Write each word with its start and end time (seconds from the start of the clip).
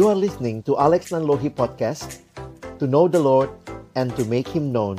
You 0.00 0.08
are 0.08 0.16
listening 0.16 0.64
to 0.64 0.80
Alex 0.80 1.12
Nanlohi 1.12 1.52
Podcast 1.52 2.24
To 2.80 2.88
know 2.88 3.04
the 3.04 3.20
Lord 3.20 3.52
and 3.92 4.08
to 4.16 4.24
make 4.24 4.48
Him 4.48 4.72
known 4.72 4.96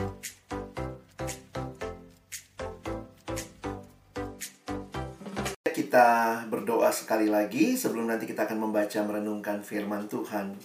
Kita 5.66 6.46
berdoa 6.46 6.94
sekali 6.94 7.34
lagi 7.34 7.74
sebelum 7.74 8.14
nanti 8.14 8.30
kita 8.30 8.46
akan 8.46 8.70
membaca 8.70 9.02
merenungkan 9.02 9.66
firman 9.66 10.06
Tuhan. 10.06 10.62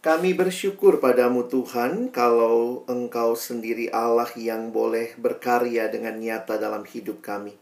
Kami 0.00 0.32
bersyukur 0.32 0.96
padamu 0.96 1.44
Tuhan 1.44 2.08
kalau 2.08 2.88
Engkau 2.88 3.36
sendiri 3.36 3.92
Allah 3.92 4.32
yang 4.32 4.72
boleh 4.72 5.12
berkarya 5.20 5.92
dengan 5.92 6.16
nyata 6.16 6.56
dalam 6.56 6.88
hidup 6.88 7.20
kami. 7.20 7.52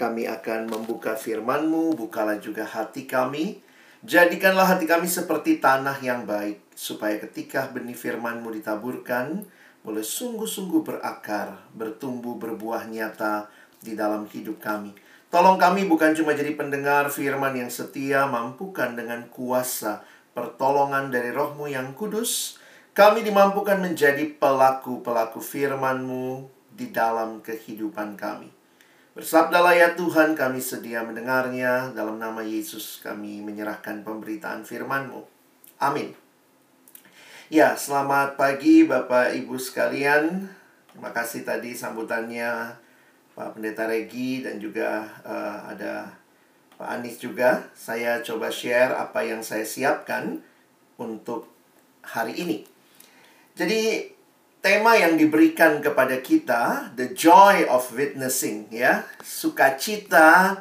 Kami 0.00 0.24
akan 0.24 0.72
membuka 0.72 1.12
firman-Mu, 1.12 1.92
bukalah 1.92 2.40
juga 2.40 2.64
hati 2.64 3.04
kami. 3.04 3.65
Jadikanlah 4.06 4.70
hati 4.70 4.86
kami 4.86 5.10
seperti 5.10 5.58
tanah 5.58 5.98
yang 5.98 6.30
baik, 6.30 6.62
supaya 6.78 7.18
ketika 7.18 7.66
benih 7.74 7.98
firman-Mu 7.98 8.54
ditaburkan, 8.54 9.42
boleh 9.82 10.06
sungguh-sungguh 10.06 10.86
berakar, 10.86 11.58
bertumbuh, 11.74 12.38
berbuah 12.38 12.86
nyata 12.86 13.50
di 13.82 13.98
dalam 13.98 14.30
hidup 14.30 14.62
kami. 14.62 14.94
Tolong 15.26 15.58
kami 15.58 15.90
bukan 15.90 16.14
cuma 16.14 16.38
jadi 16.38 16.54
pendengar 16.54 17.10
firman 17.10 17.58
yang 17.58 17.66
setia, 17.66 18.30
mampukan 18.30 18.94
dengan 18.94 19.26
kuasa 19.26 20.06
pertolongan 20.38 21.10
dari 21.10 21.34
rohmu 21.34 21.66
yang 21.66 21.90
kudus, 21.98 22.62
kami 22.94 23.26
dimampukan 23.26 23.82
menjadi 23.82 24.22
pelaku-pelaku 24.38 25.42
firman-Mu 25.42 26.46
di 26.70 26.94
dalam 26.94 27.42
kehidupan 27.42 28.14
kami. 28.14 28.55
Bersabdalah 29.16 29.72
ya 29.72 29.88
Tuhan, 29.96 30.36
kami 30.36 30.60
sedia 30.60 31.00
mendengarnya. 31.00 31.88
Dalam 31.96 32.20
nama 32.20 32.44
Yesus 32.44 33.00
kami 33.00 33.40
menyerahkan 33.40 34.04
pemberitaan 34.04 34.60
firman-Mu. 34.60 35.24
Amin. 35.80 36.12
Ya, 37.48 37.72
selamat 37.80 38.36
pagi 38.36 38.84
Bapak 38.84 39.32
Ibu 39.32 39.56
sekalian. 39.56 40.44
Terima 40.92 41.16
kasih 41.16 41.48
tadi 41.48 41.72
sambutannya 41.72 42.76
Pak 43.32 43.56
Pendeta 43.56 43.88
Regi 43.88 44.44
dan 44.44 44.60
juga 44.60 45.08
uh, 45.24 45.64
ada 45.64 46.12
Pak 46.76 47.00
Anies 47.00 47.16
juga, 47.16 47.72
saya 47.72 48.20
coba 48.20 48.52
share 48.52 48.92
apa 48.92 49.24
yang 49.24 49.40
saya 49.40 49.64
siapkan 49.64 50.44
untuk 51.00 51.48
hari 52.04 52.36
ini. 52.36 52.68
Jadi 53.56 54.12
tema 54.66 54.98
yang 54.98 55.14
diberikan 55.14 55.78
kepada 55.78 56.18
kita, 56.18 56.90
the 56.98 57.14
joy 57.14 57.62
of 57.70 57.86
witnessing 57.94 58.66
ya, 58.74 59.06
sukacita 59.22 60.58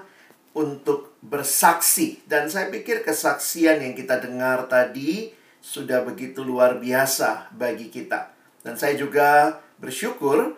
untuk 0.54 1.18
bersaksi 1.26 2.22
dan 2.30 2.46
saya 2.46 2.70
pikir 2.70 3.02
kesaksian 3.02 3.82
yang 3.82 3.98
kita 3.98 4.22
dengar 4.22 4.70
tadi 4.70 5.34
sudah 5.58 6.06
begitu 6.06 6.46
luar 6.46 6.78
biasa 6.78 7.50
bagi 7.58 7.90
kita. 7.90 8.30
Dan 8.62 8.78
saya 8.78 8.94
juga 8.94 9.58
bersyukur 9.82 10.54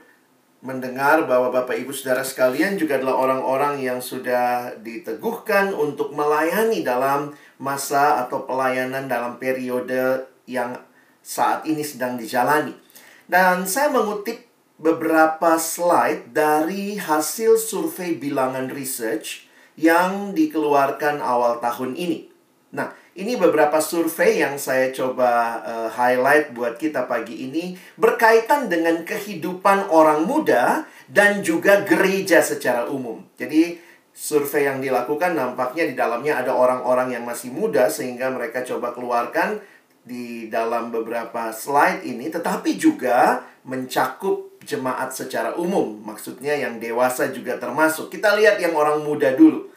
mendengar 0.60 1.24
bahwa 1.24 1.48
Bapak 1.48 1.80
Ibu 1.80 1.96
Saudara 1.96 2.28
sekalian 2.28 2.76
juga 2.76 3.00
adalah 3.00 3.16
orang-orang 3.16 3.80
yang 3.80 4.04
sudah 4.04 4.76
diteguhkan 4.84 5.72
untuk 5.72 6.12
melayani 6.12 6.84
dalam 6.84 7.32
masa 7.64 8.28
atau 8.28 8.44
pelayanan 8.44 9.08
dalam 9.08 9.40
periode 9.40 10.28
yang 10.44 10.76
saat 11.24 11.64
ini 11.64 11.80
sedang 11.80 12.20
dijalani. 12.20 12.87
Dan 13.28 13.68
saya 13.68 13.92
mengutip 13.92 14.40
beberapa 14.80 15.60
slide 15.60 16.32
dari 16.32 16.96
hasil 16.96 17.60
survei 17.60 18.16
bilangan 18.16 18.72
research 18.72 19.52
yang 19.76 20.32
dikeluarkan 20.32 21.20
awal 21.20 21.60
tahun 21.60 22.00
ini. 22.00 22.32
Nah, 22.72 22.96
ini 23.20 23.36
beberapa 23.36 23.84
survei 23.84 24.40
yang 24.40 24.56
saya 24.56 24.96
coba 24.96 25.60
uh, 25.66 25.90
highlight 25.92 26.56
buat 26.56 26.80
kita 26.80 27.10
pagi 27.10 27.50
ini 27.50 27.76
berkaitan 28.00 28.72
dengan 28.72 29.04
kehidupan 29.04 29.92
orang 29.92 30.24
muda 30.24 30.88
dan 31.12 31.44
juga 31.44 31.84
gereja 31.84 32.40
secara 32.40 32.88
umum. 32.88 33.28
Jadi 33.36 33.76
survei 34.14 34.72
yang 34.72 34.80
dilakukan 34.80 35.34
nampaknya 35.34 35.90
di 35.90 35.96
dalamnya 36.00 36.42
ada 36.42 36.54
orang-orang 36.54 37.14
yang 37.14 37.24
masih 37.26 37.54
muda 37.54 37.90
sehingga 37.90 38.30
mereka 38.34 38.62
coba 38.66 38.94
keluarkan 38.94 39.62
di 40.08 40.48
dalam 40.48 40.88
beberapa 40.90 41.52
slide 41.52 42.08
ini 42.08 42.32
tetapi 42.32 42.80
juga 42.80 43.44
mencakup 43.68 44.64
jemaat 44.64 45.12
secara 45.12 45.60
umum. 45.60 46.00
Maksudnya 46.00 46.56
yang 46.56 46.80
dewasa 46.80 47.28
juga 47.36 47.60
termasuk. 47.60 48.08
Kita 48.08 48.40
lihat 48.40 48.64
yang 48.64 48.72
orang 48.80 49.04
muda 49.04 49.36
dulu 49.36 49.68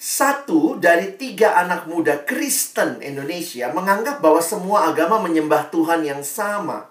satu 0.00 0.80
dari 0.80 1.12
tiga 1.20 1.60
anak 1.60 1.84
muda 1.84 2.24
Kristen 2.24 3.04
Indonesia 3.04 3.68
menganggap 3.68 4.24
bahwa 4.24 4.40
semua 4.40 4.88
agama 4.88 5.20
menyembah 5.20 5.68
Tuhan 5.68 6.00
yang 6.00 6.24
sama. 6.24 6.88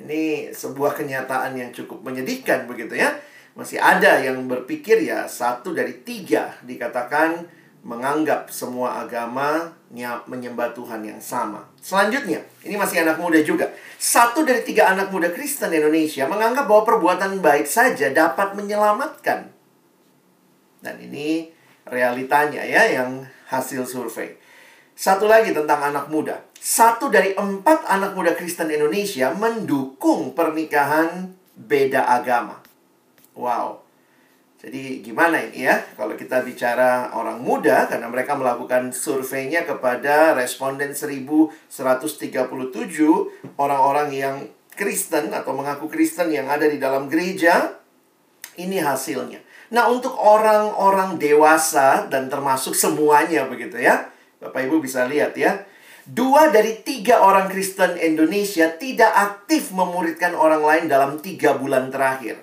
Ini 0.00 0.48
sebuah 0.56 0.96
kenyataan 0.96 1.52
yang 1.60 1.76
cukup 1.76 2.00
menyedihkan 2.00 2.64
begitu 2.64 2.96
ya. 2.96 3.12
Masih 3.52 3.76
ada 3.76 4.16
yang 4.16 4.48
berpikir 4.48 5.04
ya 5.04 5.28
satu 5.28 5.76
dari 5.76 6.00
tiga 6.00 6.56
dikatakan 6.64 7.46
menganggap 7.84 8.48
semua 8.48 9.04
agama 9.04 9.68
menyembah 10.26 10.72
Tuhan 10.72 11.04
yang 11.04 11.20
sama. 11.20 11.68
Selanjutnya, 11.78 12.40
ini 12.64 12.74
masih 12.80 13.04
anak 13.04 13.20
muda 13.20 13.38
juga. 13.44 13.68
Satu 14.00 14.42
dari 14.42 14.64
tiga 14.64 14.90
anak 14.90 15.12
muda 15.12 15.30
Kristen 15.30 15.70
Indonesia 15.70 16.24
menganggap 16.24 16.64
bahwa 16.64 16.82
perbuatan 16.88 17.44
baik 17.44 17.68
saja 17.68 18.10
dapat 18.10 18.56
menyelamatkan. 18.56 19.52
Dan 20.80 20.96
ini 20.98 21.52
realitanya 21.84 22.64
ya 22.64 22.88
yang 22.88 23.28
hasil 23.52 23.84
survei. 23.84 24.40
Satu 24.96 25.28
lagi 25.28 25.52
tentang 25.52 25.92
anak 25.92 26.08
muda. 26.08 26.40
Satu 26.56 27.12
dari 27.12 27.36
empat 27.36 27.84
anak 27.84 28.16
muda 28.16 28.32
Kristen 28.32 28.72
Indonesia 28.72 29.28
mendukung 29.36 30.32
pernikahan 30.32 31.36
beda 31.52 32.08
agama. 32.08 32.64
Wow. 33.36 33.83
Jadi 34.64 35.04
gimana 35.04 35.44
ini 35.44 35.68
ya 35.68 35.76
kalau 35.92 36.16
kita 36.16 36.40
bicara 36.40 37.12
orang 37.12 37.36
muda 37.44 37.84
karena 37.84 38.08
mereka 38.08 38.32
melakukan 38.32 38.96
surveinya 38.96 39.68
kepada 39.68 40.32
responden 40.32 40.96
1137 40.96 41.68
orang-orang 43.60 44.08
yang 44.08 44.36
Kristen 44.72 45.36
atau 45.36 45.52
mengaku 45.52 45.92
Kristen 45.92 46.32
yang 46.32 46.48
ada 46.48 46.64
di 46.64 46.80
dalam 46.80 47.12
gereja. 47.12 47.76
Ini 48.56 48.80
hasilnya. 48.80 49.44
Nah, 49.74 49.90
untuk 49.90 50.14
orang-orang 50.14 51.18
dewasa 51.18 52.06
dan 52.06 52.30
termasuk 52.30 52.72
semuanya 52.72 53.44
begitu 53.44 53.76
ya. 53.76 54.08
Bapak 54.38 54.64
Ibu 54.64 54.80
bisa 54.80 55.04
lihat 55.04 55.36
ya. 55.36 55.66
Dua 56.08 56.48
dari 56.48 56.80
tiga 56.80 57.20
orang 57.20 57.50
Kristen 57.50 58.00
Indonesia 58.00 58.70
tidak 58.76 59.12
aktif 59.12 59.74
memuridkan 59.74 60.32
orang 60.32 60.62
lain 60.62 60.84
dalam 60.86 61.18
tiga 61.20 61.58
bulan 61.58 61.90
terakhir. 61.90 62.38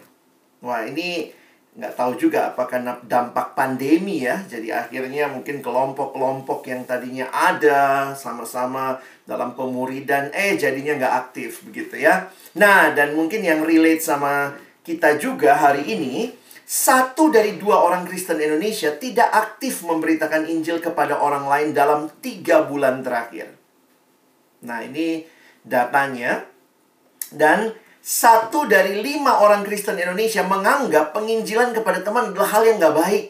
Wah, 0.62 0.84
ini 0.86 1.41
nggak 1.72 1.96
tahu 1.96 2.20
juga 2.20 2.52
apakah 2.52 2.84
dampak 3.08 3.56
pandemi 3.56 4.28
ya. 4.28 4.44
Jadi 4.44 4.76
akhirnya 4.76 5.32
mungkin 5.32 5.64
kelompok-kelompok 5.64 6.68
yang 6.68 6.84
tadinya 6.84 7.32
ada 7.32 8.12
sama-sama 8.12 9.00
dalam 9.24 9.56
pemuridan, 9.56 10.36
eh 10.36 10.60
jadinya 10.60 11.00
nggak 11.00 11.16
aktif 11.28 11.64
begitu 11.64 12.04
ya. 12.04 12.28
Nah, 12.60 12.92
dan 12.92 13.16
mungkin 13.16 13.40
yang 13.40 13.64
relate 13.64 14.04
sama 14.04 14.52
kita 14.84 15.16
juga 15.16 15.56
hari 15.56 15.88
ini, 15.88 16.36
satu 16.68 17.32
dari 17.32 17.56
dua 17.56 17.80
orang 17.84 18.04
Kristen 18.04 18.40
Indonesia 18.40 18.92
tidak 18.96 19.32
aktif 19.32 19.84
memberitakan 19.88 20.52
Injil 20.52 20.84
kepada 20.84 21.20
orang 21.20 21.48
lain 21.48 21.70
dalam 21.72 22.12
tiga 22.20 22.68
bulan 22.68 23.00
terakhir. 23.00 23.56
Nah, 24.68 24.84
ini 24.84 25.24
datanya. 25.64 26.48
Dan 27.32 27.72
satu 28.02 28.66
dari 28.66 28.98
lima 28.98 29.46
orang 29.46 29.62
Kristen 29.62 29.94
Indonesia 30.02 30.42
menganggap 30.42 31.14
penginjilan 31.14 31.70
kepada 31.70 32.02
teman 32.02 32.34
adalah 32.34 32.50
hal 32.50 32.66
yang 32.66 32.82
nggak 32.82 32.98
baik. 32.98 33.26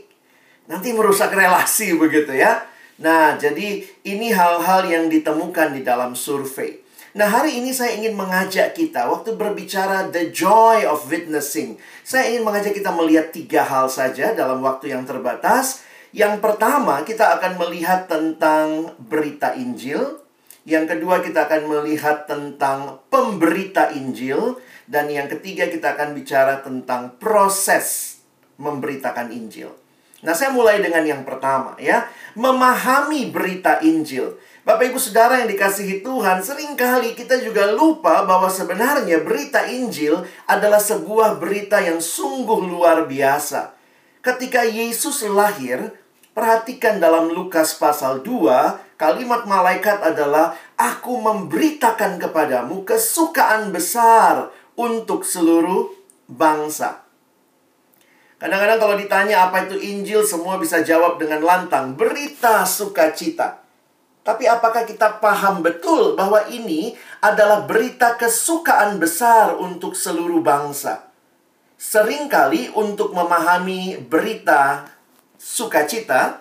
Nanti 0.71 0.95
merusak 0.95 1.35
relasi 1.35 1.91
begitu 2.01 2.31
ya. 2.31 2.63
Nah, 3.03 3.35
jadi 3.35 3.83
ini 4.07 4.31
hal-hal 4.31 4.88
yang 4.88 5.12
ditemukan 5.12 5.75
di 5.75 5.83
dalam 5.83 6.15
survei. 6.15 6.79
Nah, 7.12 7.27
hari 7.27 7.59
ini 7.59 7.75
saya 7.75 8.00
ingin 8.00 8.15
mengajak 8.15 8.71
kita 8.71 9.12
waktu 9.12 9.35
berbicara 9.35 10.07
the 10.15 10.31
joy 10.31 10.88
of 10.88 11.03
witnessing. 11.12 11.75
Saya 12.07 12.31
ingin 12.31 12.47
mengajak 12.47 12.71
kita 12.71 12.95
melihat 12.95 13.35
tiga 13.35 13.67
hal 13.67 13.91
saja 13.91 14.31
dalam 14.31 14.63
waktu 14.63 14.95
yang 14.95 15.03
terbatas. 15.03 15.83
Yang 16.15 16.39
pertama, 16.39 17.03
kita 17.03 17.35
akan 17.35 17.59
melihat 17.59 18.07
tentang 18.07 18.95
berita 18.95 19.51
Injil. 19.59 20.20
Yang 20.62 20.98
kedua, 20.98 21.25
kita 21.25 21.50
akan 21.50 21.62
melihat 21.66 22.30
tentang 22.30 23.02
pemberita 23.10 23.90
Injil. 23.94 24.62
Dan 24.86 25.10
yang 25.10 25.25
ketiga, 25.25 25.66
kita 25.66 25.98
akan 25.98 26.13
bicara 26.13 26.62
tentang 26.62 27.18
proses 27.18 28.19
memberitakan 28.62 29.34
Injil. 29.34 29.74
Nah, 30.22 30.38
saya 30.38 30.54
mulai 30.54 30.78
dengan 30.78 31.02
yang 31.02 31.25
pertama 31.25 31.74
ya. 31.81 32.06
Memahami 32.38 33.34
berita 33.34 33.81
Injil. 33.81 34.38
Bapak 34.62 34.94
Ibu 34.94 35.02
Saudara 35.02 35.42
yang 35.42 35.50
dikasihi 35.50 36.06
Tuhan, 36.06 36.46
sering 36.46 36.78
kali 36.78 37.18
kita 37.18 37.42
juga 37.42 37.74
lupa 37.74 38.22
bahwa 38.30 38.46
sebenarnya 38.46 39.25
berita 39.25 39.66
Injil 39.66 40.22
adalah 40.46 40.78
sebuah 40.78 41.42
berita 41.42 41.81
yang 41.81 41.98
sungguh 41.98 42.62
luar 42.69 43.10
biasa. 43.10 43.74
Ketika 44.22 44.62
Yesus 44.62 45.25
lahir, 45.25 45.98
Perhatikan 46.31 47.04
dalam 47.04 47.28
Lukas 47.28 47.75
pasal 47.75 48.24
2, 48.24 48.90
kalimat 49.01 49.50
malaikat 49.50 49.98
adalah 50.06 50.53
aku 50.77 51.18
memberitakan 51.18 52.21
kepadamu 52.21 52.86
kesukaan 52.86 53.74
besar 53.74 54.53
untuk 54.77 55.25
seluruh 55.25 55.89
bangsa. 56.30 57.01
Kadang-kadang 58.38 58.77
kalau 58.77 58.95
ditanya 58.98 59.50
apa 59.50 59.65
itu 59.65 59.77
Injil, 59.77 60.21
semua 60.21 60.62
bisa 60.62 60.86
jawab 60.86 61.18
dengan 61.18 61.42
lantang, 61.42 61.98
berita 61.98 62.62
sukacita. 62.65 63.62
Tapi 64.21 64.45
apakah 64.45 64.86
kita 64.86 65.18
paham 65.18 65.65
betul 65.65 66.13
bahwa 66.13 66.45
ini 66.50 66.94
adalah 67.25 67.65
berita 67.65 68.18
kesukaan 68.18 69.01
besar 69.01 69.57
untuk 69.57 69.98
seluruh 69.98 70.45
bangsa? 70.45 71.09
Seringkali 71.81 72.77
untuk 72.77 73.18
memahami 73.18 73.98
berita 73.98 74.86
sukacita, 75.42 76.40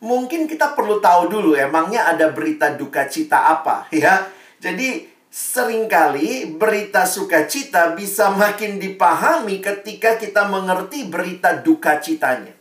mungkin 0.00 0.48
kita 0.48 0.72
perlu 0.72 0.98
tahu 0.98 1.28
dulu 1.28 1.50
emangnya 1.56 2.08
ada 2.08 2.32
berita 2.32 2.72
duka 2.74 3.06
cita 3.06 3.52
apa 3.56 3.86
ya. 3.94 4.28
Jadi 4.60 5.08
sering 5.30 5.86
kali 5.86 6.58
berita 6.58 7.06
sukacita 7.06 7.94
bisa 7.94 8.34
makin 8.34 8.82
dipahami 8.82 9.62
ketika 9.62 10.18
kita 10.18 10.48
mengerti 10.50 11.06
berita 11.06 11.56
duka 11.56 12.02
citanya. 12.02 12.52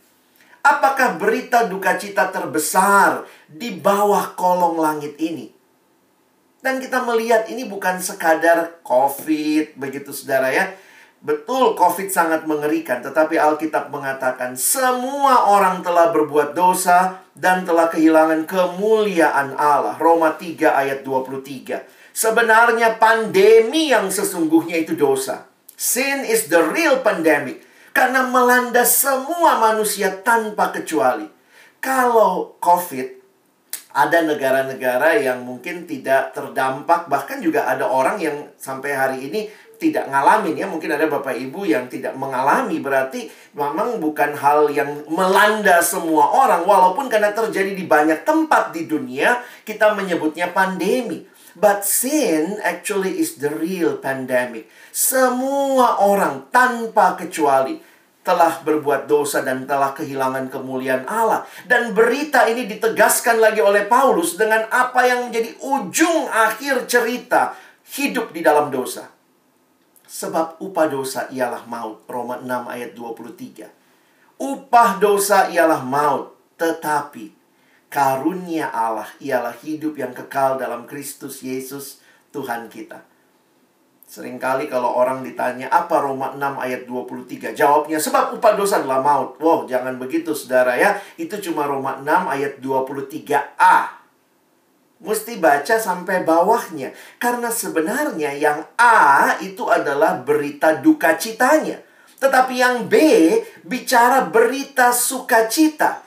Apakah 0.59 1.15
berita 1.15 1.65
duka 1.65 1.95
cita 1.95 2.29
terbesar 2.29 3.23
di 3.47 3.73
bawah 3.73 4.35
kolong 4.35 4.77
langit 4.77 5.15
ini? 5.17 5.49
Dan 6.59 6.83
kita 6.83 7.07
melihat 7.07 7.47
ini 7.47 7.63
bukan 7.63 8.03
sekadar 8.03 8.83
COVID, 8.83 9.79
begitu 9.79 10.11
saudara 10.11 10.51
ya 10.51 10.75
Betul, 11.19 11.75
COVID 11.75 12.07
sangat 12.07 12.47
mengerikan, 12.47 13.03
tetapi 13.03 13.35
Alkitab 13.35 13.91
mengatakan 13.91 14.55
semua 14.55 15.51
orang 15.51 15.83
telah 15.83 16.15
berbuat 16.15 16.55
dosa 16.55 17.19
dan 17.35 17.67
telah 17.67 17.91
kehilangan 17.91 18.47
kemuliaan 18.47 19.51
Allah. 19.59 19.99
Roma 19.99 20.39
3 20.39 20.71
ayat 20.71 21.03
23. 21.03 22.15
Sebenarnya 22.15 22.95
pandemi 22.95 23.91
yang 23.91 24.07
sesungguhnya 24.07 24.79
itu 24.79 24.95
dosa. 24.95 25.43
Sin 25.75 26.23
is 26.23 26.47
the 26.47 26.63
real 26.71 27.03
pandemic 27.03 27.67
karena 27.91 28.23
melanda 28.23 28.87
semua 28.87 29.59
manusia 29.59 30.23
tanpa 30.23 30.71
kecuali. 30.71 31.27
Kalau 31.83 32.55
COVID 32.63 33.19
ada 33.91 34.23
negara-negara 34.23 35.19
yang 35.19 35.43
mungkin 35.43 35.83
tidak 35.83 36.31
terdampak 36.31 37.11
bahkan 37.11 37.43
juga 37.43 37.67
ada 37.67 37.89
orang 37.91 38.21
yang 38.21 38.51
sampai 38.55 38.91
hari 38.95 39.17
ini 39.27 39.51
tidak 39.79 40.11
ngalamin 40.11 40.59
ya. 40.59 40.67
Mungkin 40.67 40.91
ada 40.91 41.07
bapak 41.07 41.39
ibu 41.39 41.63
yang 41.63 41.87
tidak 41.87 42.13
mengalami. 42.19 42.83
Berarti 42.83 43.31
memang 43.55 43.97
bukan 43.97 44.35
hal 44.35 44.67
yang 44.69 45.07
melanda 45.07 45.79
semua 45.79 46.29
orang. 46.29 46.67
Walaupun 46.67 47.07
karena 47.07 47.31
terjadi 47.31 47.73
di 47.73 47.87
banyak 47.87 48.27
tempat 48.27 48.75
di 48.75 48.85
dunia 48.85 49.39
kita 49.63 49.95
menyebutnya 49.95 50.51
pandemi. 50.51 51.23
But 51.57 51.87
sin 51.87 52.61
actually 52.61 53.17
is 53.17 53.41
the 53.41 53.49
real 53.49 53.97
pandemic. 53.97 54.69
Semua 54.93 56.03
orang 56.03 56.51
tanpa 56.53 57.17
kecuali 57.17 57.81
telah 58.19 58.61
berbuat 58.61 59.09
dosa 59.09 59.41
dan 59.41 59.65
telah 59.65 59.95
kehilangan 59.97 60.53
kemuliaan 60.53 61.09
Allah. 61.09 61.49
Dan 61.65 61.97
berita 61.97 62.45
ini 62.45 62.69
ditegaskan 62.69 63.41
lagi 63.41 63.63
oleh 63.63 63.89
Paulus 63.89 64.37
dengan 64.37 64.69
apa 64.69 65.01
yang 65.07 65.27
menjadi 65.27 65.57
ujung 65.57 66.29
akhir 66.29 66.85
cerita 66.85 67.57
hidup 67.97 68.29
di 68.29 68.45
dalam 68.45 68.69
dosa. 68.69 69.18
Sebab 70.09 70.57
upah 70.57 70.89
dosa 70.89 71.29
ialah 71.29 71.69
maut. 71.69 72.01
Roma 72.09 72.41
6 72.41 72.49
ayat 72.65 72.97
23. 72.97 73.69
Upah 74.41 74.97
dosa 74.97 75.53
ialah 75.53 75.85
maut. 75.85 76.33
Tetapi 76.57 77.29
karunia 77.93 78.73
Allah 78.73 79.07
ialah 79.21 79.53
hidup 79.61 79.93
yang 80.01 80.09
kekal 80.09 80.57
dalam 80.57 80.89
Kristus 80.89 81.45
Yesus 81.45 82.01
Tuhan 82.33 82.73
kita. 82.73 83.05
Seringkali 84.09 84.65
kalau 84.65 84.97
orang 84.97 85.21
ditanya 85.21 85.69
apa 85.69 86.01
Roma 86.01 86.33
6 86.33 86.41
ayat 86.57 86.89
23 86.89 87.53
Jawabnya 87.53 88.01
sebab 88.01 88.41
upah 88.41 88.57
dosa 88.57 88.81
adalah 88.81 89.05
maut 89.05 89.37
Wow 89.37 89.69
jangan 89.69 90.01
begitu 90.01 90.33
saudara 90.33 90.73
ya 90.73 90.97
Itu 91.13 91.37
cuma 91.37 91.69
Roma 91.69 92.01
6 92.01 92.09
ayat 92.25 92.57
23a 92.57 93.98
Mesti 94.99 95.39
baca 95.39 95.79
sampai 95.79 96.27
bawahnya. 96.27 96.91
Karena 97.15 97.47
sebenarnya 97.47 98.35
yang 98.35 98.67
A 98.75 99.39
itu 99.39 99.63
adalah 99.71 100.19
berita 100.19 100.75
duka 100.75 101.15
citanya. 101.15 101.79
Tetapi 102.19 102.53
yang 102.59 102.91
B 102.91 102.95
bicara 103.63 104.27
berita 104.27 104.91
sukacita. 104.91 106.03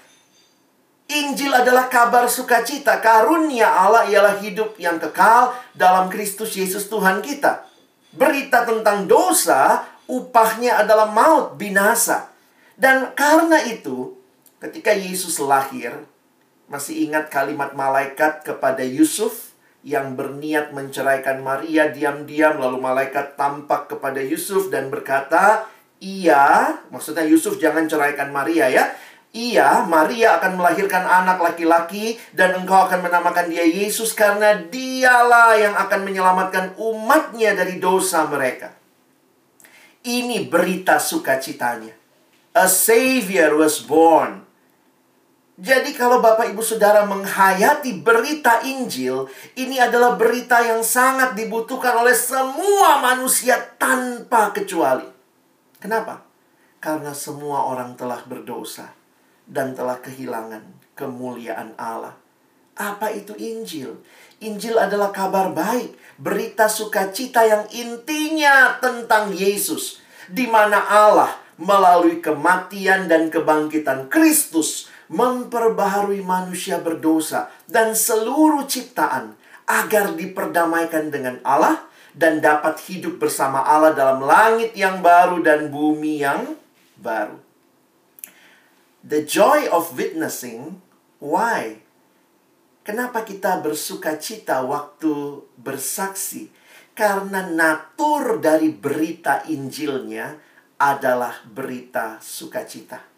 Injil 1.08 1.52
adalah 1.56 1.88
kabar 1.88 2.28
sukacita. 2.28 3.00
Karunia 3.00 3.68
Allah 3.68 4.04
ialah 4.08 4.36
hidup 4.44 4.76
yang 4.76 5.00
kekal 5.00 5.56
dalam 5.72 6.12
Kristus 6.12 6.52
Yesus 6.52 6.88
Tuhan 6.92 7.24
kita. 7.24 7.64
Berita 8.12 8.68
tentang 8.68 9.08
dosa, 9.08 9.88
upahnya 10.04 10.84
adalah 10.84 11.08
maut, 11.08 11.56
binasa. 11.56 12.28
Dan 12.76 13.16
karena 13.16 13.64
itu, 13.64 14.16
ketika 14.60 14.92
Yesus 14.92 15.40
lahir, 15.40 15.96
masih 16.72 17.04
ingat 17.04 17.28
kalimat 17.28 17.76
malaikat 17.76 18.48
kepada 18.48 18.80
Yusuf 18.80 19.52
yang 19.84 20.16
berniat 20.16 20.72
menceraikan 20.72 21.44
Maria 21.44 21.92
diam-diam 21.92 22.56
lalu 22.56 22.80
malaikat 22.80 23.36
tampak 23.36 23.92
kepada 23.92 24.24
Yusuf 24.24 24.72
dan 24.72 24.88
berkata, 24.88 25.68
"Iya, 26.00 26.80
maksudnya 26.88 27.28
Yusuf 27.28 27.60
jangan 27.60 27.84
ceraikan 27.84 28.32
Maria 28.32 28.72
ya. 28.72 28.88
Iya, 29.36 29.84
Maria 29.84 30.40
akan 30.40 30.56
melahirkan 30.56 31.04
anak 31.04 31.44
laki-laki 31.44 32.16
dan 32.32 32.56
engkau 32.56 32.88
akan 32.88 33.04
menamakan 33.04 33.52
dia 33.52 33.68
Yesus 33.68 34.16
karena 34.16 34.56
dialah 34.56 35.52
yang 35.60 35.76
akan 35.76 36.00
menyelamatkan 36.08 36.72
umatnya 36.80 37.52
dari 37.52 37.76
dosa 37.76 38.24
mereka." 38.24 38.72
Ini 40.08 40.48
berita 40.48 40.96
sukacitanya. 40.96 41.92
A 42.56 42.64
savior 42.64 43.60
was 43.60 43.84
born 43.84 44.41
jadi 45.60 45.92
kalau 45.92 46.24
Bapak 46.24 46.48
Ibu 46.48 46.64
Saudara 46.64 47.04
menghayati 47.04 48.00
berita 48.00 48.64
Injil, 48.64 49.28
ini 49.52 49.76
adalah 49.76 50.16
berita 50.16 50.64
yang 50.64 50.80
sangat 50.80 51.36
dibutuhkan 51.36 51.92
oleh 52.00 52.16
semua 52.16 53.04
manusia 53.04 53.60
tanpa 53.76 54.48
kecuali. 54.56 55.04
Kenapa? 55.76 56.24
Karena 56.80 57.12
semua 57.12 57.68
orang 57.68 57.92
telah 58.00 58.24
berdosa 58.24 58.96
dan 59.44 59.76
telah 59.76 60.00
kehilangan 60.00 60.64
kemuliaan 60.96 61.76
Allah. 61.76 62.16
Apa 62.72 63.12
itu 63.12 63.36
Injil? 63.36 64.00
Injil 64.40 64.80
adalah 64.80 65.12
kabar 65.12 65.52
baik, 65.52 65.92
berita 66.16 66.64
sukacita 66.64 67.44
yang 67.44 67.68
intinya 67.76 68.80
tentang 68.80 69.36
Yesus, 69.36 70.00
di 70.32 70.48
mana 70.48 70.80
Allah 70.80 71.36
melalui 71.60 72.24
kematian 72.24 73.04
dan 73.04 73.28
kebangkitan 73.28 74.08
Kristus 74.08 74.91
memperbaharui 75.12 76.24
manusia 76.24 76.80
berdosa 76.80 77.52
dan 77.68 77.92
seluruh 77.92 78.64
ciptaan 78.64 79.36
agar 79.68 80.16
diperdamaikan 80.16 81.12
dengan 81.12 81.36
Allah 81.44 81.84
dan 82.16 82.40
dapat 82.40 82.80
hidup 82.88 83.20
bersama 83.20 83.60
Allah 83.60 83.92
dalam 83.92 84.24
langit 84.24 84.72
yang 84.72 85.04
baru 85.04 85.44
dan 85.44 85.68
bumi 85.68 86.24
yang 86.24 86.56
baru. 86.96 87.36
The 89.04 89.20
joy 89.28 89.68
of 89.68 89.92
witnessing, 89.92 90.80
why? 91.20 91.84
Kenapa 92.82 93.22
kita 93.22 93.60
bersuka 93.60 94.16
cita 94.16 94.64
waktu 94.64 95.44
bersaksi? 95.60 96.48
Karena 96.92 97.48
natur 97.48 98.40
dari 98.40 98.72
berita 98.72 99.44
Injilnya 99.48 100.36
adalah 100.76 101.40
berita 101.46 102.20
sukacita. 102.20 103.11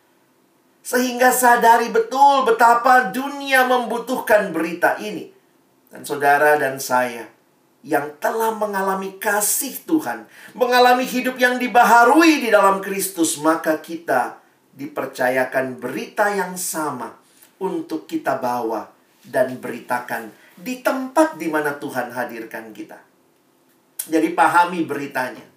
Sehingga 0.84 1.32
sadari 1.32 1.88
betul 1.88 2.44
betapa 2.44 3.08
dunia 3.08 3.64
membutuhkan 3.64 4.52
berita 4.52 5.00
ini. 5.00 5.32
Dan 5.88 6.04
saudara 6.04 6.60
dan 6.60 6.76
saya 6.76 7.24
yang 7.84 8.16
telah 8.20 8.52
mengalami 8.52 9.16
kasih 9.20 9.80
Tuhan, 9.84 10.28
mengalami 10.56 11.04
hidup 11.04 11.36
yang 11.40 11.60
dibaharui 11.60 12.44
di 12.44 12.48
dalam 12.52 12.80
Kristus, 12.84 13.40
maka 13.40 13.80
kita 13.80 14.40
dipercayakan 14.74 15.80
berita 15.80 16.32
yang 16.32 16.56
sama 16.56 17.12
untuk 17.60 18.04
kita 18.04 18.40
bawa 18.40 18.88
dan 19.24 19.56
beritakan 19.60 20.32
di 20.56 20.84
tempat 20.84 21.40
di 21.40 21.48
mana 21.48 21.76
Tuhan 21.76 22.12
hadirkan 22.12 22.72
kita. 22.72 22.98
Jadi 24.04 24.36
pahami 24.36 24.84
beritanya. 24.84 25.53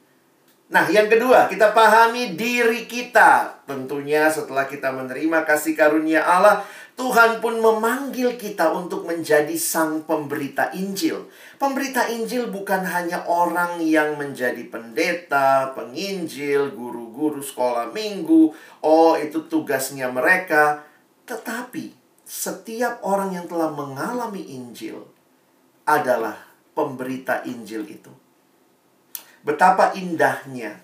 Nah, 0.68 0.84
yang 0.92 1.08
kedua, 1.08 1.48
kita 1.48 1.72
pahami 1.72 2.36
diri 2.36 2.84
kita. 2.92 3.64
Tentunya 3.64 4.28
setelah 4.28 4.68
kita 4.68 4.92
menerima 4.92 5.48
kasih 5.48 5.80
karunia 5.80 6.28
Allah, 6.28 6.60
Tuhan 7.00 7.40
pun 7.40 7.62
memanggil 7.64 8.36
kita 8.36 8.76
untuk 8.76 9.08
menjadi 9.08 9.56
sang 9.56 10.04
pemberita 10.04 10.68
Injil. 10.76 11.32
Pemberita 11.56 12.12
Injil 12.12 12.52
bukan 12.52 12.84
hanya 12.84 13.24
orang 13.32 13.80
yang 13.80 14.20
menjadi 14.20 14.60
pendeta, 14.68 15.72
penginjil, 15.72 16.76
guru-guru 16.76 17.40
sekolah 17.40 17.96
minggu. 17.96 18.52
Oh, 18.84 19.16
itu 19.16 19.48
tugasnya 19.48 20.12
mereka. 20.12 20.84
Tetapi 21.30 21.96
setiap 22.28 23.00
orang 23.08 23.40
yang 23.40 23.48
telah 23.48 23.72
mengalami 23.72 24.44
Injil 24.52 25.00
adalah 25.88 26.36
pemberita 26.76 27.46
Injil 27.48 27.88
itu. 27.88 28.12
Betapa 29.48 29.96
indahnya 29.96 30.76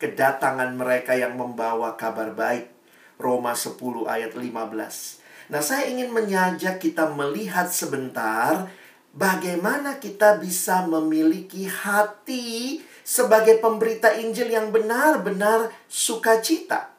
kedatangan 0.00 0.72
mereka 0.72 1.12
yang 1.12 1.36
membawa 1.36 2.00
kabar 2.00 2.32
baik. 2.32 2.72
Roma 3.20 3.52
10 3.52 3.76
ayat 4.08 4.32
15. 4.32 5.52
Nah, 5.52 5.60
saya 5.60 5.84
ingin 5.88 6.08
mengajak 6.12 6.80
kita 6.80 7.12
melihat 7.12 7.68
sebentar 7.68 8.72
bagaimana 9.12 10.00
kita 10.00 10.40
bisa 10.40 10.88
memiliki 10.88 11.68
hati 11.68 12.80
sebagai 13.04 13.60
pemberita 13.60 14.12
Injil 14.16 14.48
yang 14.48 14.72
benar-benar 14.72 15.72
sukacita. 15.84 16.96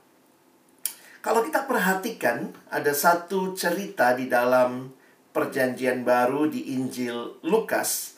Kalau 1.25 1.41
kita 1.41 1.65
perhatikan, 1.65 2.53
ada 2.69 2.93
satu 2.93 3.57
cerita 3.57 4.13
di 4.13 4.29
dalam 4.29 4.93
Perjanjian 5.33 6.05
Baru 6.05 6.45
di 6.45 6.77
Injil 6.77 7.41
Lukas. 7.41 8.16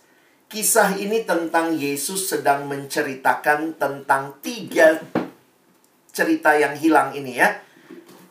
Kisah 0.50 0.98
ini 0.98 1.29
tentang 1.29 1.77
Yesus 1.77 2.25
sedang 2.25 2.65
menceritakan 2.65 3.77
tentang 3.77 4.34
tiga 4.41 4.98
cerita 6.10 6.58
yang 6.58 6.74
hilang 6.74 7.13
ini 7.13 7.38
ya. 7.38 7.53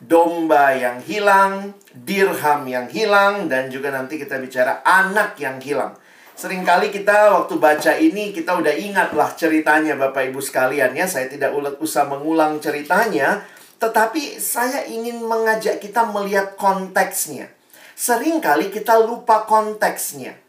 Domba 0.03 0.75
yang 0.75 0.99
hilang, 0.99 1.79
dirham 1.95 2.67
yang 2.67 2.91
hilang, 2.91 3.47
dan 3.47 3.71
juga 3.71 3.95
nanti 3.95 4.19
kita 4.19 4.35
bicara 4.35 4.83
anak 4.83 5.39
yang 5.39 5.63
hilang. 5.63 5.95
Seringkali 6.35 6.91
kita 6.91 7.39
waktu 7.39 7.55
baca 7.55 7.95
ini 7.95 8.35
kita 8.35 8.51
udah 8.51 8.75
ingat 8.75 9.15
lah 9.15 9.31
ceritanya 9.39 9.95
Bapak 9.95 10.27
Ibu 10.27 10.43
sekalian 10.43 10.91
ya. 10.99 11.07
Saya 11.07 11.31
tidak 11.31 11.55
usah 11.79 12.03
mengulang 12.03 12.59
ceritanya, 12.59 13.47
tetapi 13.79 14.43
saya 14.43 14.83
ingin 14.83 15.23
mengajak 15.23 15.79
kita 15.79 16.03
melihat 16.03 16.59
konteksnya. 16.59 17.47
Seringkali 17.95 18.75
kita 18.75 18.99
lupa 19.07 19.47
konteksnya. 19.47 20.48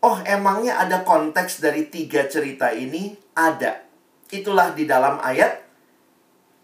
Oh, 0.00 0.16
emangnya 0.24 0.80
ada 0.80 1.04
konteks 1.04 1.60
dari 1.60 1.92
tiga 1.92 2.24
cerita 2.24 2.72
ini? 2.72 3.12
Ada. 3.36 3.84
Itulah 4.32 4.72
di 4.72 4.88
dalam 4.88 5.20
ayat 5.20 5.60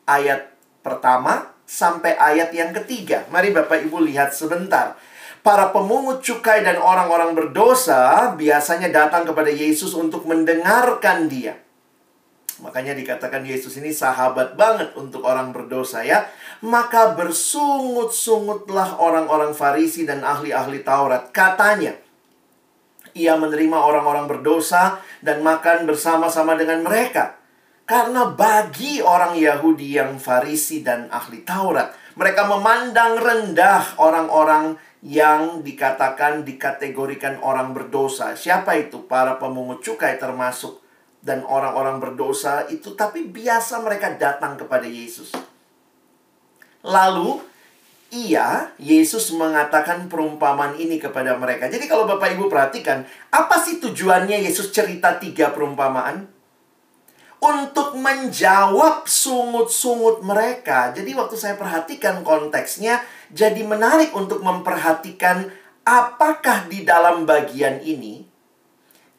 ayat 0.09 0.57
pertama 0.81 1.53
sampai 1.69 2.17
ayat 2.17 2.55
yang 2.57 2.73
ketiga. 2.73 3.29
Mari 3.29 3.53
Bapak 3.53 3.85
Ibu 3.85 4.01
lihat 4.09 4.33
sebentar. 4.33 4.97
Para 5.45 5.71
pemungut 5.71 6.25
cukai 6.25 6.65
dan 6.65 6.81
orang-orang 6.81 7.37
berdosa 7.37 8.33
biasanya 8.35 8.89
datang 8.91 9.29
kepada 9.29 9.53
Yesus 9.53 9.93
untuk 9.95 10.25
mendengarkan 10.27 11.29
dia. 11.29 11.61
Makanya 12.57 12.97
dikatakan 12.97 13.45
Yesus 13.45 13.77
ini 13.77 13.93
sahabat 13.93 14.57
banget 14.57 14.97
untuk 14.97 15.29
orang 15.29 15.53
berdosa 15.53 16.01
ya. 16.03 16.25
Maka 16.65 17.13
bersungut-sungutlah 17.13 18.97
orang-orang 18.97 19.53
Farisi 19.53 20.09
dan 20.09 20.25
ahli-ahli 20.25 20.81
Taurat. 20.81 21.29
Katanya, 21.37 21.93
ia 23.17 23.41
menerima 23.41 23.81
orang-orang 23.81 24.29
berdosa 24.29 25.01
dan 25.25 25.41
makan 25.41 25.89
bersama-sama 25.89 26.53
dengan 26.55 26.85
mereka. 26.85 27.41
Karena 27.89 28.29
bagi 28.29 29.01
orang 29.01 29.39
Yahudi 29.39 29.97
yang 29.97 30.21
Farisi 30.21 30.85
dan 30.85 31.09
ahli 31.09 31.47
Taurat, 31.47 31.95
mereka 32.19 32.45
memandang 32.45 33.17
rendah 33.17 33.97
orang-orang 33.97 34.77
yang 35.07 35.63
dikatakan 35.63 36.43
dikategorikan 36.43 37.39
orang 37.41 37.71
berdosa. 37.73 38.35
Siapa 38.35 38.75
itu? 38.75 39.07
Para 39.07 39.39
pemungut 39.39 39.87
cukai 39.87 40.19
termasuk 40.19 40.83
dan 41.23 41.47
orang-orang 41.47 42.03
berdosa 42.03 42.67
itu, 42.67 42.99
tapi 42.99 43.31
biasa 43.31 43.79
mereka 43.87 44.19
datang 44.19 44.59
kepada 44.59 44.87
Yesus. 44.87 45.31
Lalu, 46.83 47.39
ia, 48.17 48.73
Yesus 48.81 49.29
mengatakan 49.37 50.09
perumpamaan 50.09 50.81
ini 50.81 50.97
kepada 50.97 51.37
mereka. 51.37 51.69
Jadi 51.69 51.85
kalau 51.85 52.09
Bapak 52.09 52.33
Ibu 52.33 52.49
perhatikan, 52.49 53.05
apa 53.29 53.57
sih 53.61 53.77
tujuannya 53.77 54.41
Yesus 54.41 54.73
cerita 54.73 55.21
tiga 55.21 55.53
perumpamaan? 55.53 56.33
Untuk 57.37 58.01
menjawab 58.01 59.05
sungut-sungut 59.05 60.25
mereka. 60.25 60.97
Jadi 60.97 61.13
waktu 61.13 61.37
saya 61.37 61.55
perhatikan 61.61 62.25
konteksnya, 62.25 63.05
jadi 63.29 63.61
menarik 63.61 64.17
untuk 64.17 64.41
memperhatikan 64.41 65.53
apakah 65.85 66.67
di 66.67 66.83
dalam 66.83 67.29
bagian 67.29 67.85
ini 67.85 68.25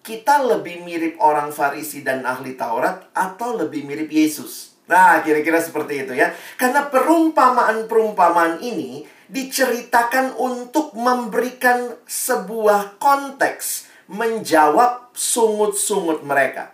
kita 0.02 0.44
lebih 0.44 0.82
mirip 0.82 1.22
orang 1.22 1.54
Farisi 1.54 2.02
dan 2.02 2.26
ahli 2.26 2.58
Taurat 2.58 3.08
atau 3.14 3.54
lebih 3.54 3.86
mirip 3.86 4.10
Yesus? 4.10 4.67
Nah, 4.88 5.20
kira-kira 5.20 5.60
seperti 5.60 6.08
itu 6.08 6.16
ya. 6.16 6.32
Karena 6.56 6.88
perumpamaan-perumpamaan 6.88 8.64
ini 8.64 9.04
diceritakan 9.28 10.40
untuk 10.40 10.96
memberikan 10.96 12.00
sebuah 12.08 12.96
konteks 12.96 13.92
menjawab 14.08 15.12
sungut-sungut 15.12 16.24
mereka. 16.24 16.72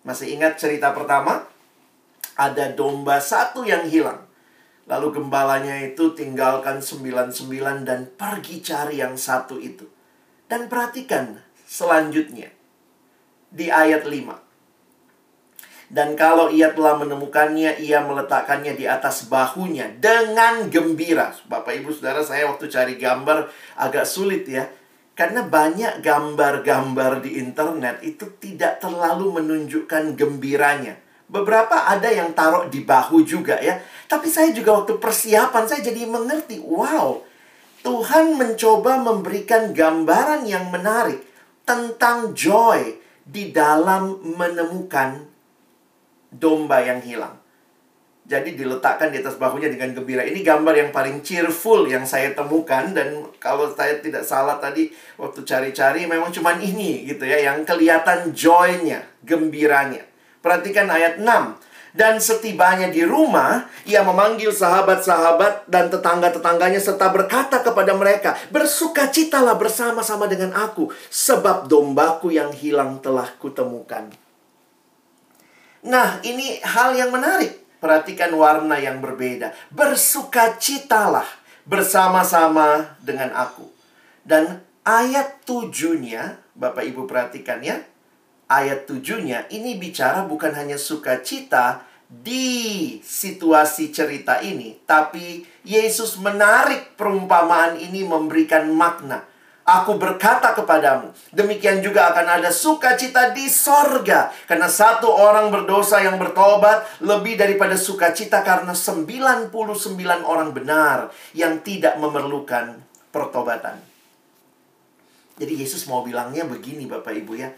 Masih 0.00 0.32
ingat 0.32 0.56
cerita 0.56 0.96
pertama? 0.96 1.44
Ada 2.40 2.72
domba 2.72 3.20
satu 3.20 3.68
yang 3.68 3.84
hilang. 3.84 4.24
Lalu 4.88 5.20
gembalanya 5.20 5.76
itu 5.84 6.16
tinggalkan 6.16 6.80
sembilan-sembilan 6.80 7.84
dan 7.84 8.08
pergi 8.16 8.64
cari 8.64 9.04
yang 9.04 9.20
satu 9.20 9.60
itu. 9.60 9.84
Dan 10.48 10.66
perhatikan, 10.66 11.36
selanjutnya 11.68 12.48
di 13.52 13.68
ayat 13.68 14.08
5. 14.08 14.49
Dan 15.90 16.14
kalau 16.14 16.54
ia 16.54 16.70
telah 16.70 16.94
menemukannya, 17.02 17.82
ia 17.82 17.98
meletakkannya 18.06 18.78
di 18.78 18.86
atas 18.86 19.26
bahunya 19.26 19.98
dengan 19.98 20.70
gembira. 20.70 21.34
Bapak 21.50 21.82
Ibu 21.82 21.90
Saudara, 21.90 22.22
saya 22.22 22.46
waktu 22.46 22.70
cari 22.70 22.94
gambar 22.94 23.50
agak 23.74 24.06
sulit 24.06 24.46
ya. 24.46 24.70
Karena 25.18 25.42
banyak 25.42 25.98
gambar-gambar 25.98 27.26
di 27.26 27.42
internet 27.42 28.06
itu 28.06 28.38
tidak 28.38 28.78
terlalu 28.78 29.42
menunjukkan 29.42 30.14
gembiranya. 30.14 30.94
Beberapa 31.26 31.90
ada 31.90 32.06
yang 32.06 32.38
taruh 32.38 32.70
di 32.70 32.86
bahu 32.86 33.26
juga 33.26 33.58
ya. 33.58 33.82
Tapi 34.06 34.30
saya 34.30 34.54
juga 34.54 34.78
waktu 34.78 34.94
persiapan 35.02 35.66
saya 35.66 35.82
jadi 35.82 36.06
mengerti, 36.06 36.62
wow, 36.62 37.18
Tuhan 37.82 38.38
mencoba 38.38 39.02
memberikan 39.02 39.74
gambaran 39.74 40.46
yang 40.46 40.70
menarik 40.70 41.26
tentang 41.66 42.30
joy 42.30 42.94
di 43.26 43.50
dalam 43.50 44.22
menemukan 44.22 45.30
domba 46.30 46.80
yang 46.80 47.02
hilang. 47.02 47.36
Jadi 48.30 48.54
diletakkan 48.54 49.10
di 49.10 49.18
atas 49.18 49.34
bahunya 49.42 49.74
dengan 49.74 49.90
gembira. 49.90 50.22
Ini 50.22 50.38
gambar 50.46 50.74
yang 50.78 50.90
paling 50.94 51.18
cheerful 51.18 51.82
yang 51.90 52.06
saya 52.06 52.30
temukan 52.30 52.94
dan 52.94 53.26
kalau 53.42 53.66
saya 53.74 53.98
tidak 53.98 54.22
salah 54.22 54.62
tadi 54.62 54.86
waktu 55.18 55.42
cari-cari 55.42 56.06
memang 56.06 56.30
cuma 56.30 56.54
ini 56.54 57.10
gitu 57.10 57.26
ya 57.26 57.42
yang 57.50 57.66
kelihatan 57.66 58.30
joy-nya, 58.30 59.02
gembiranya. 59.26 60.06
Perhatikan 60.38 60.86
ayat 60.86 61.18
6. 61.18 61.26
Dan 61.90 62.22
setibanya 62.22 62.86
di 62.86 63.02
rumah, 63.02 63.66
ia 63.82 64.06
memanggil 64.06 64.54
sahabat-sahabat 64.54 65.66
dan 65.66 65.90
tetangga-tetangganya 65.90 66.78
serta 66.78 67.10
berkata 67.10 67.66
kepada 67.66 67.98
mereka, 67.98 68.38
Bersukacitalah 68.54 69.58
bersama-sama 69.58 70.30
dengan 70.30 70.54
aku, 70.54 70.94
sebab 71.10 71.66
dombaku 71.66 72.30
yang 72.30 72.54
hilang 72.54 73.02
telah 73.02 73.26
kutemukan. 73.42 74.29
Nah, 75.86 76.20
ini 76.20 76.60
hal 76.60 76.92
yang 76.96 77.12
menarik. 77.14 77.56
Perhatikan 77.80 78.36
warna 78.36 78.76
yang 78.76 79.00
berbeda. 79.00 79.56
Bersukacitalah 79.72 81.24
bersama-sama 81.64 82.98
dengan 83.00 83.32
aku. 83.32 83.64
Dan 84.20 84.60
ayat 84.84 85.40
tujuhnya, 85.48 86.36
Bapak 86.52 86.84
Ibu 86.84 87.08
perhatikan 87.08 87.64
ya, 87.64 87.80
ayat 88.50 88.84
tujuhnya 88.84 89.48
ini 89.48 89.78
bicara 89.78 90.26
bukan 90.26 90.52
hanya 90.58 90.76
sukacita 90.76 91.86
di 92.10 92.98
situasi 93.06 93.94
cerita 93.94 94.42
ini, 94.42 94.82
tapi 94.82 95.46
Yesus 95.62 96.18
menarik 96.18 96.98
perumpamaan 96.98 97.78
ini 97.78 98.02
memberikan 98.02 98.66
makna. 98.74 99.29
Aku 99.70 100.02
berkata 100.02 100.50
kepadamu, 100.50 101.14
demikian 101.30 101.78
juga 101.78 102.10
akan 102.10 102.42
ada 102.42 102.50
sukacita 102.50 103.30
di 103.30 103.46
sorga. 103.46 104.34
Karena 104.50 104.66
satu 104.66 105.06
orang 105.06 105.54
berdosa 105.54 106.02
yang 106.02 106.18
bertobat 106.18 106.98
lebih 106.98 107.38
daripada 107.38 107.78
sukacita 107.78 108.42
karena 108.42 108.74
99 108.74 109.54
orang 110.26 110.50
benar 110.50 111.14
yang 111.38 111.62
tidak 111.62 111.94
memerlukan 112.02 112.82
pertobatan. 113.14 113.78
Jadi 115.38 115.62
Yesus 115.62 115.86
mau 115.86 116.02
bilangnya 116.02 116.50
begini 116.50 116.90
Bapak 116.90 117.14
Ibu 117.14 117.32
ya. 117.38 117.54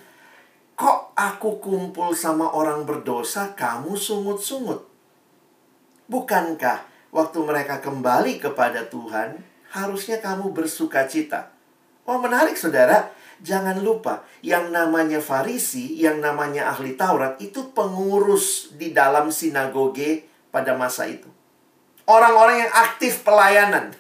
Kok 0.77 1.17
aku 1.17 1.65
kumpul 1.65 2.13
sama 2.13 2.53
orang 2.53 2.85
berdosa, 2.85 3.57
kamu 3.57 3.97
sungut-sungut? 3.97 4.85
Bukankah 6.13 6.85
waktu 7.09 7.39
mereka 7.41 7.81
kembali 7.81 8.37
kepada 8.37 8.85
Tuhan, 8.85 9.41
harusnya 9.73 10.21
kamu 10.21 10.53
bersuka 10.53 11.09
cita? 11.09 11.52
Oh 12.03 12.19
menarik 12.19 12.59
saudara, 12.59 13.15
jangan 13.43 13.79
lupa 13.79 14.27
yang 14.43 14.75
namanya 14.75 15.23
Farisi, 15.23 15.99
yang 15.99 16.19
namanya 16.19 16.71
ahli 16.75 16.99
Taurat 16.99 17.39
itu 17.39 17.71
pengurus 17.71 18.75
di 18.75 18.91
dalam 18.91 19.31
sinagoge 19.31 20.27
pada 20.51 20.75
masa 20.75 21.07
itu. 21.07 21.31
Orang-orang 22.07 22.67
yang 22.67 22.73
aktif 22.75 23.23
pelayanan. 23.23 23.95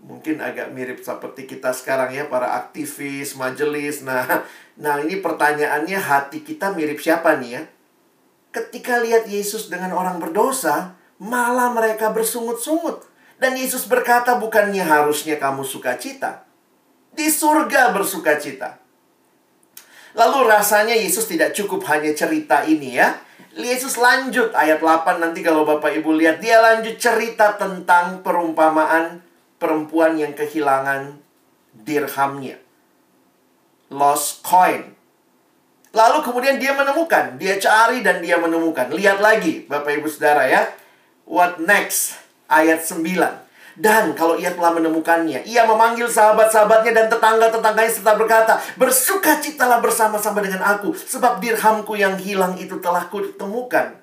Mungkin 0.00 0.40
agak 0.40 0.72
mirip 0.72 1.02
seperti 1.02 1.44
kita 1.44 1.74
sekarang 1.76 2.14
ya, 2.14 2.24
para 2.30 2.56
aktivis, 2.56 3.36
majelis. 3.36 4.00
Nah, 4.00 4.46
nah 4.80 4.96
ini 5.02 5.20
pertanyaannya 5.20 5.98
hati 5.98 6.40
kita 6.40 6.72
mirip 6.72 7.02
siapa 7.02 7.36
nih 7.36 7.50
ya? 7.60 7.62
Ketika 8.50 8.98
lihat 9.02 9.28
Yesus 9.28 9.68
dengan 9.68 9.92
orang 9.92 10.18
berdosa, 10.18 10.96
malah 11.20 11.70
mereka 11.70 12.10
bersungut-sungut. 12.10 13.06
Dan 13.36 13.54
Yesus 13.58 13.84
berkata, 13.86 14.40
bukannya 14.40 14.82
harusnya 14.82 15.36
kamu 15.36 15.62
sukacita. 15.62 16.49
Di 17.20 17.28
surga 17.28 17.92
bersukacita. 17.92 18.80
Lalu 20.16 20.40
rasanya 20.48 20.96
Yesus 20.96 21.28
tidak 21.28 21.52
cukup 21.52 21.84
hanya 21.92 22.16
cerita 22.16 22.64
ini 22.64 22.96
ya. 22.96 23.20
Yesus 23.52 24.00
lanjut 24.00 24.56
ayat 24.56 24.80
8 24.80 25.20
nanti 25.20 25.44
kalau 25.44 25.68
Bapak 25.68 26.00
Ibu 26.00 26.16
lihat 26.16 26.40
dia 26.40 26.64
lanjut 26.64 26.96
cerita 26.96 27.60
tentang 27.60 28.24
perumpamaan 28.24 29.20
perempuan 29.60 30.16
yang 30.16 30.32
kehilangan 30.32 31.20
dirhamnya. 31.76 32.56
Lost 33.92 34.40
coin. 34.40 34.96
Lalu 35.92 36.24
kemudian 36.24 36.56
dia 36.56 36.72
menemukan, 36.72 37.36
dia 37.36 37.60
cari 37.60 38.00
dan 38.00 38.24
dia 38.24 38.40
menemukan. 38.40 38.88
Lihat 38.96 39.20
lagi 39.20 39.68
Bapak 39.68 39.92
Ibu 40.00 40.08
Saudara 40.08 40.48
ya. 40.48 40.72
What 41.28 41.60
next? 41.60 42.16
Ayat 42.48 42.80
9. 42.80 43.49
Dan 43.78 44.18
kalau 44.18 44.34
ia 44.34 44.50
telah 44.50 44.74
menemukannya, 44.74 45.46
ia 45.46 45.62
memanggil 45.62 46.10
sahabat-sahabatnya 46.10 46.92
dan 46.94 47.06
tetangga-tetangganya 47.06 47.92
serta 47.92 48.12
berkata, 48.18 48.54
Bersukacitalah 48.74 49.78
bersama-sama 49.78 50.42
dengan 50.42 50.66
aku, 50.66 50.90
sebab 50.94 51.38
dirhamku 51.38 51.94
yang 51.94 52.18
hilang 52.18 52.58
itu 52.58 52.82
telah 52.82 53.06
kutemukan. 53.06 53.94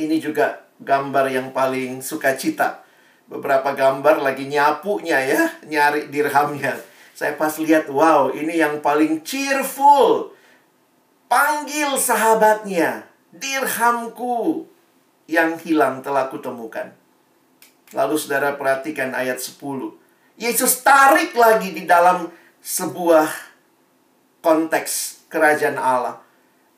Ini 0.00 0.16
juga 0.16 0.64
gambar 0.80 1.28
yang 1.28 1.48
paling 1.52 2.00
sukacita. 2.00 2.82
Beberapa 3.28 3.76
gambar 3.76 4.24
lagi 4.24 4.48
nyapunya 4.48 5.20
ya, 5.22 5.42
nyari 5.68 6.08
dirhamnya. 6.10 6.80
Saya 7.14 7.36
pas 7.36 7.52
lihat, 7.60 7.92
wow, 7.92 8.32
ini 8.32 8.58
yang 8.58 8.80
paling 8.80 9.20
cheerful. 9.22 10.32
Panggil 11.30 11.94
sahabatnya, 12.00 13.06
dirhamku 13.30 14.66
yang 15.30 15.54
hilang 15.62 16.02
telah 16.02 16.26
kutemukan. 16.26 16.99
Lalu 17.90 18.14
saudara 18.14 18.54
perhatikan 18.54 19.10
ayat 19.10 19.42
10. 19.42 19.58
Yesus 20.38 20.80
tarik 20.86 21.34
lagi 21.34 21.74
di 21.74 21.84
dalam 21.84 22.30
sebuah 22.62 23.26
konteks 24.40 25.24
kerajaan 25.26 25.76
Allah. 25.76 26.22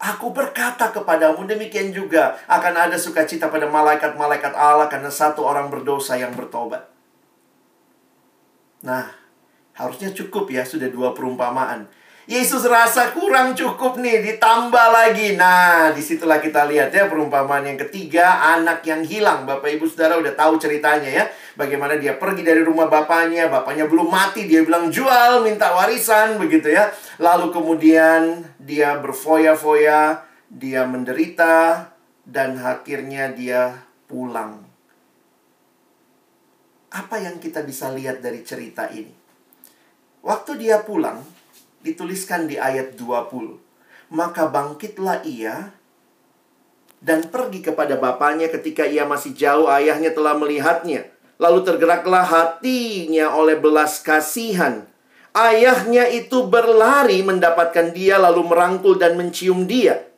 Aku 0.03 0.35
berkata 0.35 0.91
kepadamu 0.91 1.47
demikian 1.47 1.95
juga 1.95 2.35
akan 2.51 2.91
ada 2.91 2.99
sukacita 2.99 3.47
pada 3.47 3.71
malaikat-malaikat 3.71 4.51
Allah 4.51 4.91
karena 4.91 5.15
satu 5.15 5.47
orang 5.47 5.71
berdosa 5.71 6.19
yang 6.19 6.35
bertobat. 6.35 6.91
Nah, 8.83 9.15
harusnya 9.79 10.11
cukup 10.11 10.51
ya 10.51 10.67
sudah 10.67 10.91
dua 10.91 11.15
perumpamaan. 11.15 11.87
Yesus 12.23 12.63
rasa 12.71 13.11
kurang 13.11 13.51
cukup 13.59 13.99
nih, 13.99 14.23
ditambah 14.23 14.87
lagi. 14.95 15.35
Nah, 15.35 15.91
di 15.91 15.99
situlah 15.99 16.39
kita 16.39 16.71
lihat 16.71 16.95
ya 16.95 17.11
perumpamaan 17.11 17.67
yang 17.67 17.75
ketiga, 17.75 18.55
anak 18.55 18.87
yang 18.87 19.03
hilang. 19.03 19.43
Bapak 19.43 19.67
Ibu 19.75 19.91
Saudara 19.91 20.15
udah 20.23 20.31
tahu 20.39 20.55
ceritanya 20.55 21.11
ya. 21.11 21.25
Bagaimana 21.59 21.99
dia 21.99 22.15
pergi 22.15 22.47
dari 22.47 22.63
rumah 22.63 22.87
bapaknya, 22.87 23.51
bapaknya 23.51 23.91
belum 23.91 24.07
mati, 24.07 24.47
dia 24.47 24.63
bilang 24.63 24.87
jual, 24.87 25.43
minta 25.43 25.75
warisan, 25.75 26.39
begitu 26.39 26.71
ya. 26.71 26.95
Lalu 27.19 27.51
kemudian 27.51 28.47
dia 28.63 29.03
berfoya-foya, 29.03 30.23
dia 30.47 30.87
menderita, 30.87 31.91
dan 32.23 32.55
akhirnya 32.63 33.35
dia 33.35 33.83
pulang. 34.07 34.63
Apa 36.95 37.19
yang 37.19 37.43
kita 37.43 37.67
bisa 37.67 37.91
lihat 37.91 38.23
dari 38.23 38.47
cerita 38.47 38.87
ini? 38.95 39.11
Waktu 40.23 40.55
dia 40.55 40.87
pulang, 40.87 41.19
dituliskan 41.83 42.47
di 42.47 42.57
ayat 42.57 42.95
20. 42.95 43.59
Maka 44.15 44.47
bangkitlah 44.49 45.27
ia 45.27 45.75
dan 47.03 47.27
pergi 47.27 47.67
kepada 47.67 47.99
bapaknya 47.99 48.47
ketika 48.47 48.87
ia 48.87 49.03
masih 49.03 49.35
jauh 49.35 49.67
ayahnya 49.67 50.15
telah 50.15 50.39
melihatnya. 50.39 51.11
Lalu 51.43 51.67
tergeraklah 51.67 52.23
hatinya 52.23 53.35
oleh 53.35 53.59
belas 53.59 53.99
kasihan. 53.99 54.87
Ayahnya 55.35 56.07
itu 56.13 56.47
berlari 56.47 57.25
mendapatkan 57.25 57.91
dia 57.91 58.21
lalu 58.21 58.47
merangkul 58.47 58.95
dan 59.01 59.19
mencium 59.19 59.67
dia. 59.67 60.12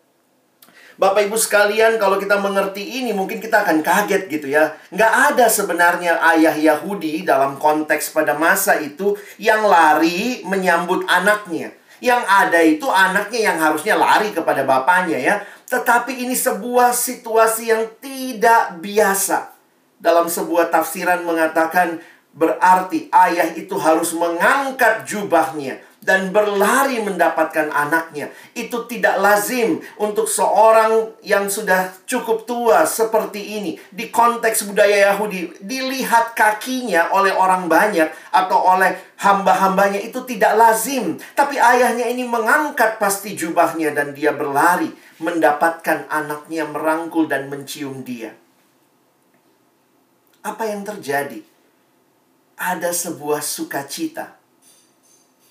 Bapak 0.95 1.27
Ibu 1.27 1.35
sekalian, 1.35 1.99
kalau 1.99 2.23
kita 2.23 2.39
mengerti 2.39 3.03
ini 3.03 3.11
mungkin 3.11 3.43
kita 3.43 3.67
akan 3.67 3.83
kaget 3.83 4.31
gitu 4.31 4.47
ya. 4.47 4.79
Nggak 4.95 5.13
ada 5.35 5.47
sebenarnya 5.51 6.23
ayah 6.35 6.55
Yahudi 6.55 7.27
dalam 7.27 7.59
konteks 7.59 8.15
pada 8.15 8.39
masa 8.39 8.79
itu 8.79 9.19
yang 9.35 9.67
lari 9.67 10.47
menyambut 10.47 11.03
anaknya. 11.11 11.75
Yang 11.99 12.23
ada 12.31 12.61
itu 12.63 12.87
anaknya 12.87 13.41
yang 13.51 13.59
harusnya 13.59 13.99
lari 13.99 14.31
kepada 14.31 14.63
bapaknya 14.63 15.19
ya. 15.19 15.35
Tetapi 15.67 16.15
ini 16.15 16.39
sebuah 16.39 16.95
situasi 16.95 17.75
yang 17.75 17.91
tidak 17.99 18.79
biasa. 18.79 19.51
Dalam 19.99 20.31
sebuah 20.31 20.71
tafsiran 20.71 21.27
mengatakan 21.27 21.99
berarti 22.35 23.11
ayah 23.11 23.51
itu 23.59 23.75
harus 23.83 24.15
mengangkat 24.15 25.07
jubahnya 25.07 25.79
dan 26.05 26.29
berlari 26.37 27.01
mendapatkan 27.01 27.73
anaknya. 27.73 28.29
Itu 28.53 28.85
tidak 28.85 29.17
lazim 29.25 29.81
untuk 29.97 30.29
seorang 30.29 31.17
yang 31.25 31.49
sudah 31.49 31.97
cukup 32.05 32.45
tua 32.45 32.85
seperti 32.85 33.57
ini. 33.59 33.81
Di 33.88 34.12
konteks 34.12 34.69
budaya 34.69 35.11
Yahudi, 35.11 35.64
dilihat 35.64 36.37
kakinya 36.37 37.09
oleh 37.17 37.33
orang 37.33 37.73
banyak 37.73 38.12
atau 38.31 38.77
oleh 38.77 39.01
hamba-hambanya 39.17 39.99
itu 40.05 40.21
tidak 40.29 40.53
lazim. 40.61 41.17
Tapi 41.33 41.57
ayahnya 41.57 42.05
ini 42.12 42.29
mengangkat 42.29 43.01
pasti 43.01 43.33
jubahnya 43.33 43.97
dan 43.97 44.12
dia 44.12 44.37
berlari 44.37 44.93
mendapatkan 45.25 46.05
anaknya 46.12 46.69
merangkul 46.69 47.25
dan 47.25 47.49
mencium 47.49 48.05
dia. 48.05 48.37
Apa 50.45 50.69
yang 50.69 50.85
terjadi? 50.85 51.40
Ada 52.61 52.93
sebuah 52.93 53.40
sukacita 53.40 54.44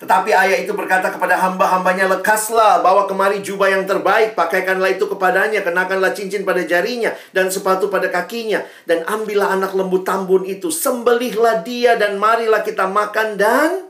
tetapi 0.03 0.35
ayah 0.35 0.59
itu 0.59 0.75
berkata 0.75 1.07
kepada 1.15 1.39
hamba-hambanya, 1.39 2.11
lekaslah, 2.11 2.83
bawa 2.83 3.07
kemari 3.07 3.39
jubah 3.39 3.71
yang 3.71 3.87
terbaik, 3.87 4.35
pakaikanlah 4.35 4.99
itu 4.99 5.07
kepadanya, 5.07 5.63
kenakanlah 5.63 6.11
cincin 6.11 6.43
pada 6.43 6.59
jarinya, 6.67 7.15
dan 7.31 7.47
sepatu 7.47 7.87
pada 7.87 8.11
kakinya, 8.11 8.67
dan 8.83 9.07
ambillah 9.07 9.55
anak 9.55 9.71
lembu 9.71 10.03
tambun 10.03 10.43
itu, 10.43 10.67
sembelihlah 10.75 11.63
dia, 11.63 11.95
dan 11.95 12.19
marilah 12.19 12.67
kita 12.67 12.83
makan 12.83 13.39
dan 13.39 13.87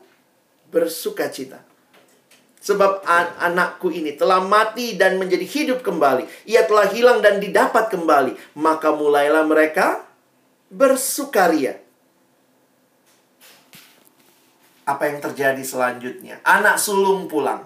bersuka 0.70 1.34
cita. 1.34 1.66
Sebab 2.62 3.02
an 3.10 3.34
anakku 3.50 3.90
ini 3.90 4.14
telah 4.14 4.38
mati 4.38 4.94
dan 4.94 5.18
menjadi 5.18 5.44
hidup 5.50 5.80
kembali. 5.82 6.48
Ia 6.48 6.64
telah 6.70 6.88
hilang 6.94 7.20
dan 7.20 7.44
didapat 7.44 7.92
kembali. 7.92 8.56
Maka 8.56 8.96
mulailah 8.96 9.44
mereka 9.44 10.08
bersukaria 10.72 11.83
apa 14.84 15.08
yang 15.08 15.20
terjadi 15.24 15.64
selanjutnya. 15.64 16.40
Anak 16.44 16.80
sulung 16.80 17.32
pulang. 17.32 17.64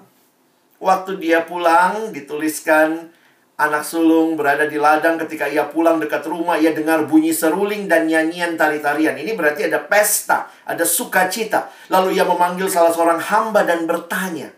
Waktu 0.77 1.17
dia 1.17 1.41
pulang, 1.41 2.13
dituliskan 2.13 3.10
anak 3.58 3.82
sulung 3.82 4.38
berada 4.38 4.69
di 4.69 4.77
ladang 4.77 5.17
ketika 5.25 5.49
ia 5.49 5.65
pulang 5.65 5.97
dekat 5.97 6.21
rumah, 6.30 6.62
ia 6.62 6.77
dengar 6.77 7.10
bunyi 7.10 7.34
seruling 7.34 7.89
dan 7.89 8.06
nyanyian 8.06 8.53
tari-tarian. 8.53 9.17
Ini 9.17 9.34
berarti 9.34 9.65
ada 9.65 9.82
pesta, 9.82 10.45
ada 10.62 10.86
sukacita. 10.86 11.73
Lalu 11.89 12.21
ia 12.21 12.25
memanggil 12.30 12.69
salah 12.69 12.93
seorang 12.93 13.17
hamba 13.17 13.65
dan 13.65 13.89
bertanya 13.89 14.53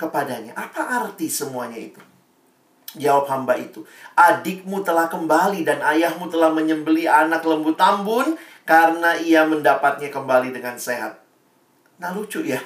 kepadanya, 0.00 0.56
apa 0.56 1.04
arti 1.04 1.28
semuanya 1.30 1.78
itu? 1.78 2.00
Jawab 2.92 3.24
hamba 3.32 3.56
itu, 3.56 3.88
adikmu 4.16 4.84
telah 4.84 5.08
kembali 5.08 5.64
dan 5.64 5.80
ayahmu 5.80 6.28
telah 6.28 6.52
menyembeli 6.52 7.08
anak 7.08 7.40
lembu 7.40 7.72
tambun 7.72 8.36
karena 8.68 9.16
ia 9.16 9.48
mendapatnya 9.48 10.12
kembali 10.12 10.52
dengan 10.52 10.76
sehat. 10.76 11.21
Nah 12.02 12.10
lucu 12.10 12.42
ya. 12.42 12.58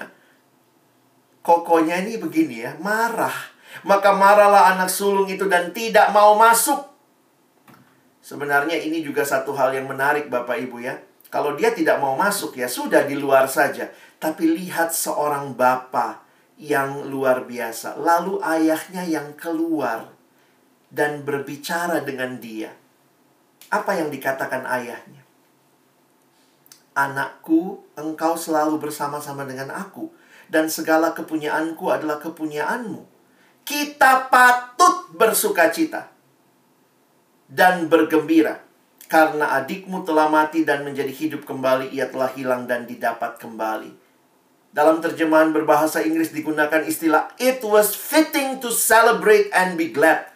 Kokonya 1.45 2.01
ini 2.01 2.17
begini 2.17 2.65
ya, 2.65 2.73
marah. 2.81 3.37
Maka 3.85 4.17
marahlah 4.17 4.73
anak 4.73 4.89
sulung 4.89 5.29
itu 5.29 5.45
dan 5.45 5.77
tidak 5.77 6.09
mau 6.17 6.33
masuk. 6.41 6.81
Sebenarnya 8.25 8.81
ini 8.81 9.05
juga 9.05 9.23
satu 9.23 9.53
hal 9.53 9.77
yang 9.77 9.87
menarik 9.87 10.33
Bapak 10.33 10.57
Ibu 10.57 10.81
ya. 10.81 10.97
Kalau 11.29 11.53
dia 11.53 11.77
tidak 11.77 12.01
mau 12.01 12.17
masuk 12.17 12.57
ya 12.57 12.65
sudah 12.65 13.05
di 13.05 13.15
luar 13.19 13.45
saja. 13.45 13.93
Tapi 14.17 14.49
lihat 14.57 14.97
seorang 14.97 15.53
bapak 15.53 16.25
yang 16.57 17.05
luar 17.13 17.45
biasa. 17.45 18.01
Lalu 18.01 18.41
ayahnya 18.41 19.05
yang 19.05 19.37
keluar 19.37 20.09
dan 20.89 21.27
berbicara 21.27 22.01
dengan 22.01 22.41
dia. 22.41 22.73
Apa 23.69 24.01
yang 24.01 24.09
dikatakan 24.09 24.65
ayahnya? 24.65 25.26
Anakku, 26.97 27.85
engkau 27.93 28.41
selalu 28.41 28.81
bersama-sama 28.81 29.45
dengan 29.45 29.69
aku, 29.69 30.09
dan 30.49 30.73
segala 30.73 31.13
kepunyaanku 31.13 31.93
adalah 31.93 32.17
kepunyaanmu. 32.17 33.05
Kita 33.69 34.33
patut 34.33 35.13
bersuka 35.13 35.69
cita 35.69 36.09
dan 37.53 37.87
bergembira. 37.93 38.65
Karena 39.07 39.55
adikmu 39.63 40.03
telah 40.03 40.27
mati 40.27 40.67
dan 40.67 40.83
menjadi 40.83 41.13
hidup 41.13 41.47
kembali, 41.47 41.95
ia 41.95 42.11
telah 42.11 42.33
hilang 42.35 42.67
dan 42.67 42.91
didapat 42.91 43.39
kembali. 43.39 43.95
Dalam 44.75 44.99
terjemahan 44.99 45.55
berbahasa 45.55 46.03
Inggris 46.03 46.35
digunakan 46.35 46.83
istilah 46.83 47.33
it 47.39 47.63
was 47.63 47.95
fitting 47.95 48.59
to 48.59 48.69
celebrate 48.75 49.47
and 49.55 49.79
be 49.79 49.95
glad. 49.95 50.27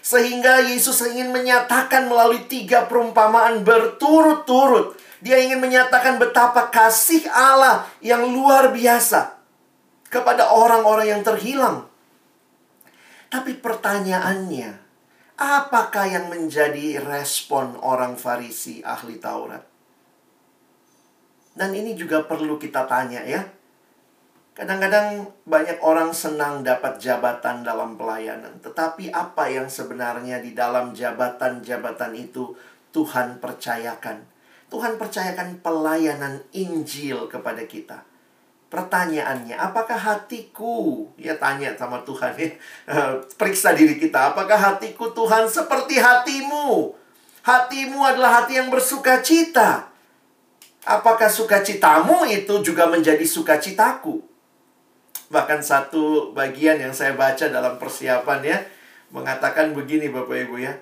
Sehingga 0.00 0.64
Yesus 0.64 1.04
ingin 1.04 1.30
menyatakan 1.30 2.08
melalui 2.08 2.48
tiga 2.48 2.88
perumpamaan 2.88 3.62
berturut-turut. 3.62 4.96
Dia 5.24 5.40
ingin 5.40 5.56
menyatakan 5.56 6.20
betapa 6.20 6.68
kasih 6.68 7.24
Allah 7.32 7.88
yang 8.04 8.28
luar 8.28 8.68
biasa 8.76 9.40
kepada 10.12 10.52
orang-orang 10.52 11.16
yang 11.16 11.22
terhilang. 11.24 11.88
Tapi 13.32 13.56
pertanyaannya, 13.56 14.84
Apakah 15.34 16.06
yang 16.06 16.30
menjadi 16.30 17.02
respon 17.02 17.74
orang 17.82 18.14
Farisi 18.14 18.78
ahli 18.86 19.18
Taurat? 19.18 19.66
Dan 21.58 21.74
ini 21.74 21.98
juga 21.98 22.22
perlu 22.22 22.54
kita 22.54 22.86
tanya 22.86 23.18
ya. 23.26 23.42
Kadang-kadang 24.54 25.26
banyak 25.42 25.82
orang 25.82 26.14
senang 26.14 26.62
dapat 26.62 27.02
jabatan 27.02 27.66
dalam 27.66 27.98
pelayanan, 27.98 28.62
tetapi 28.62 29.10
apa 29.10 29.50
yang 29.50 29.66
sebenarnya 29.66 30.38
di 30.38 30.54
dalam 30.54 30.94
jabatan-jabatan 30.94 32.14
itu 32.14 32.54
Tuhan 32.94 33.42
percayakan? 33.42 34.22
Tuhan 34.74 34.98
percayakan 34.98 35.62
pelayanan 35.62 36.42
Injil 36.50 37.30
kepada 37.30 37.62
kita. 37.62 38.02
Pertanyaannya, 38.66 39.54
apakah 39.54 39.94
hatiku? 39.94 41.06
Ya 41.14 41.38
tanya 41.38 41.78
sama 41.78 42.02
Tuhan 42.02 42.34
ya. 42.34 42.50
Eh, 42.90 43.12
periksa 43.38 43.70
diri 43.70 44.02
kita, 44.02 44.34
apakah 44.34 44.58
hatiku 44.58 45.14
Tuhan 45.14 45.46
seperti 45.46 46.02
hatimu? 46.02 46.90
Hatimu 47.46 48.02
adalah 48.02 48.42
hati 48.42 48.58
yang 48.58 48.66
bersuka 48.66 49.22
cita. 49.22 49.94
Apakah 50.82 51.30
sukacitamu 51.30 52.26
itu 52.26 52.66
juga 52.66 52.90
menjadi 52.90 53.22
sukacitaku? 53.22 54.26
Bahkan 55.30 55.62
satu 55.62 56.34
bagian 56.34 56.82
yang 56.82 56.90
saya 56.90 57.14
baca 57.14 57.46
dalam 57.46 57.78
persiapan 57.78 58.40
ya, 58.42 58.58
mengatakan 59.14 59.70
begini 59.70 60.10
Bapak 60.10 60.50
Ibu 60.50 60.58
ya. 60.58 60.74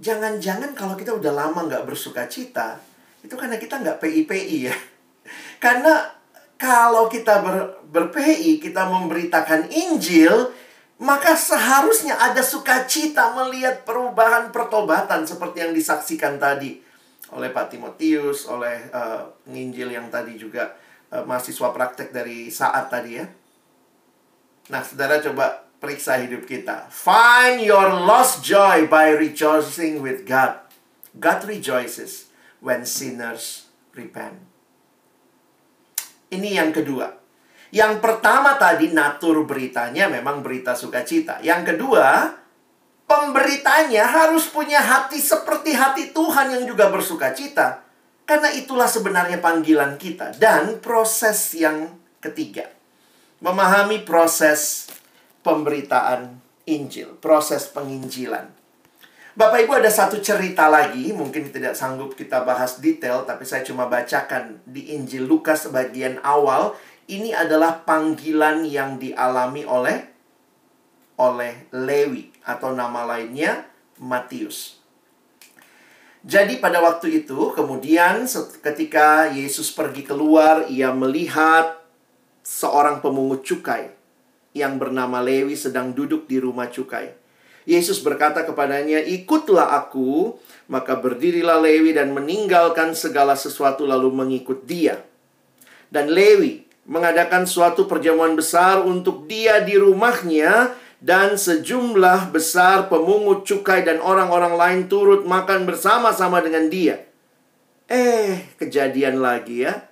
Jangan-jangan 0.00 0.72
kalau 0.72 0.96
kita 0.96 1.12
udah 1.12 1.32
lama 1.36 1.68
nggak 1.68 1.84
bersuka 1.84 2.24
cita, 2.32 2.93
itu 3.24 3.34
karena 3.40 3.56
kita 3.56 3.80
nggak 3.80 3.98
PIPI 4.04 4.58
ya. 4.68 4.76
Karena 5.64 6.12
kalau 6.60 7.08
kita 7.08 7.40
ber, 7.40 7.80
berPI, 7.88 8.60
kita 8.60 8.84
memberitakan 8.84 9.72
Injil, 9.72 10.52
maka 11.00 11.32
seharusnya 11.32 12.20
ada 12.20 12.44
sukacita 12.44 13.32
melihat 13.32 13.82
perubahan 13.88 14.52
pertobatan 14.52 15.24
seperti 15.24 15.64
yang 15.64 15.72
disaksikan 15.72 16.36
tadi 16.36 16.84
oleh 17.32 17.50
Pak 17.50 17.72
Timotius, 17.72 18.46
oleh 18.46 18.92
uh, 18.92 19.26
Injil 19.50 19.90
yang 19.90 20.12
tadi 20.12 20.36
juga 20.36 20.76
uh, 21.10 21.24
mahasiswa 21.24 21.72
praktek 21.72 22.12
dari 22.12 22.52
saat 22.52 22.92
tadi 22.92 23.18
ya. 23.18 23.26
Nah, 24.68 24.84
saudara 24.84 25.18
coba 25.24 25.64
periksa 25.80 26.20
hidup 26.20 26.44
kita. 26.44 26.92
Find 26.92 27.64
your 27.64 27.88
lost 28.04 28.44
joy 28.44 28.86
by 28.86 29.16
rejoicing 29.16 30.04
with 30.04 30.28
God. 30.28 30.60
God 31.16 31.44
rejoices 31.48 32.23
when 32.64 32.88
sinners 32.88 33.68
repent. 33.92 34.40
Ini 36.32 36.58
yang 36.58 36.72
kedua. 36.72 37.12
Yang 37.70 38.00
pertama 38.00 38.56
tadi 38.56 38.90
natur 38.90 39.44
beritanya 39.44 40.08
memang 40.08 40.40
berita 40.40 40.72
sukacita. 40.72 41.38
Yang 41.44 41.76
kedua, 41.76 42.32
pemberitanya 43.04 44.08
harus 44.08 44.48
punya 44.48 44.80
hati 44.80 45.20
seperti 45.20 45.76
hati 45.76 46.16
Tuhan 46.16 46.56
yang 46.56 46.64
juga 46.64 46.88
bersukacita. 46.88 47.84
Karena 48.24 48.48
itulah 48.56 48.88
sebenarnya 48.88 49.44
panggilan 49.44 50.00
kita. 50.00 50.32
Dan 50.40 50.80
proses 50.80 51.52
yang 51.52 51.92
ketiga. 52.24 52.72
Memahami 53.44 54.00
proses 54.08 54.88
pemberitaan 55.44 56.40
Injil. 56.64 57.20
Proses 57.20 57.68
penginjilan. 57.68 58.63
Bapak 59.34 59.66
Ibu 59.66 59.82
ada 59.82 59.90
satu 59.90 60.22
cerita 60.22 60.70
lagi, 60.70 61.10
mungkin 61.10 61.50
tidak 61.50 61.74
sanggup 61.74 62.14
kita 62.14 62.46
bahas 62.46 62.78
detail, 62.78 63.26
tapi 63.26 63.42
saya 63.42 63.66
cuma 63.66 63.90
bacakan 63.90 64.62
di 64.62 64.94
Injil 64.94 65.26
Lukas 65.26 65.66
bagian 65.74 66.22
awal. 66.22 66.78
Ini 67.10 67.34
adalah 67.34 67.82
panggilan 67.82 68.62
yang 68.62 69.02
dialami 69.02 69.66
oleh 69.66 70.06
oleh 71.18 71.66
Lewi 71.74 72.30
atau 72.46 72.78
nama 72.78 73.02
lainnya 73.10 73.66
Matius. 73.98 74.78
Jadi 76.22 76.62
pada 76.62 76.78
waktu 76.78 77.26
itu, 77.26 77.50
kemudian 77.58 78.30
ketika 78.62 79.34
Yesus 79.34 79.74
pergi 79.74 80.06
keluar, 80.06 80.70
ia 80.70 80.94
melihat 80.94 81.82
seorang 82.46 83.02
pemungut 83.02 83.42
cukai 83.42 83.90
yang 84.54 84.78
bernama 84.78 85.18
Lewi 85.18 85.58
sedang 85.58 85.90
duduk 85.90 86.30
di 86.30 86.38
rumah 86.38 86.70
cukai. 86.70 87.23
Yesus 87.64 88.00
berkata 88.04 88.44
kepadanya, 88.44 89.00
"Ikutlah 89.00 89.76
aku." 89.76 90.36
Maka 90.64 90.96
berdirilah 90.96 91.60
Lewi 91.60 91.92
dan 91.92 92.16
meninggalkan 92.16 92.96
segala 92.96 93.36
sesuatu 93.36 93.84
lalu 93.84 94.08
mengikut 94.08 94.64
dia. 94.64 95.04
Dan 95.92 96.08
Lewi 96.08 96.64
mengadakan 96.88 97.44
suatu 97.44 97.84
perjamuan 97.84 98.32
besar 98.32 98.80
untuk 98.80 99.28
dia 99.28 99.60
di 99.60 99.76
rumahnya 99.76 100.72
dan 101.04 101.36
sejumlah 101.36 102.32
besar 102.32 102.88
pemungut 102.88 103.44
cukai 103.44 103.84
dan 103.84 104.00
orang-orang 104.00 104.56
lain 104.56 104.80
turut 104.88 105.28
makan 105.28 105.68
bersama-sama 105.68 106.40
dengan 106.40 106.72
dia. 106.72 107.04
Eh, 107.92 108.56
kejadian 108.56 109.20
lagi 109.20 109.68
ya. 109.68 109.84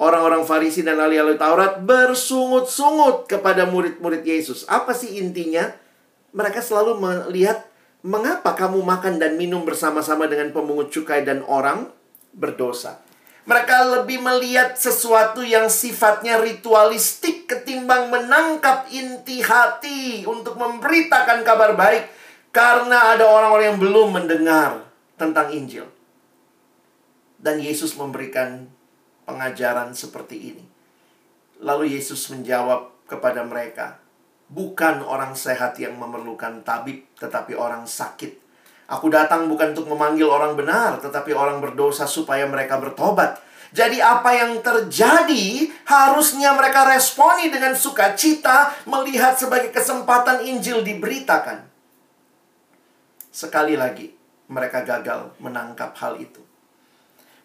Orang-orang 0.00 0.44
Farisi 0.48 0.80
dan 0.80 1.00
ahli-ahli 1.00 1.36
Taurat 1.36 1.80
bersungut-sungut 1.84 3.28
kepada 3.28 3.68
murid-murid 3.68 4.24
Yesus. 4.24 4.64
Apa 4.68 4.96
sih 4.96 5.20
intinya? 5.20 5.72
Mereka 6.30 6.62
selalu 6.62 6.98
melihat 6.98 7.66
mengapa 8.00 8.56
kamu 8.56 8.80
makan 8.80 9.20
dan 9.20 9.36
minum 9.36 9.66
bersama-sama 9.66 10.24
dengan 10.30 10.54
pemungut 10.54 10.88
cukai 10.88 11.26
dan 11.26 11.44
orang 11.44 11.92
berdosa. 12.32 13.02
Mereka 13.48 14.00
lebih 14.00 14.20
melihat 14.22 14.76
sesuatu 14.76 15.42
yang 15.42 15.66
sifatnya 15.72 16.38
ritualistik 16.38 17.50
ketimbang 17.50 18.12
menangkap 18.12 18.86
inti 18.92 19.42
hati 19.42 20.22
untuk 20.28 20.54
memberitakan 20.60 21.42
kabar 21.42 21.74
baik 21.74 22.04
karena 22.54 23.16
ada 23.16 23.26
orang-orang 23.26 23.74
yang 23.74 23.80
belum 23.80 24.08
mendengar 24.22 24.86
tentang 25.16 25.50
Injil. 25.50 25.88
Dan 27.40 27.58
Yesus 27.58 27.96
memberikan 27.96 28.68
pengajaran 29.24 29.96
seperti 29.96 30.54
ini. 30.54 30.64
Lalu 31.64 31.96
Yesus 31.96 32.28
menjawab 32.28 32.92
kepada 33.08 33.44
mereka, 33.44 33.99
Bukan 34.50 35.06
orang 35.06 35.38
sehat 35.38 35.78
yang 35.78 35.94
memerlukan 35.94 36.66
tabib, 36.66 37.06
tetapi 37.14 37.54
orang 37.54 37.86
sakit. 37.86 38.34
Aku 38.90 39.06
datang 39.06 39.46
bukan 39.46 39.70
untuk 39.70 39.86
memanggil 39.86 40.26
orang 40.26 40.58
benar, 40.58 40.98
tetapi 40.98 41.30
orang 41.30 41.62
berdosa 41.62 42.10
supaya 42.10 42.42
mereka 42.50 42.82
bertobat. 42.82 43.38
Jadi 43.70 44.02
apa 44.02 44.34
yang 44.34 44.58
terjadi 44.58 45.70
harusnya 45.86 46.50
mereka 46.58 46.90
responi 46.90 47.54
dengan 47.54 47.78
sukacita 47.78 48.74
melihat 48.90 49.38
sebagai 49.38 49.70
kesempatan 49.70 50.42
Injil 50.42 50.82
diberitakan. 50.82 51.70
Sekali 53.30 53.78
lagi, 53.78 54.10
mereka 54.50 54.82
gagal 54.82 55.38
menangkap 55.38 55.94
hal 56.02 56.18
itu. 56.18 56.42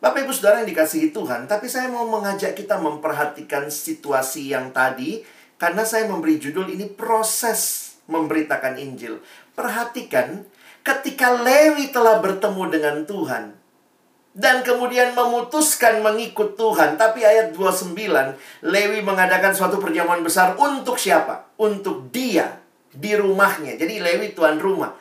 Bapak 0.01 0.25
Ibu 0.25 0.33
Saudara 0.33 0.65
yang 0.65 0.69
dikasihi 0.69 1.13
Tuhan, 1.13 1.45
tapi 1.45 1.69
saya 1.69 1.93
mau 1.93 2.09
mengajak 2.09 2.57
kita 2.57 2.81
memperhatikan 2.81 3.69
situasi 3.69 4.49
yang 4.49 4.73
tadi 4.73 5.21
karena 5.55 5.87
saya 5.87 6.07
memberi 6.07 6.39
judul 6.39 6.67
ini 6.71 6.91
proses 6.91 7.93
memberitakan 8.11 8.77
Injil. 8.77 9.23
Perhatikan 9.55 10.43
ketika 10.85 11.33
Lewi 11.41 11.89
telah 11.89 12.21
bertemu 12.21 12.63
dengan 12.69 12.95
Tuhan 13.07 13.43
dan 14.35 14.67
kemudian 14.67 15.15
memutuskan 15.15 16.03
mengikut 16.03 16.59
Tuhan. 16.59 16.99
Tapi 16.99 17.23
ayat 17.23 17.55
29, 17.55 17.95
Lewi 18.67 18.99
mengadakan 18.99 19.55
suatu 19.55 19.79
perjamuan 19.79 20.19
besar 20.19 20.59
untuk 20.59 20.99
siapa? 20.99 21.55
Untuk 21.55 22.11
dia 22.11 22.59
di 22.91 23.15
rumahnya. 23.15 23.79
Jadi 23.79 24.03
Lewi 24.03 24.35
tuan 24.35 24.59
rumah. 24.59 24.91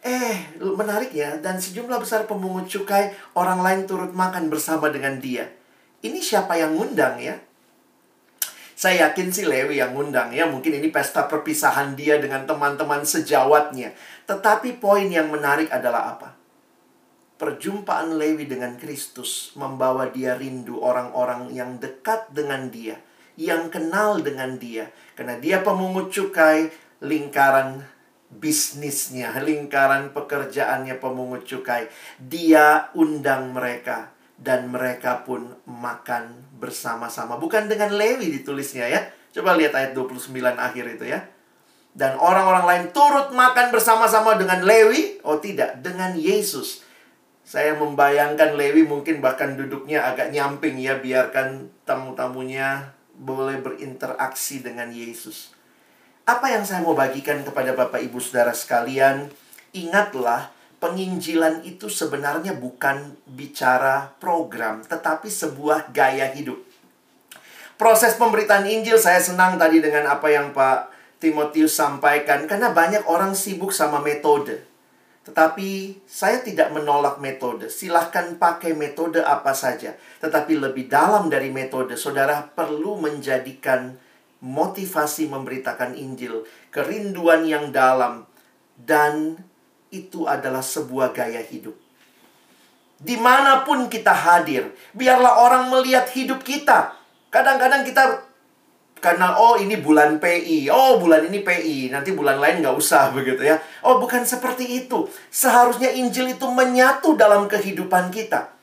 Eh, 0.00 0.56
menarik 0.56 1.12
ya. 1.12 1.36
Dan 1.36 1.60
sejumlah 1.60 2.00
besar 2.00 2.24
pemungut 2.24 2.64
cukai, 2.64 3.12
orang 3.36 3.60
lain 3.60 3.80
turut 3.84 4.16
makan 4.16 4.48
bersama 4.48 4.88
dengan 4.88 5.20
dia. 5.20 5.52
Ini 6.00 6.16
siapa 6.24 6.56
yang 6.56 6.80
ngundang 6.80 7.20
ya? 7.20 7.36
Saya 8.76 9.08
yakin 9.08 9.32
sih 9.32 9.48
Lewi 9.48 9.80
yang 9.80 9.96
ngundang 9.96 10.36
ya. 10.36 10.44
Mungkin 10.44 10.76
ini 10.76 10.92
pesta 10.92 11.24
perpisahan 11.24 11.96
dia 11.96 12.20
dengan 12.20 12.44
teman-teman 12.44 13.08
sejawatnya. 13.08 13.96
Tetapi 14.28 14.76
poin 14.76 15.08
yang 15.08 15.32
menarik 15.32 15.72
adalah 15.72 16.12
apa? 16.12 16.36
Perjumpaan 17.40 18.20
Lewi 18.20 18.44
dengan 18.44 18.76
Kristus 18.76 19.56
membawa 19.56 20.12
dia 20.12 20.36
rindu 20.36 20.84
orang-orang 20.84 21.56
yang 21.56 21.80
dekat 21.80 22.28
dengan 22.36 22.68
dia, 22.68 23.00
yang 23.40 23.72
kenal 23.72 24.20
dengan 24.20 24.60
dia. 24.60 24.92
Karena 25.16 25.40
dia 25.40 25.64
pemungut 25.64 26.12
cukai, 26.12 26.68
lingkaran 27.00 27.80
bisnisnya, 28.28 29.40
lingkaran 29.40 30.12
pekerjaannya 30.12 31.00
pemungut 31.00 31.48
cukai. 31.48 31.88
Dia 32.20 32.92
undang 32.92 33.56
mereka 33.56 34.12
dan 34.36 34.68
mereka 34.68 35.24
pun 35.24 35.56
makan 35.64 36.45
bersama-sama. 36.56 37.36
Bukan 37.36 37.68
dengan 37.68 37.92
Lewi 37.94 38.40
ditulisnya 38.40 38.88
ya. 38.88 39.00
Coba 39.32 39.54
lihat 39.54 39.76
ayat 39.76 39.92
29 39.92 40.32
akhir 40.56 40.84
itu 40.96 41.04
ya. 41.04 41.28
Dan 41.96 42.20
orang-orang 42.20 42.64
lain 42.68 42.84
turut 42.92 43.32
makan 43.32 43.72
bersama-sama 43.72 44.36
dengan 44.36 44.64
Lewi. 44.64 45.20
Oh 45.24 45.40
tidak, 45.40 45.80
dengan 45.80 46.12
Yesus. 46.16 46.84
Saya 47.46 47.78
membayangkan 47.78 48.58
Lewi 48.58 48.84
mungkin 48.84 49.22
bahkan 49.24 49.56
duduknya 49.56 50.04
agak 50.04 50.32
nyamping 50.32 50.76
ya. 50.80 50.96
Biarkan 51.00 51.72
tamu-tamunya 51.88 52.96
boleh 53.16 53.60
berinteraksi 53.60 54.60
dengan 54.60 54.92
Yesus. 54.92 55.56
Apa 56.26 56.52
yang 56.52 56.66
saya 56.66 56.82
mau 56.82 56.92
bagikan 56.92 57.46
kepada 57.46 57.72
Bapak 57.72 58.02
Ibu 58.02 58.18
Saudara 58.18 58.50
sekalian, 58.50 59.30
ingatlah 59.72 60.50
penginjilan 60.76 61.64
itu 61.64 61.88
sebenarnya 61.88 62.56
bukan 62.56 63.16
bicara 63.24 64.12
program, 64.20 64.84
tetapi 64.84 65.28
sebuah 65.28 65.92
gaya 65.92 66.28
hidup. 66.32 66.60
Proses 67.76 68.16
pemberitaan 68.16 68.64
Injil 68.64 68.96
saya 68.96 69.20
senang 69.20 69.60
tadi 69.60 69.84
dengan 69.84 70.08
apa 70.08 70.32
yang 70.32 70.56
Pak 70.56 70.92
Timotius 71.20 71.76
sampaikan 71.76 72.48
karena 72.48 72.72
banyak 72.72 73.04
orang 73.04 73.36
sibuk 73.36 73.72
sama 73.72 74.00
metode. 74.00 74.64
Tetapi 75.28 76.00
saya 76.06 76.38
tidak 76.40 76.70
menolak 76.70 77.18
metode. 77.18 77.66
Silahkan 77.66 78.38
pakai 78.38 78.78
metode 78.78 79.20
apa 79.20 79.52
saja. 79.52 79.98
Tetapi 80.22 80.54
lebih 80.54 80.86
dalam 80.86 81.26
dari 81.26 81.50
metode, 81.50 81.98
saudara 81.98 82.46
perlu 82.46 82.96
menjadikan 83.02 83.98
motivasi 84.38 85.26
memberitakan 85.26 85.98
Injil, 85.98 86.46
kerinduan 86.70 87.42
yang 87.42 87.74
dalam, 87.74 88.28
dan 88.78 89.42
itu 89.92 90.26
adalah 90.26 90.64
sebuah 90.64 91.14
gaya 91.14 91.42
hidup. 91.44 91.76
Di 92.96 93.20
mana 93.20 93.60
pun 93.62 93.92
kita 93.92 94.10
hadir, 94.10 94.72
biarlah 94.96 95.44
orang 95.44 95.68
melihat 95.68 96.08
hidup 96.16 96.40
kita. 96.40 96.96
Kadang-kadang 97.28 97.84
kita 97.84 98.24
karena 98.96 99.36
oh 99.36 99.60
ini 99.60 99.76
bulan 99.76 100.16
PI, 100.16 100.72
oh 100.72 100.96
bulan 100.96 101.28
ini 101.28 101.44
PI, 101.44 101.92
nanti 101.92 102.16
bulan 102.16 102.40
lain 102.40 102.64
nggak 102.64 102.72
usah 102.72 103.10
begitu 103.16 103.44
ya. 103.44 103.60
Oh 103.84 104.00
bukan 104.00 104.24
seperti 104.24 104.64
itu. 104.82 105.04
Seharusnya 105.28 105.92
Injil 105.92 106.32
itu 106.32 106.48
menyatu 106.48 107.14
dalam 107.14 107.44
kehidupan 107.46 108.08
kita. 108.08 108.55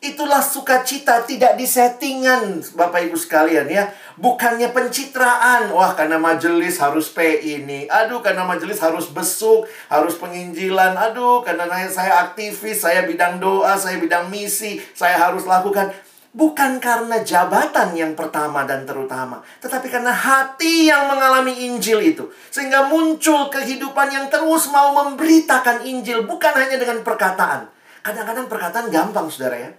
Itulah 0.00 0.40
sukacita 0.40 1.28
tidak 1.28 1.60
disettingan 1.60 2.64
Bapak 2.72 3.04
Ibu 3.04 3.20
sekalian 3.20 3.68
ya. 3.68 3.92
Bukannya 4.16 4.72
pencitraan. 4.72 5.68
Wah 5.76 5.92
karena 5.92 6.16
majelis 6.16 6.80
harus 6.80 7.12
P 7.12 7.20
ini. 7.44 7.84
Aduh 7.84 8.24
karena 8.24 8.48
majelis 8.48 8.80
harus 8.80 9.12
besuk. 9.12 9.68
Harus 9.92 10.16
penginjilan. 10.16 10.96
Aduh 10.96 11.44
karena 11.44 11.68
saya 11.92 12.24
aktivis. 12.24 12.80
Saya 12.80 13.04
bidang 13.04 13.44
doa. 13.44 13.76
Saya 13.76 14.00
bidang 14.00 14.32
misi. 14.32 14.80
Saya 14.96 15.20
harus 15.20 15.44
lakukan. 15.44 15.92
Bukan 16.32 16.80
karena 16.80 17.20
jabatan 17.20 17.92
yang 17.92 18.16
pertama 18.16 18.64
dan 18.64 18.88
terutama. 18.88 19.44
Tetapi 19.60 19.84
karena 19.92 20.16
hati 20.16 20.88
yang 20.88 21.12
mengalami 21.12 21.68
Injil 21.68 22.00
itu. 22.00 22.24
Sehingga 22.48 22.88
muncul 22.88 23.52
kehidupan 23.52 24.08
yang 24.08 24.32
terus 24.32 24.72
mau 24.72 24.96
memberitakan 24.96 25.84
Injil. 25.84 26.24
Bukan 26.24 26.56
hanya 26.56 26.80
dengan 26.80 27.04
perkataan. 27.04 27.68
Kadang-kadang 28.00 28.48
perkataan 28.48 28.88
gampang 28.88 29.28
saudara 29.28 29.60
ya. 29.60 29.72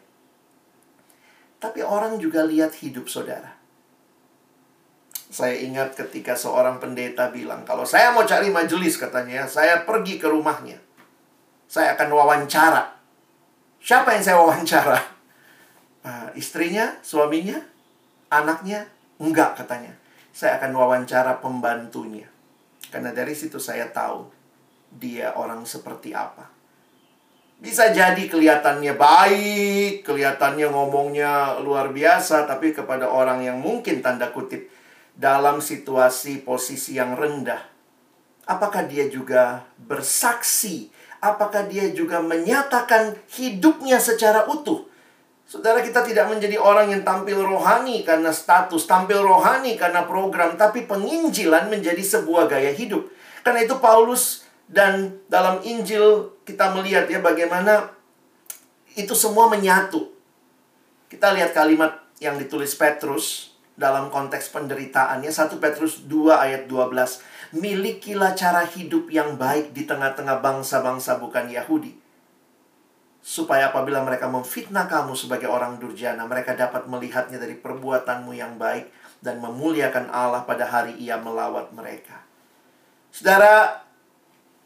Tapi 1.62 1.86
orang 1.86 2.18
juga 2.18 2.42
lihat 2.42 2.74
hidup 2.82 3.06
saudara. 3.06 3.54
Saya 5.32 5.62
ingat 5.64 5.96
ketika 5.96 6.36
seorang 6.36 6.82
pendeta 6.82 7.32
bilang, 7.32 7.64
kalau 7.64 7.88
saya 7.88 8.12
mau 8.12 8.28
cari 8.28 8.52
majelis 8.52 9.00
katanya, 9.00 9.48
saya 9.48 9.88
pergi 9.88 10.20
ke 10.20 10.28
rumahnya. 10.28 10.76
Saya 11.72 11.96
akan 11.96 12.10
wawancara. 12.12 13.00
Siapa 13.80 14.12
yang 14.12 14.24
saya 14.28 14.38
wawancara? 14.44 15.00
Uh, 16.04 16.30
istrinya, 16.36 17.00
suaminya, 17.00 17.64
anaknya? 18.28 18.92
Enggak 19.24 19.56
katanya. 19.64 19.96
Saya 20.36 20.60
akan 20.60 20.76
wawancara 20.76 21.40
pembantunya. 21.40 22.28
Karena 22.92 23.16
dari 23.16 23.32
situ 23.32 23.56
saya 23.56 23.88
tahu 23.88 24.28
dia 24.92 25.32
orang 25.40 25.64
seperti 25.64 26.12
apa. 26.12 26.51
Bisa 27.62 27.94
jadi 27.94 28.26
kelihatannya 28.26 28.98
baik, 28.98 30.02
kelihatannya 30.02 30.74
ngomongnya 30.74 31.62
luar 31.62 31.94
biasa, 31.94 32.50
tapi 32.50 32.74
kepada 32.74 33.06
orang 33.06 33.46
yang 33.46 33.62
mungkin 33.62 34.02
tanda 34.02 34.34
kutip 34.34 34.66
dalam 35.14 35.62
situasi 35.62 36.42
posisi 36.42 36.98
yang 36.98 37.14
rendah. 37.14 37.62
Apakah 38.50 38.90
dia 38.90 39.06
juga 39.14 39.62
bersaksi? 39.78 40.90
Apakah 41.22 41.70
dia 41.70 41.94
juga 41.94 42.18
menyatakan 42.18 43.14
hidupnya 43.30 44.02
secara 44.02 44.50
utuh? 44.50 44.90
Saudara 45.46 45.86
kita 45.86 46.02
tidak 46.02 46.34
menjadi 46.34 46.58
orang 46.58 46.90
yang 46.90 47.06
tampil 47.06 47.46
rohani 47.46 48.02
karena 48.02 48.34
status, 48.34 48.90
tampil 48.90 49.22
rohani 49.22 49.78
karena 49.78 50.10
program, 50.10 50.58
tapi 50.58 50.90
penginjilan 50.90 51.70
menjadi 51.70 52.02
sebuah 52.02 52.50
gaya 52.50 52.74
hidup. 52.74 53.06
Karena 53.46 53.62
itu 53.62 53.78
Paulus 53.78 54.50
dan 54.72 55.20
dalam 55.28 55.60
Injil 55.68 56.32
kita 56.48 56.72
melihat 56.72 57.04
ya 57.12 57.20
bagaimana 57.20 57.92
itu 58.96 59.12
semua 59.12 59.52
menyatu. 59.52 60.08
Kita 61.12 61.36
lihat 61.36 61.52
kalimat 61.52 62.00
yang 62.24 62.40
ditulis 62.40 62.72
Petrus 62.80 63.52
dalam 63.76 64.08
konteks 64.08 64.48
penderitaannya 64.56 65.28
1 65.28 65.60
Petrus 65.60 66.08
2 66.08 66.32
ayat 66.32 66.72
12. 66.72 67.60
Milikilah 67.60 68.32
cara 68.32 68.64
hidup 68.64 69.12
yang 69.12 69.36
baik 69.36 69.76
di 69.76 69.84
tengah-tengah 69.84 70.40
bangsa-bangsa 70.40 71.20
bukan 71.20 71.52
Yahudi. 71.52 71.92
Supaya 73.20 73.76
apabila 73.76 74.00
mereka 74.08 74.32
memfitnah 74.32 74.88
kamu 74.88 75.20
sebagai 75.20 75.52
orang 75.52 75.84
durjana, 75.84 76.24
mereka 76.24 76.56
dapat 76.56 76.88
melihatnya 76.88 77.44
dari 77.44 77.60
perbuatanmu 77.60 78.32
yang 78.32 78.56
baik 78.56 78.88
dan 79.20 79.44
memuliakan 79.44 80.08
Allah 80.16 80.48
pada 80.48 80.64
hari 80.64 80.96
ia 80.96 81.20
melawat 81.20 81.76
mereka. 81.76 82.24
Saudara, 83.12 83.84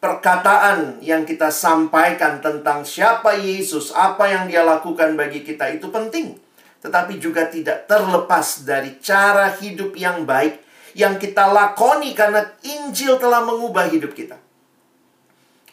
perkataan 0.06 1.02
yang 1.02 1.26
kita 1.26 1.50
sampaikan 1.50 2.38
tentang 2.38 2.86
siapa 2.86 3.34
Yesus, 3.34 3.90
apa 3.90 4.30
yang 4.30 4.46
dia 4.46 4.62
lakukan 4.62 5.18
bagi 5.18 5.42
kita 5.42 5.74
itu 5.74 5.90
penting. 5.90 6.38
Tetapi 6.86 7.18
juga 7.18 7.50
tidak 7.50 7.90
terlepas 7.90 8.62
dari 8.62 9.02
cara 9.02 9.50
hidup 9.58 9.98
yang 9.98 10.30
baik 10.30 10.62
yang 10.94 11.18
kita 11.18 11.50
lakoni 11.50 12.14
karena 12.14 12.54
Injil 12.62 13.18
telah 13.18 13.42
mengubah 13.42 13.90
hidup 13.90 14.14
kita. 14.14 14.38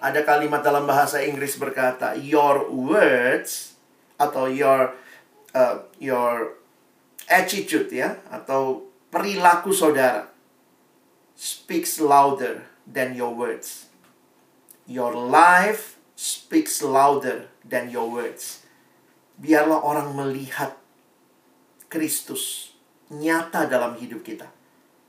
Ada 0.00 0.24
kalimat 0.24 0.64
dalam 0.64 0.88
bahasa 0.88 1.20
Inggris 1.20 1.60
berkata, 1.60 2.16
your 2.16 2.72
words 2.72 3.76
atau 4.16 4.48
your 4.48 4.96
uh, 5.52 5.84
your 6.00 6.56
attitude 7.28 7.92
ya 7.92 8.16
atau 8.32 8.88
perilaku 9.12 9.76
saudara 9.76 10.32
speaks 11.36 12.00
louder 12.00 12.64
than 12.88 13.12
your 13.12 13.36
words. 13.36 13.91
Your 14.92 15.16
life 15.16 15.96
speaks 16.12 16.84
louder 16.84 17.48
than 17.64 17.88
your 17.88 18.12
words. 18.12 18.60
Biarlah 19.40 19.80
orang 19.80 20.12
melihat 20.12 20.76
Kristus 21.88 22.76
nyata 23.08 23.64
dalam 23.72 23.96
hidup 23.96 24.20
kita. 24.20 24.52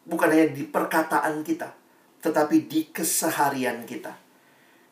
Bukan 0.08 0.32
hanya 0.32 0.56
di 0.56 0.64
perkataan 0.64 1.44
kita, 1.44 1.76
tetapi 2.24 2.64
di 2.64 2.96
keseharian 2.96 3.84
kita. 3.84 4.16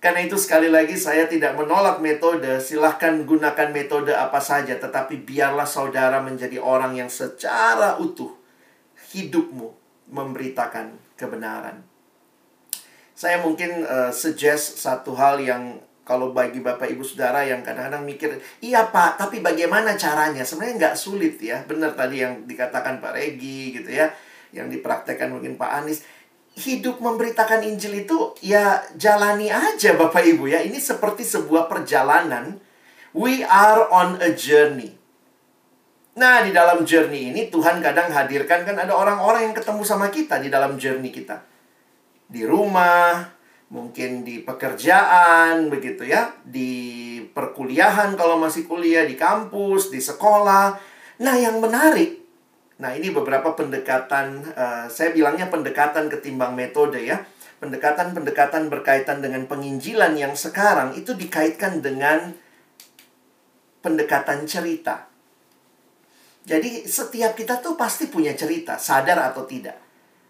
Karena 0.03 0.27
itu 0.27 0.35
sekali 0.35 0.67
lagi 0.67 0.99
saya 0.99 1.23
tidak 1.23 1.55
menolak 1.55 2.03
metode, 2.03 2.59
silahkan 2.59 3.23
gunakan 3.23 3.71
metode 3.71 4.11
apa 4.11 4.43
saja, 4.43 4.75
tetapi 4.75 5.23
biarlah 5.23 5.67
saudara 5.67 6.19
menjadi 6.19 6.59
orang 6.59 6.99
yang 6.99 7.07
secara 7.07 7.95
utuh 7.95 8.35
hidupmu 9.15 9.71
memberitakan 10.11 10.99
kebenaran. 11.15 11.90
Saya 13.11 13.43
mungkin 13.43 13.83
uh, 13.83 14.09
suggest 14.09 14.79
satu 14.79 15.13
hal 15.13 15.43
yang 15.43 15.77
kalau 16.01 16.33
bagi 16.33 16.59
Bapak 16.59 16.89
Ibu 16.89 17.05
Saudara 17.05 17.45
yang 17.45 17.61
kadang-kadang 17.61 18.03
mikir, 18.03 18.35
iya 18.59 18.89
Pak, 18.89 19.21
tapi 19.21 19.39
bagaimana 19.39 19.93
caranya? 19.95 20.41
Sebenarnya 20.41 20.75
nggak 20.89 20.97
sulit 20.97 21.37
ya. 21.39 21.61
Benar 21.63 21.93
tadi 21.93 22.25
yang 22.25 22.43
dikatakan 22.49 22.99
Pak 22.99 23.13
Regi 23.15 23.77
gitu 23.77 23.87
ya. 23.87 24.09
Yang 24.51 24.79
dipraktekkan 24.79 25.31
mungkin 25.31 25.55
Pak 25.55 25.71
Anies. 25.71 26.03
Hidup 26.51 26.99
memberitakan 26.99 27.63
Injil 27.63 28.03
itu 28.03 28.35
ya 28.43 28.83
jalani 28.99 29.47
aja 29.47 29.95
Bapak 29.95 30.25
Ibu 30.25 30.51
ya. 30.51 30.59
Ini 30.65 30.75
seperti 30.81 31.23
sebuah 31.23 31.71
perjalanan. 31.71 32.59
We 33.15 33.47
are 33.47 33.87
on 33.87 34.19
a 34.19 34.35
journey. 34.35 34.99
Nah, 36.11 36.43
di 36.43 36.51
dalam 36.51 36.83
journey 36.83 37.31
ini 37.31 37.47
Tuhan 37.47 37.79
kadang 37.79 38.11
hadirkan 38.11 38.67
kan 38.67 38.75
ada 38.75 38.91
orang-orang 38.91 39.47
yang 39.47 39.55
ketemu 39.55 39.83
sama 39.87 40.11
kita 40.11 40.43
di 40.43 40.51
dalam 40.51 40.75
journey 40.75 41.07
kita 41.07 41.50
di 42.31 42.47
rumah, 42.47 43.27
mungkin 43.67 44.23
di 44.23 44.39
pekerjaan 44.41 45.67
begitu 45.67 46.07
ya, 46.07 46.31
di 46.47 47.19
perkuliahan 47.35 48.15
kalau 48.15 48.39
masih 48.39 48.63
kuliah, 48.63 49.03
di 49.03 49.19
kampus, 49.19 49.91
di 49.91 49.99
sekolah. 49.99 50.79
Nah, 51.21 51.35
yang 51.35 51.59
menarik 51.59 52.21
Nah, 52.81 52.97
ini 52.97 53.13
beberapa 53.13 53.53
pendekatan 53.53 54.41
uh, 54.57 54.85
saya 54.89 55.13
bilangnya 55.13 55.53
pendekatan 55.53 56.09
ketimbang 56.09 56.57
metode 56.57 56.97
ya. 56.97 57.21
pendekatan-pendekatan 57.61 58.73
berkaitan 58.73 59.21
dengan 59.21 59.45
penginjilan 59.45 60.17
yang 60.17 60.33
sekarang 60.33 60.97
itu 60.97 61.13
dikaitkan 61.13 61.77
dengan 61.77 62.33
pendekatan 63.85 64.49
cerita. 64.49 65.05
Jadi 66.41 66.89
setiap 66.89 67.37
kita 67.37 67.61
tuh 67.61 67.77
pasti 67.77 68.09
punya 68.09 68.33
cerita, 68.33 68.81
sadar 68.81 69.29
atau 69.29 69.45
tidak. 69.45 69.77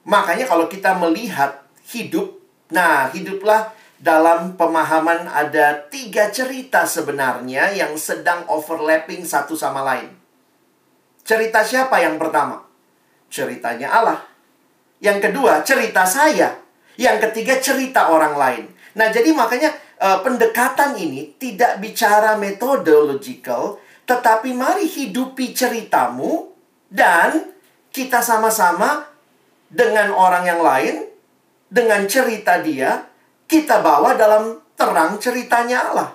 Makanya 0.04 0.44
kalau 0.44 0.68
kita 0.68 0.92
melihat 1.00 1.71
hidup, 1.92 2.40
nah 2.72 3.12
hiduplah 3.12 3.76
dalam 4.02 4.58
pemahaman 4.58 5.30
ada 5.30 5.86
tiga 5.94 6.34
cerita 6.34 6.90
sebenarnya 6.90 7.70
yang 7.78 7.94
sedang 7.94 8.50
overlapping 8.50 9.22
satu 9.22 9.54
sama 9.54 9.86
lain. 9.86 10.10
Cerita 11.22 11.62
siapa 11.62 12.02
yang 12.02 12.18
pertama? 12.18 12.66
Ceritanya 13.30 13.94
Allah. 13.94 14.20
Yang 14.98 15.30
kedua, 15.30 15.62
cerita 15.62 16.02
saya. 16.10 16.58
Yang 16.98 17.30
ketiga, 17.30 17.62
cerita 17.62 18.10
orang 18.10 18.36
lain. 18.36 18.64
Nah, 18.98 19.14
jadi 19.14 19.30
makanya 19.32 19.72
uh, 20.02 20.20
pendekatan 20.26 20.98
ini 20.98 21.38
tidak 21.38 21.78
bicara 21.78 22.36
metodological, 22.42 23.78
tetapi 24.10 24.52
mari 24.58 24.90
hidupi 24.90 25.54
ceritamu 25.54 26.52
dan 26.90 27.54
kita 27.94 28.20
sama-sama 28.20 29.08
dengan 29.72 30.12
orang 30.12 30.44
yang 30.44 30.60
lain, 30.60 31.11
dengan 31.72 32.04
cerita 32.04 32.60
dia, 32.60 33.08
kita 33.48 33.80
bawa 33.80 34.20
dalam 34.20 34.60
terang 34.76 35.16
ceritanya 35.24 35.88
Allah. 35.88 36.12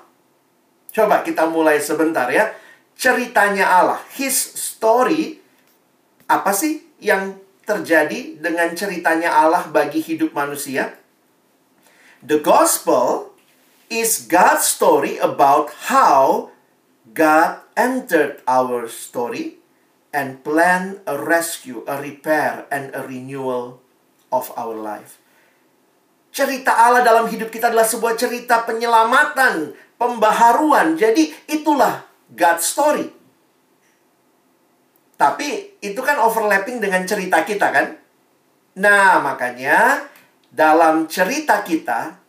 Coba 0.92 1.24
kita 1.24 1.48
mulai 1.48 1.80
sebentar 1.80 2.28
ya. 2.28 2.52
Ceritanya 2.96 3.64
Allah, 3.64 4.00
his 4.16 4.36
story, 4.36 5.40
apa 6.28 6.52
sih 6.52 6.84
yang 7.00 7.36
terjadi 7.64 8.40
dengan 8.40 8.72
ceritanya 8.72 9.32
Allah 9.32 9.68
bagi 9.68 10.00
hidup 10.00 10.32
manusia? 10.32 10.96
The 12.24 12.40
gospel 12.40 13.36
is 13.92 14.24
God's 14.24 14.64
story 14.64 15.20
about 15.20 15.92
how 15.92 16.52
God 17.12 17.60
entered 17.76 18.40
our 18.48 18.88
story 18.88 19.60
and 20.16 20.40
planned 20.40 21.04
a 21.04 21.20
rescue, 21.20 21.84
a 21.84 22.00
repair, 22.00 22.64
and 22.72 22.88
a 22.96 23.04
renewal 23.04 23.84
of 24.32 24.48
our 24.56 24.72
life. 24.72 25.20
Cerita 26.36 26.76
Allah 26.76 27.00
dalam 27.00 27.24
hidup 27.32 27.48
kita 27.48 27.72
adalah 27.72 27.88
sebuah 27.88 28.12
cerita 28.12 28.68
penyelamatan, 28.68 29.72
pembaharuan. 29.96 30.92
Jadi 30.92 31.32
itulah 31.48 32.04
God's 32.28 32.68
story. 32.68 33.08
Tapi 35.16 35.80
itu 35.80 35.96
kan 36.04 36.20
overlapping 36.20 36.76
dengan 36.76 37.08
cerita 37.08 37.40
kita 37.40 37.72
kan? 37.72 37.96
Nah, 38.76 39.24
makanya 39.24 40.04
dalam 40.52 41.08
cerita 41.08 41.64
kita, 41.64 42.20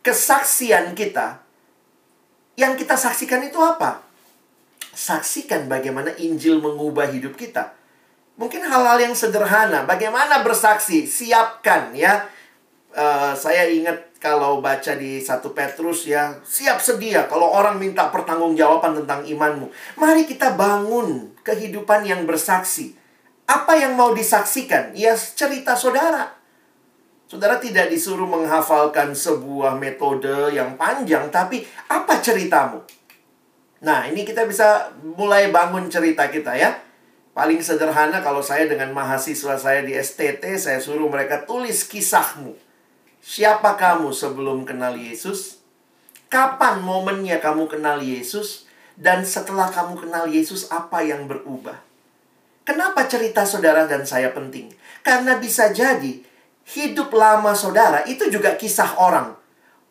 kesaksian 0.00 0.96
kita, 0.96 1.44
yang 2.56 2.72
kita 2.80 2.96
saksikan 2.96 3.44
itu 3.44 3.60
apa? 3.60 4.00
Saksikan 4.96 5.68
bagaimana 5.68 6.16
Injil 6.16 6.56
mengubah 6.56 7.12
hidup 7.12 7.36
kita. 7.36 7.76
Mungkin 8.40 8.64
hal-hal 8.64 8.96
yang 8.96 9.12
sederhana, 9.12 9.84
bagaimana 9.84 10.40
bersaksi, 10.40 11.04
siapkan 11.04 11.92
ya. 11.92 12.32
Uh, 12.92 13.32
saya 13.32 13.72
ingat 13.72 14.12
kalau 14.20 14.60
baca 14.60 14.92
di 14.94 15.18
satu 15.18 15.56
Petrus 15.56 16.04
ya, 16.04 16.36
siap 16.44 16.76
sedia 16.78 17.24
kalau 17.24 17.48
orang 17.48 17.80
minta 17.80 18.12
pertanggungjawaban 18.12 19.02
tentang 19.02 19.24
imanmu. 19.24 19.66
Mari 19.96 20.28
kita 20.28 20.52
bangun 20.54 21.32
kehidupan 21.40 22.04
yang 22.04 22.28
bersaksi. 22.28 22.94
Apa 23.48 23.80
yang 23.80 23.96
mau 23.96 24.12
disaksikan? 24.12 24.92
Ya 24.92 25.16
cerita 25.16 25.74
saudara. 25.74 26.36
Saudara 27.26 27.56
tidak 27.56 27.88
disuruh 27.88 28.28
menghafalkan 28.28 29.16
sebuah 29.16 29.80
metode 29.80 30.52
yang 30.52 30.76
panjang, 30.76 31.32
tapi 31.32 31.64
apa 31.88 32.20
ceritamu? 32.20 32.84
Nah, 33.82 34.06
ini 34.06 34.22
kita 34.22 34.44
bisa 34.46 34.92
mulai 35.00 35.48
bangun 35.48 35.88
cerita 35.88 36.28
kita 36.28 36.54
ya. 36.54 36.78
Paling 37.32 37.64
sederhana 37.64 38.20
kalau 38.20 38.44
saya 38.44 38.68
dengan 38.68 38.92
mahasiswa 38.92 39.56
saya 39.56 39.80
di 39.80 39.96
STT, 39.96 40.60
saya 40.60 40.76
suruh 40.78 41.08
mereka 41.08 41.48
tulis 41.48 41.88
kisahmu. 41.88 42.52
Siapa 43.22 43.78
kamu 43.78 44.10
sebelum 44.10 44.66
kenal 44.66 44.98
Yesus? 44.98 45.62
Kapan 46.26 46.82
momennya 46.82 47.38
kamu 47.38 47.70
kenal 47.70 48.02
Yesus? 48.02 48.66
Dan 48.98 49.22
setelah 49.22 49.70
kamu 49.70 49.94
kenal 49.94 50.26
Yesus, 50.26 50.66
apa 50.74 51.06
yang 51.06 51.30
berubah? 51.30 51.78
Kenapa 52.66 53.06
cerita 53.06 53.46
saudara 53.46 53.86
dan 53.86 54.02
saya 54.02 54.34
penting? 54.34 54.74
Karena 55.06 55.38
bisa 55.38 55.70
jadi 55.70 56.18
hidup 56.74 57.14
lama 57.14 57.54
saudara 57.54 58.02
itu 58.10 58.26
juga 58.26 58.58
kisah 58.58 58.98
orang. 58.98 59.38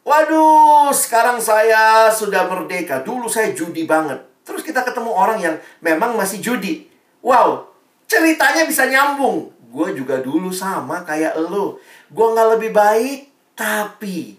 Waduh, 0.03 0.91
sekarang 0.91 1.39
saya 1.39 2.11
sudah 2.11 2.51
merdeka. 2.51 2.99
Dulu 2.99 3.31
saya 3.31 3.55
judi 3.55 3.87
banget. 3.87 4.19
Terus 4.43 4.59
kita 4.59 4.83
ketemu 4.83 5.07
orang 5.07 5.39
yang 5.39 5.55
memang 5.79 6.19
masih 6.19 6.43
judi. 6.43 6.83
Wow, 7.23 7.71
ceritanya 8.11 8.67
bisa 8.67 8.91
nyambung. 8.91 9.55
Gue 9.71 9.95
juga 9.95 10.19
dulu 10.19 10.51
sama 10.51 11.07
kayak 11.07 11.39
lo. 11.39 11.79
Gue 12.11 12.27
nggak 12.35 12.49
lebih 12.59 12.71
baik, 12.75 13.19
tapi 13.55 14.35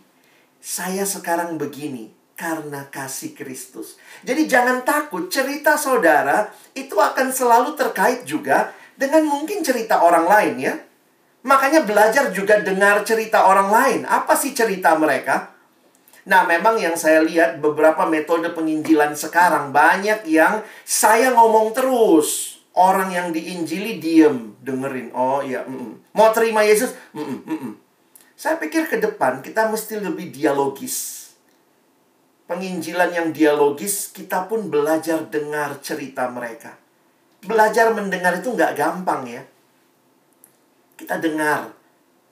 saya 0.61 1.09
sekarang 1.09 1.57
begini 1.57 2.13
karena 2.37 2.85
kasih 2.93 3.33
Kristus. 3.33 3.97
Jadi 4.21 4.45
jangan 4.45 4.85
takut, 4.85 5.33
cerita 5.33 5.81
saudara 5.81 6.53
itu 6.77 6.93
akan 7.01 7.33
selalu 7.33 7.73
terkait 7.73 8.29
juga 8.29 8.77
dengan 8.93 9.25
mungkin 9.25 9.65
cerita 9.65 10.05
orang 10.05 10.29
lain 10.29 10.55
ya. 10.61 10.75
Makanya 11.49 11.89
belajar 11.89 12.29
juga 12.29 12.61
dengar 12.61 13.09
cerita 13.09 13.49
orang 13.49 13.73
lain. 13.73 14.01
Apa 14.05 14.37
sih 14.37 14.53
cerita 14.53 14.93
mereka? 14.95 15.57
Nah, 16.29 16.45
memang 16.45 16.77
yang 16.77 16.95
saya 16.95 17.25
lihat 17.25 17.59
beberapa 17.59 18.05
metode 18.05 18.53
penginjilan 18.53 19.17
sekarang 19.17 19.73
banyak 19.73 20.29
yang 20.29 20.61
saya 20.85 21.33
ngomong 21.35 21.73
terus. 21.73 22.52
Orang 22.73 23.13
yang 23.13 23.37
diinjili 23.37 24.01
diem, 24.01 24.57
dengerin. 24.65 25.13
Oh 25.13 25.45
iya, 25.45 25.61
mm 25.65 25.77
-mm. 25.77 25.93
mau 26.17 26.33
terima 26.33 26.65
Yesus? 26.65 26.97
Mm 27.13 27.21
-mm, 27.21 27.39
mm 27.45 27.59
-mm. 27.61 27.73
Saya 28.33 28.57
pikir 28.57 28.89
ke 28.89 28.97
depan 28.97 29.45
kita 29.45 29.69
mesti 29.69 30.01
lebih 30.01 30.33
dialogis. 30.33 31.21
Penginjilan 32.49 33.13
yang 33.13 33.29
dialogis, 33.31 34.11
kita 34.11 34.49
pun 34.49 34.73
belajar 34.73 35.29
dengar 35.29 35.79
cerita 35.85 36.27
mereka. 36.33 36.75
Belajar 37.45 37.93
mendengar 37.93 38.41
itu 38.41 38.53
nggak 38.53 38.73
gampang 38.73 39.29
ya 39.29 39.43
kita 41.03 41.19
dengar 41.19 41.75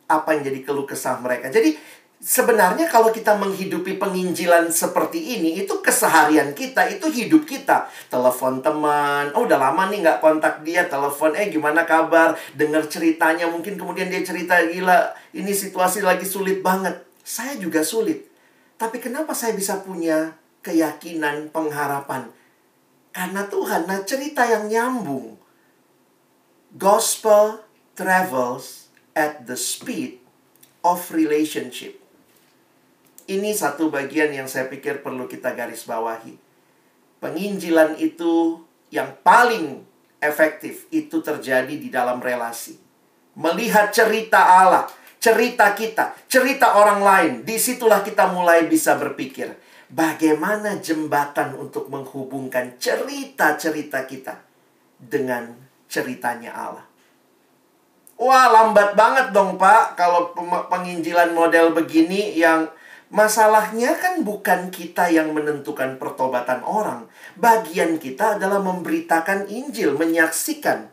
apa 0.06 0.28
yang 0.34 0.42
jadi 0.46 0.60
keluh 0.62 0.86
kesah 0.86 1.18
mereka. 1.18 1.50
Jadi 1.50 1.74
sebenarnya 2.20 2.84
kalau 2.86 3.08
kita 3.08 3.32
menghidupi 3.34 3.96
penginjilan 3.96 4.68
seperti 4.68 5.40
ini, 5.40 5.64
itu 5.64 5.80
keseharian 5.80 6.52
kita, 6.52 6.84
itu 6.92 7.08
hidup 7.08 7.48
kita. 7.48 7.88
Telepon 8.12 8.60
teman, 8.60 9.32
oh 9.32 9.48
udah 9.48 9.56
lama 9.56 9.88
nih 9.88 10.04
nggak 10.04 10.20
kontak 10.20 10.60
dia, 10.60 10.84
telepon, 10.86 11.32
eh 11.32 11.48
gimana 11.48 11.88
kabar, 11.88 12.36
dengar 12.52 12.84
ceritanya, 12.86 13.48
mungkin 13.48 13.80
kemudian 13.80 14.12
dia 14.12 14.20
cerita, 14.20 14.60
gila, 14.60 15.16
ini 15.32 15.50
situasi 15.50 16.04
lagi 16.04 16.28
sulit 16.28 16.60
banget. 16.60 17.00
Saya 17.24 17.56
juga 17.56 17.80
sulit. 17.80 18.28
Tapi 18.76 19.00
kenapa 19.00 19.32
saya 19.32 19.56
bisa 19.56 19.80
punya 19.80 20.36
keyakinan, 20.60 21.48
pengharapan? 21.48 22.28
Karena 23.10 23.48
Tuhan, 23.48 23.88
nah 23.88 24.00
cerita 24.04 24.46
yang 24.46 24.70
nyambung. 24.70 25.40
Gospel 26.78 27.66
travels 27.98 28.88
at 29.12 29.44
the 29.50 29.58
speed 29.58 30.22
of 30.80 31.10
relationship. 31.10 31.99
Ini 33.30 33.54
satu 33.54 33.94
bagian 33.94 34.34
yang 34.34 34.50
saya 34.50 34.66
pikir 34.66 35.06
perlu 35.06 35.30
kita 35.30 35.54
garis 35.54 35.86
bawahi. 35.86 36.34
Penginjilan 37.22 37.94
itu 38.02 38.58
yang 38.90 39.14
paling 39.22 39.86
efektif 40.18 40.90
itu 40.90 41.22
terjadi 41.22 41.70
di 41.70 41.86
dalam 41.94 42.18
relasi. 42.18 42.74
Melihat 43.38 43.94
cerita 43.94 44.42
Allah, 44.42 44.90
cerita 45.22 45.70
kita, 45.78 46.18
cerita 46.26 46.74
orang 46.74 47.00
lain, 47.06 47.32
di 47.46 47.54
situlah 47.54 48.02
kita 48.02 48.34
mulai 48.34 48.66
bisa 48.66 48.98
berpikir 48.98 49.54
bagaimana 49.86 50.82
jembatan 50.82 51.54
untuk 51.54 51.86
menghubungkan 51.86 52.82
cerita-cerita 52.82 54.10
kita 54.10 54.42
dengan 54.98 55.54
ceritanya 55.86 56.50
Allah. 56.50 56.86
Wah, 58.18 58.52
lambat 58.52 58.98
banget 58.98 59.30
dong, 59.30 59.54
Pak. 59.54 59.94
Kalau 59.94 60.34
penginjilan 60.66 61.30
model 61.30 61.72
begini 61.72 62.34
yang 62.34 62.68
masalahnya 63.10 63.98
kan 63.98 64.22
bukan 64.22 64.72
kita 64.72 65.10
yang 65.12 65.36
menentukan 65.36 66.00
pertobatan 66.00 66.64
orang. 66.64 67.10
Bagian 67.36 68.00
kita 68.00 68.40
adalah 68.40 68.62
memberitakan 68.62 69.50
Injil, 69.50 69.98
menyaksikan 69.98 70.88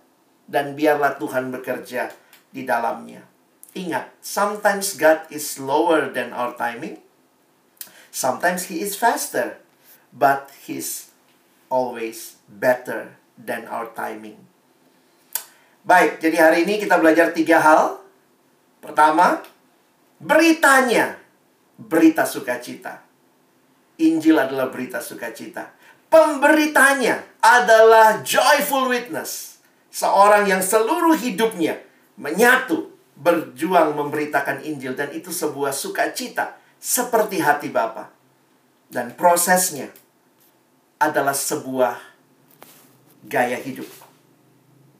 dan 0.50 0.74
biarlah 0.76 1.16
Tuhan 1.16 1.54
bekerja 1.54 2.12
di 2.52 2.68
dalamnya. 2.68 3.24
Ingat, 3.78 4.10
sometimes 4.20 4.98
God 4.98 5.30
is 5.30 5.46
slower 5.46 6.10
than 6.10 6.34
our 6.34 6.58
timing. 6.58 6.98
Sometimes 8.10 8.74
he 8.74 8.82
is 8.82 8.98
faster, 8.98 9.62
but 10.10 10.50
he's 10.66 11.14
always 11.70 12.42
better 12.50 13.14
than 13.38 13.70
our 13.70 13.94
timing. 13.94 14.42
Baik, 15.86 16.18
jadi 16.20 16.50
hari 16.50 16.66
ini 16.66 16.82
kita 16.82 16.98
belajar 16.98 17.30
tiga 17.32 17.62
hal. 17.62 18.02
Pertama, 18.82 19.46
Beritanya 20.18 21.22
berita 21.78 22.26
sukacita. 22.26 23.06
Injil 24.02 24.38
adalah 24.38 24.70
berita 24.74 25.02
sukacita. 25.02 25.74
Pemberitanya 26.10 27.22
adalah 27.42 28.22
joyful 28.26 28.90
witness. 28.90 29.62
Seorang 29.94 30.46
yang 30.46 30.62
seluruh 30.62 31.18
hidupnya 31.18 31.82
menyatu, 32.18 32.94
berjuang 33.18 33.98
memberitakan 33.98 34.62
Injil. 34.62 34.94
Dan 34.94 35.14
itu 35.14 35.34
sebuah 35.34 35.74
sukacita 35.74 36.58
seperti 36.78 37.42
hati 37.42 37.70
Bapa. 37.74 38.14
Dan 38.90 39.18
prosesnya 39.18 39.90
adalah 41.02 41.34
sebuah 41.34 41.98
gaya 43.26 43.58
hidup. 43.58 43.90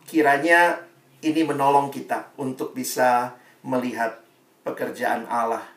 Kiranya 0.10 0.82
ini 1.22 1.42
menolong 1.46 1.94
kita 1.94 2.34
untuk 2.38 2.74
bisa 2.74 3.38
melihat 3.66 4.22
pekerjaan 4.66 5.26
Allah 5.30 5.77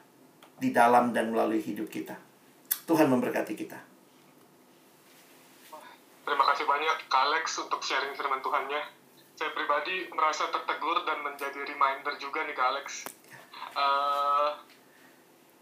di 0.60 0.70
dalam 0.70 1.16
dan 1.16 1.32
melalui 1.32 1.64
hidup 1.64 1.88
kita. 1.88 2.14
Tuhan 2.84 3.08
memberkati 3.08 3.56
kita. 3.56 3.78
Terima 6.20 6.44
kasih 6.52 6.68
banyak 6.68 6.96
Kak 7.08 7.22
Alex 7.26 7.44
untuk 7.64 7.80
sharing 7.80 8.14
firman 8.14 8.44
Tuhannya. 8.44 8.82
Saya 9.40 9.50
pribadi 9.56 10.04
merasa 10.12 10.52
tertegur 10.52 11.00
dan 11.08 11.24
menjadi 11.24 11.64
reminder 11.64 12.14
juga 12.20 12.44
nih 12.44 12.54
Kak 12.54 12.68
Alex. 12.76 13.08
Uh, 13.72 14.52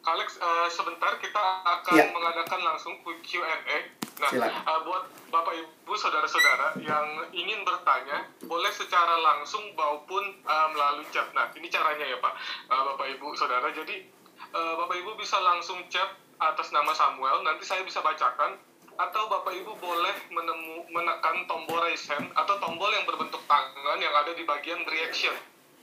Kak 0.03 0.13
Alex, 0.19 0.41
uh, 0.43 0.67
sebentar 0.67 1.15
kita 1.23 1.45
akan 1.63 1.95
ya. 1.95 2.11
mengadakan 2.11 2.61
langsung 2.65 2.99
Q&A. 3.05 3.79
Nah, 4.19 4.31
uh, 4.67 4.81
buat 4.83 5.05
Bapak 5.31 5.55
Ibu, 5.55 5.95
saudara-saudara 5.95 6.75
yang 6.83 7.29
ingin 7.31 7.63
bertanya, 7.63 8.27
boleh 8.43 8.73
secara 8.75 9.15
langsung 9.21 9.63
maupun 9.79 10.43
uh, 10.43 10.69
melalui 10.75 11.07
chat. 11.15 11.31
Nah, 11.37 11.53
ini 11.55 11.71
caranya 11.71 12.03
ya 12.03 12.19
Pak, 12.19 12.35
uh, 12.67 12.83
Bapak 12.93 13.15
Ibu, 13.15 13.37
saudara. 13.39 13.71
Jadi, 13.71 14.18
uh, 14.55 14.75
Bapak 14.85 14.97
Ibu 15.01 15.19
bisa 15.19 15.37
langsung 15.41 15.81
chat 15.93 16.17
atas 16.39 16.71
nama 16.71 16.95
Samuel, 16.95 17.43
nanti 17.43 17.67
saya 17.67 17.83
bisa 17.83 17.99
bacakan 18.01 18.57
atau 18.99 19.23
Bapak 19.31 19.55
Ibu 19.55 19.79
boleh 19.79 20.17
menemu, 20.35 20.91
menekan 20.91 21.47
tombol 21.47 21.79
raise 21.87 22.07
hand 22.11 22.35
atau 22.35 22.59
tombol 22.59 22.91
yang 22.91 23.07
berbentuk 23.07 23.43
tangan 23.47 23.99
yang 24.03 24.15
ada 24.15 24.35
di 24.35 24.43
bagian 24.43 24.83
reaction 24.87 25.35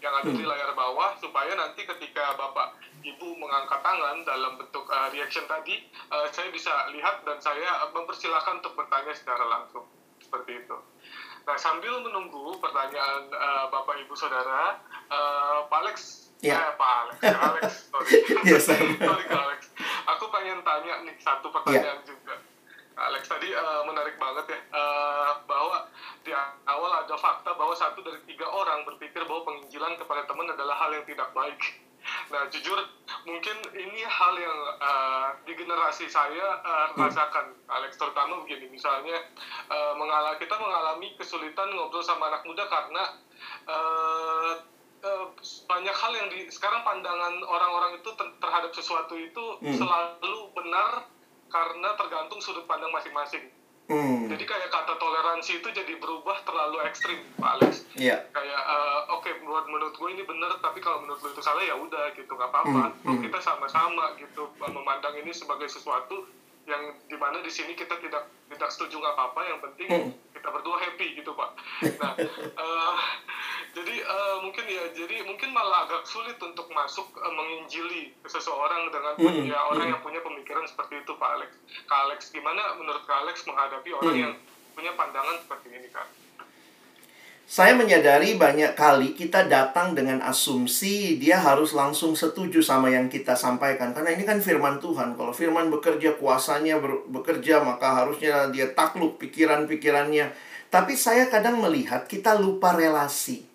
yang 0.04 0.12
ada 0.22 0.30
di 0.30 0.44
hmm. 0.44 0.52
layar 0.52 0.70
bawah 0.76 1.16
supaya 1.18 1.56
nanti 1.56 1.88
ketika 1.88 2.36
Bapak 2.36 2.78
Ibu 3.02 3.40
mengangkat 3.40 3.80
tangan 3.80 4.22
dalam 4.28 4.60
bentuk 4.60 4.86
uh, 4.92 5.10
reaction 5.10 5.48
tadi 5.48 5.82
uh, 6.12 6.28
saya 6.30 6.52
bisa 6.52 6.70
lihat 6.92 7.24
dan 7.24 7.40
saya 7.40 7.88
mempersilahkan 7.90 8.60
untuk 8.60 8.76
bertanya 8.76 9.14
secara 9.16 9.48
langsung 9.48 9.88
seperti 10.20 10.62
itu. 10.62 10.78
Nah 11.46 11.58
sambil 11.58 12.02
menunggu 12.02 12.58
pertanyaan 12.60 13.30
uh, 13.32 13.66
Bapak 13.72 14.02
Ibu 14.04 14.14
Saudara, 14.18 14.82
uh, 15.10 15.70
Pak 15.70 15.80
Alex, 15.86 16.25
ya. 16.42 16.58
eh, 16.60 16.72
Pak 16.76 16.92
Alex, 17.00 17.18
Alex, 17.48 17.70
sorry, 17.92 18.12
yes, 18.48 18.66
sorry 18.70 19.26
Alex, 19.28 19.60
aku 20.10 20.26
pengen 20.34 20.60
tanya 20.66 21.04
nih 21.06 21.16
satu 21.20 21.52
pertanyaan 21.52 22.00
yeah. 22.02 22.08
juga 22.08 22.36
Alex 22.96 23.28
tadi 23.28 23.52
uh, 23.52 23.84
menarik 23.84 24.16
banget 24.16 24.56
ya 24.56 24.60
uh, 24.72 25.44
bahwa 25.44 25.92
di 26.24 26.32
awal 26.66 26.92
ada 27.04 27.16
fakta 27.20 27.52
bahwa 27.60 27.76
satu 27.76 28.00
dari 28.00 28.24
tiga 28.24 28.48
orang 28.48 28.88
berpikir 28.88 29.20
bahwa 29.28 29.44
penginjilan 29.44 30.00
kepada 30.00 30.24
teman 30.24 30.48
adalah 30.48 30.76
hal 30.80 30.92
yang 30.96 31.06
tidak 31.06 31.30
baik. 31.36 31.60
Nah 32.30 32.46
jujur 32.54 32.78
mungkin 33.26 33.58
ini 33.74 34.06
hal 34.06 34.38
yang 34.38 34.60
uh, 34.78 35.34
di 35.42 35.58
generasi 35.58 36.06
saya 36.06 36.62
uh, 36.62 36.94
rasakan 36.94 37.50
Alex 37.66 37.98
terutama 37.98 38.46
begini 38.46 38.70
misalnya 38.70 39.26
uh, 39.74 39.98
mengalami 39.98 40.38
kita 40.38 40.54
mengalami 40.54 41.18
kesulitan 41.18 41.66
ngobrol 41.74 42.06
sama 42.06 42.30
anak 42.30 42.46
muda 42.46 42.62
karena 42.70 43.04
uh, 43.66 44.54
banyak 45.70 45.96
hal 45.96 46.12
yang 46.16 46.28
di 46.32 46.50
sekarang 46.50 46.82
pandangan 46.82 47.42
orang-orang 47.46 48.02
itu 48.02 48.10
ter 48.18 48.28
terhadap 48.42 48.72
sesuatu 48.74 49.14
itu 49.18 49.46
hmm. 49.62 49.78
selalu 49.78 50.52
benar 50.58 51.06
karena 51.50 51.90
tergantung 51.96 52.40
sudut 52.42 52.66
pandang 52.66 52.92
masing-masing. 52.92 53.48
Hmm. 53.86 54.26
Jadi 54.26 54.50
kayak 54.50 54.74
kata 54.74 54.98
toleransi 54.98 55.62
itu 55.62 55.70
jadi 55.70 55.94
berubah 56.02 56.42
terlalu 56.42 56.82
ekstrim, 56.90 57.22
Pak 57.38 57.62
Alex. 57.62 57.86
Iya. 57.94 58.18
Yeah. 58.18 58.20
Kayak 58.34 58.62
uh, 58.66 59.02
oke 59.14 59.22
okay, 59.22 59.38
menurut 59.46 59.70
menurut 59.70 59.94
gue 59.94 60.10
ini 60.10 60.24
benar, 60.26 60.58
tapi 60.58 60.82
kalau 60.82 61.06
menurut 61.06 61.22
lo 61.22 61.30
itu 61.30 61.42
salah 61.46 61.62
ya 61.62 61.78
udah 61.78 62.10
gitu 62.18 62.34
nggak 62.34 62.50
apa-apa. 62.50 62.98
Hmm. 63.06 63.14
hmm. 63.14 63.22
kita 63.22 63.38
sama-sama 63.46 64.18
gitu 64.18 64.50
memandang 64.58 65.14
ini 65.22 65.30
sebagai 65.30 65.70
sesuatu 65.70 66.26
yang 66.66 66.98
di 67.06 67.18
mana 67.18 67.42
di 67.46 67.52
sini 67.54 67.78
kita 67.78 67.98
tidak 68.02 68.30
tidak 68.50 68.70
setuju 68.74 68.98
nggak 68.98 69.16
apa-apa. 69.16 69.42
Yang 69.46 69.60
penting 69.70 69.88
hmm. 69.90 70.12
kita 70.34 70.48
berdua 70.50 70.78
happy 70.82 71.08
gitu, 71.18 71.32
Pak. 71.34 71.52
Nah. 72.02 72.14
uh, 72.60 72.96
jadi 73.76 73.96
uh, 74.08 74.38
mungkin 74.42 74.66
ya 74.66 74.84
jadi 74.96 75.26
mungkin 75.28 75.52
malah 75.52 75.86
agak 75.90 76.08
sulit 76.08 76.40
untuk 76.40 76.72
masuk 76.72 77.06
uh, 77.20 77.34
menginjili 77.34 78.16
seseorang 78.26 78.90
dengan 78.90 79.14
hmm. 79.16 79.24
punya 79.24 79.58
hmm. 79.58 79.72
orang 79.76 79.88
yang 79.96 80.02
punya 80.02 80.22
pemikiran 80.26 80.66
seperti 80.66 81.04
itu 81.06 81.14
Pak 81.16 81.30
Alex. 81.40 81.50
Kak 81.86 82.00
Alex 82.10 82.20
gimana 82.32 82.76
menurut 82.80 83.04
Kak 83.06 83.28
Alex 83.28 83.46
menghadapi 83.46 83.90
orang 83.94 84.16
hmm. 84.16 84.24
yang 84.26 84.34
punya 84.76 84.92
pandangan 84.98 85.40
seperti 85.44 85.68
ini 85.72 85.88
Kak? 85.94 86.25
Saya 87.46 87.78
menyadari 87.78 88.42
banyak 88.42 88.74
kali 88.74 89.14
kita 89.14 89.46
datang 89.46 89.94
dengan 89.94 90.18
asumsi 90.26 91.22
dia 91.22 91.38
harus 91.38 91.78
langsung 91.78 92.18
setuju 92.18 92.58
sama 92.66 92.90
yang 92.90 93.06
kita 93.06 93.38
sampaikan. 93.38 93.94
Karena 93.94 94.18
ini 94.18 94.26
kan 94.26 94.42
firman 94.42 94.82
Tuhan. 94.82 95.14
Kalau 95.14 95.30
firman 95.30 95.70
bekerja, 95.70 96.18
kuasanya 96.18 96.82
bekerja, 97.06 97.62
maka 97.62 98.02
harusnya 98.02 98.50
dia 98.50 98.74
takluk 98.74 99.22
pikiran-pikirannya. 99.22 100.34
Tapi 100.74 100.98
saya 100.98 101.30
kadang 101.30 101.62
melihat 101.62 102.10
kita 102.10 102.34
lupa 102.34 102.74
relasi. 102.74 103.46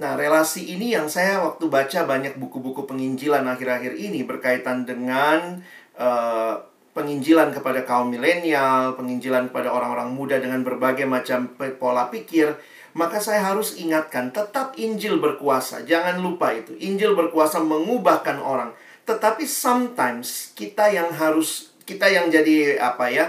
Nah, 0.00 0.16
relasi 0.16 0.72
ini 0.72 0.96
yang 0.96 1.06
saya 1.12 1.44
waktu 1.44 1.68
baca 1.68 2.08
banyak 2.08 2.40
buku-buku 2.40 2.88
penginjilan 2.88 3.44
akhir-akhir 3.44 3.94
ini 3.94 4.24
berkaitan 4.24 4.88
dengan 4.88 5.60
uh, 6.00 6.58
penginjilan 6.94 7.50
kepada 7.50 7.82
kaum 7.82 8.08
milenial, 8.08 8.94
penginjilan 8.94 9.50
kepada 9.50 9.74
orang-orang 9.74 10.14
muda 10.14 10.38
dengan 10.38 10.62
berbagai 10.62 11.04
macam 11.04 11.50
pola 11.76 12.08
pikir, 12.08 12.54
maka 12.94 13.18
saya 13.18 13.42
harus 13.42 13.74
ingatkan, 13.76 14.30
tetap 14.30 14.78
Injil 14.78 15.18
berkuasa. 15.18 15.82
Jangan 15.82 16.22
lupa 16.22 16.54
itu. 16.54 16.78
Injil 16.78 17.18
berkuasa 17.18 17.58
mengubahkan 17.58 18.38
orang. 18.38 18.70
Tetapi 19.04 19.44
sometimes 19.44 20.54
kita 20.54 20.88
yang 20.88 21.10
harus 21.12 21.74
kita 21.84 22.08
yang 22.08 22.30
jadi 22.30 22.80
apa 22.80 23.10
ya? 23.10 23.26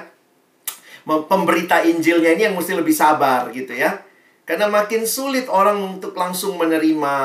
pemberita 1.06 1.86
Injilnya 1.86 2.34
ini 2.34 2.50
yang 2.50 2.58
mesti 2.58 2.74
lebih 2.74 2.94
sabar 2.96 3.54
gitu 3.54 3.78
ya 3.78 4.02
karena 4.46 4.70
makin 4.70 5.04
sulit 5.10 5.50
orang 5.50 5.98
untuk 5.98 6.14
langsung 6.14 6.56
menerima. 6.56 7.18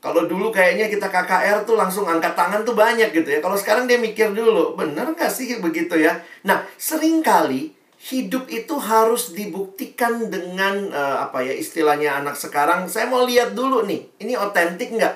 Kalau 0.00 0.24
dulu 0.24 0.48
kayaknya 0.48 0.88
kita 0.88 1.12
KKR 1.12 1.68
tuh 1.68 1.76
langsung 1.76 2.08
angkat 2.08 2.32
tangan 2.32 2.64
tuh 2.64 2.72
banyak 2.72 3.12
gitu 3.12 3.28
ya. 3.28 3.44
Kalau 3.44 3.52
sekarang 3.54 3.84
dia 3.84 4.00
mikir 4.00 4.32
dulu, 4.32 4.72
bener 4.72 5.12
gak 5.12 5.28
sih 5.28 5.60
begitu 5.60 6.00
ya? 6.00 6.16
Nah, 6.48 6.64
sering 6.80 7.20
kali 7.20 7.76
hidup 8.00 8.48
itu 8.48 8.80
harus 8.80 9.36
dibuktikan 9.36 10.32
dengan 10.32 10.88
uh, 10.88 11.28
apa 11.28 11.44
ya 11.44 11.52
istilahnya 11.52 12.24
anak 12.24 12.32
sekarang. 12.32 12.88
Saya 12.88 13.12
mau 13.12 13.28
lihat 13.28 13.52
dulu 13.52 13.84
nih, 13.84 14.08
ini 14.24 14.40
otentik 14.40 14.96
nggak? 14.96 15.14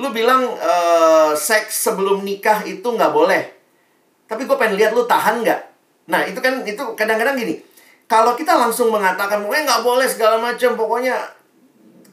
Lu 0.00 0.08
bilang 0.10 0.48
uh, 0.48 1.36
seks 1.36 1.84
sebelum 1.84 2.24
nikah 2.24 2.64
itu 2.64 2.88
nggak 2.88 3.12
boleh. 3.12 3.52
Tapi 4.24 4.48
gue 4.48 4.56
pengen 4.56 4.80
lihat 4.80 4.96
lu 4.96 5.04
tahan 5.04 5.44
nggak? 5.44 5.60
Nah, 6.08 6.24
itu 6.24 6.40
kan 6.40 6.64
itu 6.64 6.82
kadang-kadang 6.96 7.36
gini 7.36 7.74
kalau 8.04 8.36
kita 8.36 8.52
langsung 8.52 8.92
mengatakan, 8.92 9.40
eh 9.48 9.62
nggak 9.64 9.82
boleh 9.82 10.04
segala 10.04 10.36
macam, 10.36 10.76
pokoknya 10.76 11.16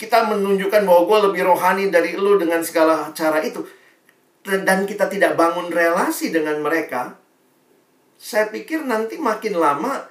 kita 0.02 0.26
menunjukkan 0.34 0.82
bahwa 0.82 1.06
gue 1.06 1.20
lebih 1.30 1.41
rohani 1.45 1.93
dari 1.93 2.18
lu 2.18 2.41
dengan 2.41 2.66
segala 2.66 3.14
cara 3.14 3.38
itu. 3.45 3.62
Dan 4.41 4.89
kita 4.89 5.06
tidak 5.06 5.38
bangun 5.38 5.70
relasi 5.70 6.34
dengan 6.34 6.58
mereka, 6.66 7.14
saya 8.18 8.49
pikir 8.49 8.82
nanti 8.82 9.22
makin 9.22 9.54
lama, 9.54 10.10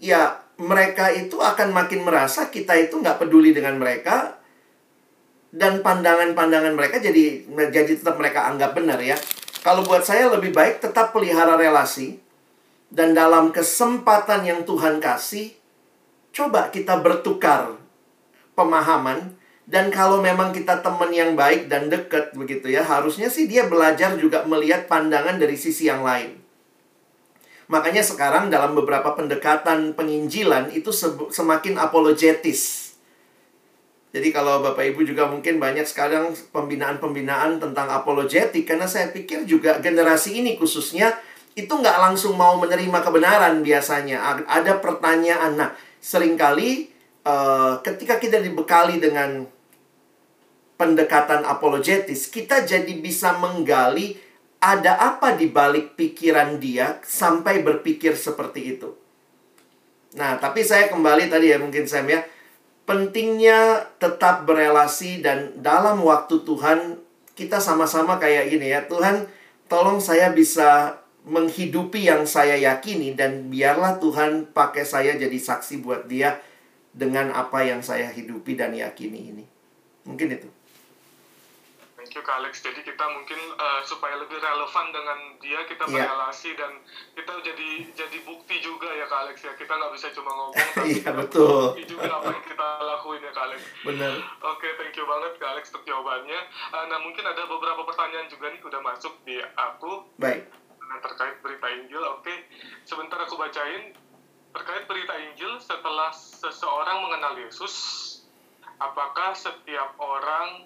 ya 0.00 0.40
mereka 0.56 1.12
itu 1.12 1.36
akan 1.36 1.68
makin 1.76 2.00
merasa 2.08 2.48
kita 2.48 2.72
itu 2.80 2.96
nggak 2.96 3.20
peduli 3.20 3.52
dengan 3.52 3.76
mereka, 3.76 4.40
dan 5.52 5.84
pandangan-pandangan 5.84 6.72
mereka 6.72 6.96
jadi 6.96 7.44
jadi 7.68 7.92
tetap 8.00 8.16
mereka 8.16 8.48
anggap 8.48 8.72
benar 8.72 8.96
ya. 9.04 9.20
Kalau 9.60 9.84
buat 9.84 10.00
saya 10.00 10.32
lebih 10.32 10.56
baik 10.56 10.80
tetap 10.80 11.12
pelihara 11.12 11.60
relasi, 11.60 12.16
dan 12.88 13.12
dalam 13.12 13.52
kesempatan 13.52 14.48
yang 14.48 14.64
Tuhan 14.64 14.96
kasih, 14.96 15.52
coba 16.32 16.72
kita 16.72 16.96
bertukar 17.04 17.76
pemahaman. 18.56 19.36
Dan 19.66 19.90
kalau 19.90 20.22
memang 20.22 20.54
kita 20.54 20.78
teman 20.78 21.10
yang 21.10 21.34
baik 21.34 21.66
dan 21.66 21.90
dekat 21.90 22.30
begitu 22.38 22.70
ya, 22.70 22.86
harusnya 22.86 23.26
sih 23.26 23.50
dia 23.50 23.66
belajar 23.66 24.14
juga 24.14 24.46
melihat 24.46 24.86
pandangan 24.86 25.36
dari 25.42 25.58
sisi 25.58 25.90
yang 25.90 26.06
lain. 26.06 26.38
Makanya 27.66 28.06
sekarang 28.06 28.46
dalam 28.46 28.78
beberapa 28.78 29.18
pendekatan 29.18 29.98
penginjilan 29.98 30.70
itu 30.70 30.94
semakin 31.34 31.82
apologetis. 31.82 32.94
Jadi 34.14 34.30
kalau 34.30 34.62
Bapak 34.62 34.86
Ibu 34.94 35.02
juga 35.02 35.26
mungkin 35.26 35.58
banyak 35.58 35.82
sekarang 35.82 36.30
pembinaan-pembinaan 36.54 37.58
tentang 37.58 37.90
apologetik 37.90 38.64
karena 38.64 38.86
saya 38.86 39.10
pikir 39.10 39.44
juga 39.50 39.82
generasi 39.82 40.40
ini 40.40 40.54
khususnya 40.54 41.10
itu 41.58 41.68
nggak 41.68 41.98
langsung 42.00 42.38
mau 42.38 42.54
menerima 42.56 43.02
kebenaran 43.02 43.60
biasanya. 43.66 44.46
Ada 44.46 44.78
pertanyaan. 44.78 45.58
Nah, 45.58 45.74
sering 45.98 46.38
kali 46.38 46.95
uh, 47.26 47.82
ketika 47.82 48.22
kita 48.22 48.38
dibekali 48.38 49.02
dengan 49.02 49.44
pendekatan 50.78 51.42
apologetis, 51.42 52.30
kita 52.30 52.62
jadi 52.62 52.94
bisa 53.02 53.34
menggali 53.42 54.14
ada 54.62 54.96
apa 54.96 55.36
di 55.36 55.50
balik 55.50 55.98
pikiran 55.98 56.62
dia 56.62 57.02
sampai 57.02 57.60
berpikir 57.60 58.16
seperti 58.16 58.78
itu. 58.78 58.94
Nah, 60.16 60.40
tapi 60.40 60.64
saya 60.64 60.88
kembali 60.88 61.28
tadi 61.28 61.52
ya 61.52 61.60
mungkin 61.60 61.84
Sam 61.84 62.08
ya, 62.08 62.24
pentingnya 62.88 63.84
tetap 64.00 64.48
berelasi 64.48 65.20
dan 65.20 65.60
dalam 65.60 66.00
waktu 66.00 66.40
Tuhan 66.40 67.02
kita 67.36 67.60
sama-sama 67.60 68.16
kayak 68.16 68.48
gini 68.48 68.72
ya, 68.72 68.88
Tuhan 68.88 69.28
tolong 69.68 70.00
saya 70.00 70.32
bisa 70.32 71.02
menghidupi 71.26 72.06
yang 72.06 72.22
saya 72.24 72.54
yakini 72.56 73.12
dan 73.18 73.50
biarlah 73.50 73.98
Tuhan 73.98 74.54
pakai 74.54 74.86
saya 74.86 75.18
jadi 75.18 75.36
saksi 75.36 75.82
buat 75.82 76.06
dia 76.06 76.38
dengan 76.96 77.28
apa 77.36 77.60
yang 77.60 77.84
saya 77.84 78.08
hidupi 78.08 78.56
dan 78.56 78.72
yakini 78.72 79.36
ini. 79.36 79.44
Mungkin 80.08 80.32
itu. 80.32 80.48
Thank 82.06 82.16
you 82.16 82.22
Kak 82.22 82.38
Alex. 82.38 82.62
Jadi 82.62 82.86
kita 82.86 83.02
mungkin 83.02 83.36
uh, 83.58 83.82
supaya 83.82 84.14
lebih 84.14 84.38
relevan 84.38 84.86
dengan 84.94 85.18
dia 85.42 85.60
kita 85.66 85.90
yeah. 85.90 86.06
berrelasi 86.06 86.54
dan 86.54 86.78
kita 87.18 87.34
jadi 87.42 87.70
jadi 87.98 88.18
bukti 88.22 88.62
juga 88.62 88.88
ya 88.94 89.10
Kak 89.10 89.26
Alex 89.26 89.42
ya. 89.42 89.52
Kita 89.58 89.74
nggak 89.74 89.92
bisa 89.92 90.14
cuma 90.14 90.30
ngomong 90.30 90.54
tapi 90.78 91.02
yeah, 91.02 91.12
betul. 91.12 91.74
bukti 91.74 91.84
juga 91.84 92.06
apa 92.06 92.30
yang 92.30 92.44
kita 92.46 92.68
lakuin 92.78 93.20
ya 93.26 93.32
Kak 93.34 93.44
Alex. 93.50 93.60
Benar. 93.82 94.14
Oke, 94.22 94.54
okay, 94.54 94.70
thank 94.78 94.94
you 94.94 95.04
banget 95.04 95.32
Kak 95.36 95.50
Alex 95.58 95.64
untuk 95.74 95.84
jawabannya. 95.84 96.40
Uh, 96.72 96.84
nah 96.86 96.98
mungkin 97.02 97.24
ada 97.26 97.42
beberapa 97.44 97.82
pertanyaan 97.82 98.30
juga 98.30 98.54
nih 98.54 98.60
udah 98.62 98.80
masuk 98.86 99.12
di 99.26 99.36
aku. 99.58 100.06
Baik. 100.16 100.46
Nah, 100.86 101.02
terkait 101.02 101.42
berita 101.42 101.66
Injil, 101.74 101.98
oke. 101.98 102.22
Okay. 102.22 102.46
Sebentar 102.86 103.18
aku 103.18 103.34
bacain 103.34 103.90
terkait 104.56 104.88
berita 104.88 105.12
Injil 105.20 105.60
setelah 105.60 106.08
seseorang 106.16 107.04
mengenal 107.04 107.36
Yesus, 107.36 107.74
apakah 108.80 109.36
setiap 109.36 109.92
orang 110.00 110.64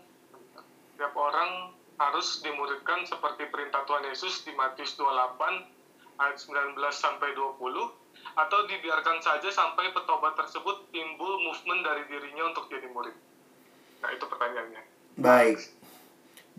setiap 0.95 1.11
orang 1.18 1.74
harus 1.99 2.38
dimuridkan 2.47 3.03
seperti 3.03 3.51
perintah 3.51 3.82
Tuhan 3.91 4.07
Yesus 4.07 4.47
di 4.47 4.55
Matius 4.55 4.95
28 4.95 6.22
ayat 6.22 6.38
19 6.38 6.78
sampai 6.95 7.34
20 7.34 7.59
atau 8.36 8.59
dibiarkan 8.68 9.18
saja 9.24 9.49
sampai 9.51 9.91
petobat 9.91 10.38
tersebut 10.38 10.86
timbul 10.95 11.43
movement 11.43 11.82
dari 11.82 12.07
dirinya 12.07 12.55
untuk 12.55 12.70
jadi 12.70 12.86
murid? 12.95 13.16
Nah, 14.07 14.11
itu 14.14 14.24
pertanyaannya. 14.24 14.82
Baik. 15.18 15.59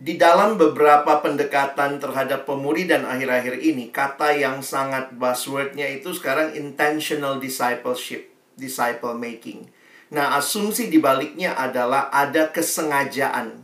Di 0.02 0.18
dalam 0.18 0.58
beberapa 0.58 1.22
pendekatan 1.22 2.02
terhadap 2.02 2.42
pemuri 2.42 2.90
dan 2.90 3.06
akhir-akhir 3.06 3.62
ini, 3.62 3.94
kata 3.94 4.34
yang 4.34 4.58
sangat 4.58 5.14
buzzwordnya 5.14 5.86
itu 5.86 6.10
sekarang 6.10 6.58
intentional 6.58 7.38
discipleship, 7.38 8.34
disciple 8.58 9.14
making. 9.14 9.70
Nah, 10.10 10.34
asumsi 10.34 10.90
dibaliknya 10.90 11.54
adalah 11.54 12.10
ada 12.10 12.50
kesengajaan 12.50 13.62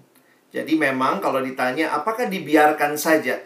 jadi 0.48 0.80
memang 0.80 1.20
kalau 1.20 1.44
ditanya 1.44 1.92
apakah 1.92 2.28
dibiarkan 2.28 2.96
saja? 2.96 3.36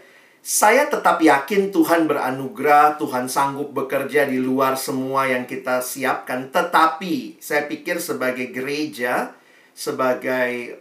Saya 0.43 0.91
tetap 0.91 1.23
yakin 1.23 1.71
Tuhan 1.71 2.11
beranugerah, 2.11 2.99
Tuhan 2.99 3.31
sanggup 3.31 3.71
bekerja 3.71 4.27
di 4.27 4.43
luar 4.43 4.75
semua 4.75 5.31
yang 5.31 5.47
kita 5.47 5.83
siapkan. 5.83 6.51
Tetapi 6.51 7.39
saya 7.39 7.71
pikir 7.71 8.03
sebagai 8.03 8.51
gereja, 8.51 9.35
sebagai 9.71 10.79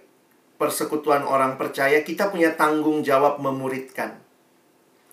persekutuan 0.61 1.25
orang 1.25 1.57
percaya, 1.57 2.05
kita 2.05 2.29
punya 2.29 2.53
tanggung 2.53 3.01
jawab 3.01 3.41
memuridkan. 3.41 4.21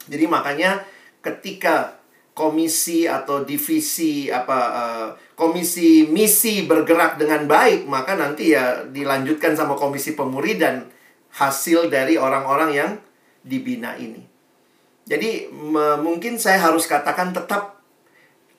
Jadi 0.04 0.28
makanya 0.28 0.84
ketika 1.24 1.96
komisi 2.36 3.08
atau 3.08 3.42
divisi 3.42 4.28
apa 4.28 4.58
uh, 4.70 5.08
komisi 5.34 6.06
misi 6.06 6.68
bergerak 6.68 7.16
dengan 7.16 7.48
baik, 7.48 7.88
maka 7.88 8.14
nanti 8.14 8.52
ya 8.52 8.84
dilanjutkan 8.84 9.56
sama 9.56 9.74
komisi 9.74 10.12
pemuridan 10.12 10.86
hasil 11.34 11.88
dari 11.88 12.20
orang-orang 12.20 12.70
yang 12.76 12.90
dibina 13.42 13.96
ini. 13.96 14.22
Jadi 15.08 15.48
mungkin 16.04 16.36
saya 16.36 16.60
harus 16.68 16.84
katakan 16.84 17.32
tetap 17.32 17.80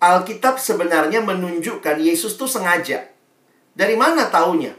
Alkitab 0.01 0.57
sebenarnya 0.57 1.21
menunjukkan 1.21 2.01
Yesus 2.01 2.39
tuh 2.39 2.49
sengaja. 2.49 3.05
Dari 3.75 3.93
mana 3.93 4.31
taunya? 4.33 4.73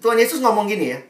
Tuhan 0.00 0.16
Yesus 0.16 0.40
ngomong 0.40 0.64
gini 0.70 0.96
ya. 0.96 1.00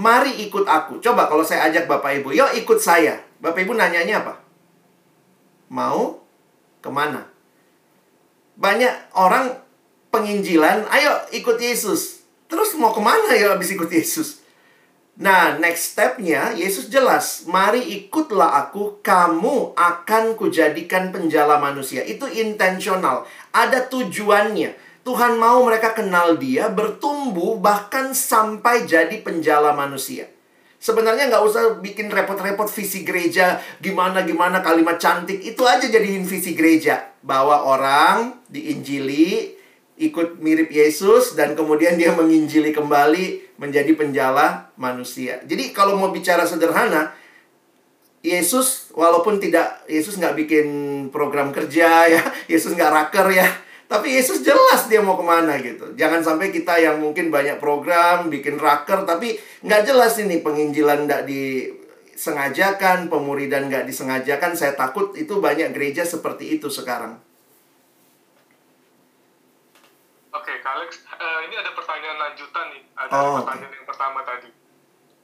Mari 0.00 0.48
ikut 0.48 0.64
aku. 0.64 0.96
Coba 1.04 1.28
kalau 1.28 1.44
saya 1.44 1.68
ajak 1.68 1.84
Bapak 1.84 2.24
Ibu, 2.24 2.32
yuk 2.32 2.56
ikut 2.56 2.80
saya. 2.80 3.20
Bapak 3.36 3.68
Ibu 3.68 3.76
nanyanya 3.76 4.24
apa? 4.24 4.40
Mau 5.68 6.24
ke 6.80 6.88
mana? 6.88 7.28
Banyak 8.56 9.12
orang 9.12 9.60
penginjilan, 10.08 10.88
ayo 10.88 11.12
ikut 11.36 11.60
Yesus. 11.60 12.24
Terus 12.48 12.72
mau 12.80 12.96
ke 12.96 13.00
mana 13.04 13.36
ya 13.36 13.52
habis 13.52 13.76
ikut 13.76 13.92
Yesus? 13.92 14.40
Nah, 15.20 15.60
next 15.60 15.92
stepnya 15.92 16.56
Yesus 16.56 16.88
jelas, 16.88 17.44
mari 17.44 17.84
ikutlah 17.84 18.56
aku, 18.56 19.04
kamu 19.04 19.76
akan 19.76 20.32
kujadikan 20.32 21.12
penjala 21.12 21.60
manusia. 21.60 22.00
Itu 22.00 22.24
intensional, 22.24 23.28
ada 23.52 23.84
tujuannya. 23.84 24.72
Tuhan 25.00 25.40
mau 25.40 25.64
mereka 25.64 25.96
kenal 25.96 26.36
dia, 26.36 26.68
bertumbuh, 26.68 27.56
bahkan 27.56 28.12
sampai 28.12 28.84
jadi 28.84 29.16
penjala 29.24 29.72
manusia. 29.72 30.28
Sebenarnya 30.80 31.28
nggak 31.28 31.44
usah 31.44 31.62
bikin 31.84 32.08
repot-repot 32.08 32.68
visi 32.72 33.04
gereja, 33.04 33.60
gimana-gimana 33.84 34.64
kalimat 34.64 34.96
cantik, 34.96 35.40
itu 35.40 35.60
aja 35.64 35.84
jadiin 35.84 36.24
visi 36.24 36.56
gereja. 36.56 37.12
Bawa 37.20 37.68
orang 37.68 38.44
diinjili, 38.48 39.56
ikut 40.00 40.40
mirip 40.40 40.72
Yesus 40.72 41.36
dan 41.36 41.52
kemudian 41.52 42.00
dia 42.00 42.16
menginjili 42.16 42.72
kembali 42.72 43.56
menjadi 43.60 43.92
penjala 43.92 44.72
manusia. 44.80 45.44
Jadi 45.44 45.76
kalau 45.76 46.00
mau 46.00 46.08
bicara 46.08 46.48
sederhana, 46.48 47.12
Yesus 48.24 48.88
walaupun 48.96 49.36
tidak 49.36 49.84
Yesus 49.84 50.16
nggak 50.16 50.36
bikin 50.44 50.66
program 51.12 51.52
kerja 51.52 52.08
ya, 52.08 52.22
Yesus 52.52 52.72
nggak 52.72 52.88
raker 52.88 53.28
ya, 53.28 53.48
tapi 53.90 54.14
Yesus 54.14 54.46
jelas 54.46 54.86
dia 54.86 55.02
mau 55.02 55.18
ke 55.18 55.26
mana 55.26 55.58
gitu. 55.58 55.90
Jangan 55.98 56.22
sampai 56.22 56.54
kita 56.54 56.78
yang 56.78 57.02
mungkin 57.02 57.26
banyak 57.34 57.58
program 57.58 58.30
bikin 58.30 58.54
raker 58.54 59.02
tapi 59.02 59.34
nggak 59.66 59.82
jelas 59.82 60.14
ini 60.22 60.38
penginjilan 60.38 61.10
nggak 61.10 61.26
disengajakan, 61.26 63.10
pemuridan 63.10 63.66
nggak 63.66 63.90
disengajakan. 63.90 64.54
Saya 64.54 64.78
takut 64.78 65.18
itu 65.18 65.42
banyak 65.42 65.74
gereja 65.74 66.06
seperti 66.06 66.54
itu 66.54 66.70
sekarang. 66.70 67.18
Oke, 70.30 70.54
okay, 70.54 70.62
Alex, 70.62 71.02
uh, 71.10 71.42
ini 71.50 71.58
ada 71.58 71.74
pertanyaan 71.74 72.30
lanjutan 72.30 72.70
nih. 72.70 72.86
Ada 72.94 73.10
oh, 73.10 73.42
pertanyaan 73.42 73.74
okay. 73.74 73.78
yang 73.82 73.88
pertama 73.90 74.22
tadi. 74.22 74.59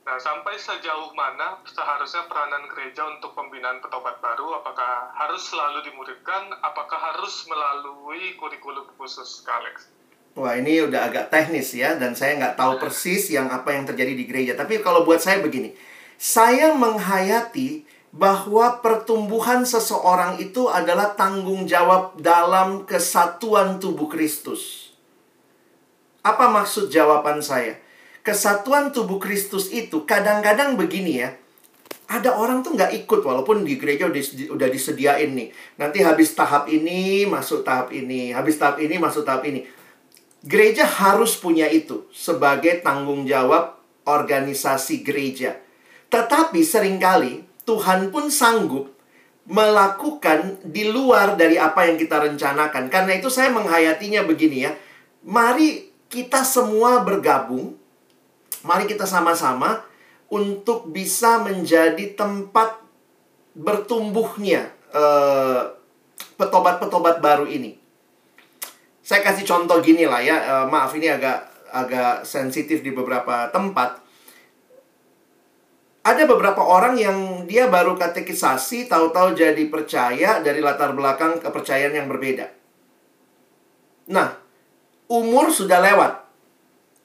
Nah, 0.07 0.23
sampai 0.23 0.55
sejauh 0.55 1.11
mana 1.19 1.59
seharusnya 1.67 2.31
peranan 2.31 2.71
gereja 2.71 3.03
untuk 3.11 3.35
pembinaan 3.35 3.83
petobat 3.83 4.23
baru? 4.23 4.63
Apakah 4.63 5.11
harus 5.11 5.51
selalu 5.51 5.83
dimuridkan? 5.83 6.47
Apakah 6.63 6.95
harus 6.95 7.43
melalui 7.51 8.39
kurikulum 8.39 8.87
khusus, 8.95 9.43
Alex? 9.51 9.91
Wah, 10.39 10.55
ini 10.55 10.87
udah 10.87 11.11
agak 11.11 11.35
teknis 11.35 11.75
ya, 11.75 11.99
dan 11.99 12.15
saya 12.15 12.39
nggak 12.39 12.55
tahu 12.55 12.79
persis 12.79 13.35
yang 13.35 13.51
apa 13.51 13.75
yang 13.75 13.83
terjadi 13.83 14.15
di 14.15 14.31
gereja. 14.31 14.55
Tapi 14.55 14.79
kalau 14.79 15.03
buat 15.03 15.19
saya 15.19 15.43
begini, 15.43 15.75
saya 16.15 16.71
menghayati 16.79 17.83
bahwa 18.15 18.79
pertumbuhan 18.79 19.67
seseorang 19.67 20.39
itu 20.39 20.71
adalah 20.71 21.19
tanggung 21.19 21.67
jawab 21.67 22.15
dalam 22.23 22.87
kesatuan 22.87 23.83
tubuh 23.83 24.07
Kristus. 24.07 24.95
Apa 26.23 26.47
maksud 26.47 26.95
jawaban 26.95 27.43
saya? 27.43 27.83
Kesatuan 28.27 28.91
tubuh 28.91 29.23
Kristus 29.23 29.71
itu 29.71 30.03
kadang-kadang 30.03 30.75
begini 30.75 31.23
ya. 31.23 31.31
Ada 32.11 32.35
orang 32.35 32.67
tuh 32.67 32.75
nggak 32.75 33.07
ikut 33.07 33.23
walaupun 33.23 33.63
di 33.63 33.79
gereja 33.79 34.11
udah, 34.11 34.67
disediain 34.67 35.31
nih. 35.31 35.55
Nanti 35.79 36.03
habis 36.03 36.35
tahap 36.35 36.67
ini 36.67 37.23
masuk 37.23 37.63
tahap 37.63 37.95
ini, 37.95 38.35
habis 38.35 38.59
tahap 38.59 38.83
ini 38.83 38.99
masuk 38.99 39.23
tahap 39.23 39.47
ini. 39.47 39.63
Gereja 40.43 40.83
harus 40.83 41.39
punya 41.39 41.71
itu 41.71 42.11
sebagai 42.11 42.83
tanggung 42.83 43.31
jawab 43.31 43.79
organisasi 44.03 45.07
gereja. 45.07 45.63
Tetapi 46.11 46.67
sering 46.67 46.99
kali 46.99 47.47
Tuhan 47.63 48.11
pun 48.11 48.27
sanggup 48.27 48.91
melakukan 49.47 50.59
di 50.67 50.91
luar 50.91 51.39
dari 51.39 51.63
apa 51.63 51.87
yang 51.87 51.95
kita 51.95 52.27
rencanakan. 52.27 52.91
Karena 52.91 53.15
itu 53.15 53.31
saya 53.31 53.55
menghayatinya 53.55 54.27
begini 54.27 54.67
ya. 54.67 54.75
Mari 55.23 55.95
kita 56.11 56.43
semua 56.43 57.07
bergabung. 57.07 57.86
Mari 58.67 58.91
kita 58.91 59.07
sama-sama 59.07 59.87
untuk 60.27 60.91
bisa 60.91 61.39
menjadi 61.39 62.19
tempat 62.19 62.83
bertumbuhnya 63.55 64.75
uh, 64.91 65.71
petobat-petobat 66.35 67.23
baru 67.23 67.47
ini. 67.47 67.79
Saya 69.07 69.23
kasih 69.23 69.47
contoh 69.47 69.79
gini 69.79 70.03
lah 70.03 70.19
ya, 70.19 70.37
uh, 70.43 70.67
maaf 70.67 70.91
ini 70.99 71.07
agak 71.07 71.47
agak 71.71 72.27
sensitif 72.27 72.83
di 72.83 72.91
beberapa 72.91 73.47
tempat. 73.55 74.03
Ada 76.07 76.23
beberapa 76.27 76.63
orang 76.63 76.95
yang 76.99 77.19
dia 77.51 77.67
baru 77.67 77.99
katekisasi, 77.99 78.87
tahu-tahu 78.87 79.35
jadi 79.35 79.63
percaya 79.67 80.39
dari 80.39 80.63
latar 80.63 80.95
belakang 80.95 81.43
kepercayaan 81.43 81.99
yang 81.99 82.07
berbeda. 82.07 82.47
Nah, 84.15 84.39
umur 85.11 85.51
sudah 85.51 85.83
lewat. 85.83 86.26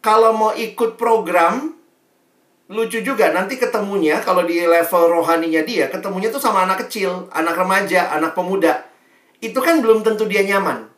Kalau 0.01 0.33
mau 0.33 0.51
ikut 0.57 0.97
program, 0.97 1.77
lucu 2.73 3.05
juga 3.05 3.29
nanti 3.29 3.61
ketemunya 3.61 4.17
kalau 4.25 4.41
di 4.41 4.63
level 4.65 5.21
rohaninya 5.21 5.61
dia 5.61 5.91
ketemunya 5.93 6.33
tuh 6.33 6.41
sama 6.41 6.65
anak 6.65 6.87
kecil, 6.87 7.29
anak 7.29 7.53
remaja, 7.53 8.09
anak 8.09 8.33
pemuda. 8.33 8.81
Itu 9.37 9.61
kan 9.61 9.77
belum 9.77 10.01
tentu 10.01 10.25
dia 10.25 10.41
nyaman. 10.41 10.89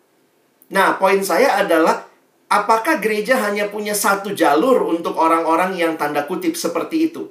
Nah, 0.71 0.95
poin 0.95 1.19
saya 1.19 1.59
adalah 1.59 2.07
apakah 2.47 3.03
gereja 3.03 3.43
hanya 3.43 3.67
punya 3.67 3.91
satu 3.91 4.31
jalur 4.31 4.87
untuk 4.87 5.19
orang-orang 5.19 5.75
yang 5.75 5.99
tanda 5.99 6.23
kutip 6.23 6.55
seperti 6.55 7.11
itu? 7.11 7.27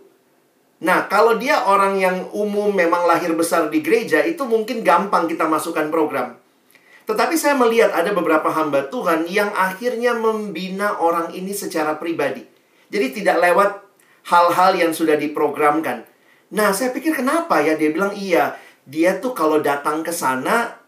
Nah, 0.82 1.06
kalau 1.06 1.38
dia 1.38 1.62
orang 1.62 1.94
yang 1.96 2.16
umum 2.34 2.74
memang 2.74 3.06
lahir 3.06 3.32
besar 3.38 3.70
di 3.70 3.80
gereja, 3.80 4.20
itu 4.26 4.42
mungkin 4.42 4.82
gampang 4.82 5.30
kita 5.30 5.46
masukkan 5.46 5.88
program. 5.94 6.41
Tetapi 7.06 7.34
saya 7.34 7.58
melihat 7.58 7.90
ada 7.90 8.14
beberapa 8.14 8.50
hamba 8.50 8.86
Tuhan 8.86 9.26
yang 9.26 9.50
akhirnya 9.54 10.14
membina 10.14 10.98
orang 11.02 11.34
ini 11.34 11.50
secara 11.50 11.98
pribadi. 11.98 12.46
Jadi 12.92 13.22
tidak 13.22 13.42
lewat 13.42 13.70
hal-hal 14.30 14.78
yang 14.78 14.92
sudah 14.94 15.18
diprogramkan. 15.18 16.06
Nah, 16.52 16.70
saya 16.76 16.92
pikir 16.92 17.16
kenapa 17.16 17.64
ya? 17.64 17.74
Dia 17.74 17.90
bilang 17.90 18.12
iya. 18.14 18.54
Dia 18.84 19.18
tuh 19.18 19.32
kalau 19.32 19.62
datang 19.62 20.02
ke 20.04 20.12
sana 20.12 20.81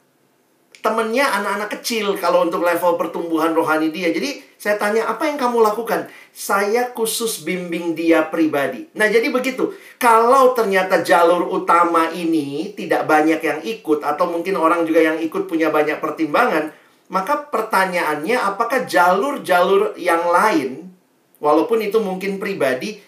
temennya 0.84 1.24
anak-anak 1.40 1.80
kecil 1.80 2.12
kalau 2.20 2.44
untuk 2.44 2.60
level 2.60 3.00
pertumbuhan 3.00 3.56
rohani 3.56 3.88
dia. 3.88 4.12
Jadi 4.12 4.44
saya 4.60 4.76
tanya, 4.76 5.08
apa 5.08 5.24
yang 5.24 5.40
kamu 5.40 5.64
lakukan? 5.64 6.12
Saya 6.28 6.92
khusus 6.92 7.40
bimbing 7.40 7.96
dia 7.96 8.28
pribadi. 8.28 8.92
Nah 8.92 9.08
jadi 9.08 9.32
begitu. 9.32 9.72
Kalau 9.96 10.52
ternyata 10.52 11.00
jalur 11.00 11.48
utama 11.48 12.12
ini 12.12 12.76
tidak 12.76 13.08
banyak 13.08 13.40
yang 13.40 13.60
ikut 13.64 14.04
atau 14.04 14.28
mungkin 14.28 14.60
orang 14.60 14.84
juga 14.84 15.00
yang 15.00 15.16
ikut 15.24 15.48
punya 15.48 15.72
banyak 15.72 16.04
pertimbangan, 16.04 16.68
maka 17.08 17.48
pertanyaannya 17.48 18.36
apakah 18.36 18.84
jalur-jalur 18.84 19.96
yang 19.96 20.28
lain, 20.28 20.92
walaupun 21.40 21.80
itu 21.80 21.96
mungkin 21.96 22.36
pribadi, 22.36 23.00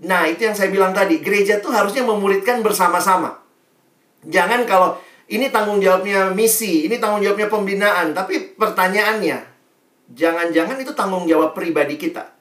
nah 0.00 0.24
itu 0.24 0.48
yang 0.48 0.56
saya 0.56 0.72
bilang 0.72 0.96
tadi, 0.96 1.20
gereja 1.20 1.60
tuh 1.60 1.72
harusnya 1.72 2.00
memuridkan 2.00 2.64
bersama-sama. 2.64 3.40
Jangan 4.24 4.64
kalau 4.68 5.00
ini 5.30 5.46
tanggung 5.54 5.78
jawabnya 5.78 6.34
misi, 6.34 6.90
ini 6.90 6.98
tanggung 6.98 7.22
jawabnya 7.22 7.46
pembinaan. 7.46 8.10
Tapi 8.10 8.58
pertanyaannya, 8.58 9.38
jangan-jangan 10.10 10.76
itu 10.82 10.90
tanggung 10.90 11.30
jawab 11.30 11.54
pribadi 11.54 11.94
kita. 11.94 12.34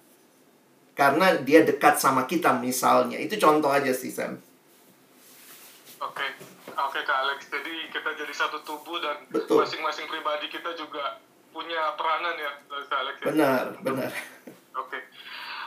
Karena 0.98 1.38
dia 1.38 1.62
dekat 1.62 2.02
sama 2.02 2.26
kita 2.26 2.58
misalnya. 2.58 3.22
Itu 3.22 3.38
contoh 3.38 3.70
aja 3.70 3.94
sih, 3.94 4.10
Sam. 4.10 4.42
Oke, 6.02 6.26
oke 6.66 7.00
Kak 7.06 7.18
Alex. 7.24 7.48
Jadi 7.48 7.94
kita 7.94 8.10
jadi 8.18 8.34
satu 8.34 8.66
tubuh 8.66 8.98
dan 9.00 9.22
masing-masing 9.32 10.10
pribadi 10.10 10.50
kita 10.50 10.74
juga 10.74 11.22
punya 11.54 11.94
peranan 11.94 12.36
ya, 12.36 12.52
Kak 12.90 13.00
Alex. 13.06 13.16
Ya? 13.22 13.26
Benar, 13.32 13.64
benar. 13.86 14.12
Oke, 14.76 14.98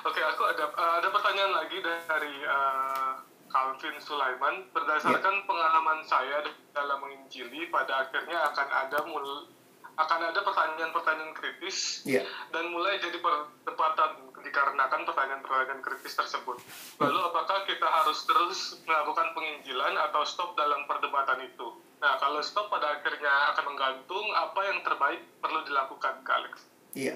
oke. 0.04 0.20
Aku 0.20 0.42
ada 0.42 0.64
ada 0.74 1.08
pertanyaan 1.08 1.52
lagi 1.54 1.78
dari 1.80 2.34
uh, 2.44 3.14
Calvin 3.52 3.96
Sulaiman 4.00 4.64
berdasarkan 4.72 5.34
yeah. 5.38 5.46
pengalaman 5.46 6.00
saya 6.08 6.40
dalam 6.72 6.98
menginjili 7.04 7.68
pada 7.68 8.08
akhirnya 8.08 8.40
akan 8.48 8.68
ada 8.72 8.98
mul 9.04 9.52
akan 9.92 10.20
ada 10.32 10.40
pertanyaan-pertanyaan 10.40 11.36
kritis 11.36 12.00
yeah. 12.08 12.24
dan 12.48 12.72
mulai 12.72 12.96
jadi 12.96 13.20
perdebatan 13.20 14.32
dikarenakan 14.40 15.04
pertanyaan-pertanyaan 15.04 15.84
kritis 15.84 16.16
tersebut. 16.16 16.56
Lalu 16.96 17.18
apakah 17.28 17.68
kita 17.68 17.84
harus 17.84 18.24
terus 18.24 18.80
melakukan 18.88 19.36
penginjilan 19.36 19.94
atau 20.10 20.24
stop 20.24 20.56
dalam 20.56 20.88
perdebatan 20.88 21.44
itu? 21.44 21.76
Nah, 22.02 22.18
kalau 22.18 22.42
stop 22.42 22.66
pada 22.72 22.98
akhirnya 22.98 23.54
akan 23.54 23.64
menggantung 23.68 24.26
apa 24.34 24.60
yang 24.66 24.78
terbaik 24.82 25.20
perlu 25.38 25.60
dilakukan, 25.62 26.24
Kak 26.26 26.34
Alex. 26.42 26.54
Iya. 26.96 27.14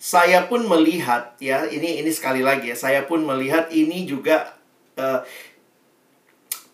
Saya 0.00 0.48
pun 0.48 0.64
melihat 0.64 1.36
ya, 1.42 1.68
ini 1.68 2.00
ini 2.00 2.10
sekali 2.14 2.40
lagi 2.40 2.72
ya, 2.72 2.76
saya 2.76 3.04
pun 3.04 3.26
melihat 3.26 3.68
ini 3.68 4.08
juga 4.08 4.56
uh, 4.96 5.20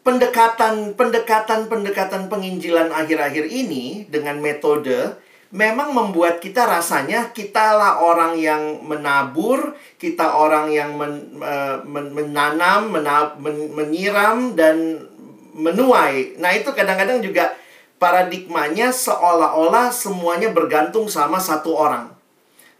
pendekatan 0.00 0.96
pendekatan 0.96 1.68
pendekatan 1.68 2.32
penginjilan 2.32 2.88
akhir-akhir 2.88 3.46
ini 3.48 4.08
dengan 4.08 4.40
metode 4.40 5.16
memang 5.50 5.90
membuat 5.90 6.38
kita 6.38 6.62
rasanya 6.62 7.34
kitalah 7.34 7.98
orang 7.98 8.38
yang 8.38 8.86
menabur, 8.86 9.74
kita 9.98 10.38
orang 10.38 10.70
yang 10.70 10.94
men, 10.94 11.42
men, 11.90 12.06
menanam, 12.14 12.94
mena, 12.94 13.34
men, 13.34 13.74
menyiram 13.74 14.54
dan 14.54 15.02
menuai. 15.50 16.38
Nah, 16.38 16.54
itu 16.54 16.70
kadang-kadang 16.70 17.18
juga 17.18 17.50
paradigmanya 17.98 18.94
seolah-olah 18.94 19.90
semuanya 19.90 20.54
bergantung 20.54 21.10
sama 21.10 21.42
satu 21.42 21.74
orang. 21.74 22.14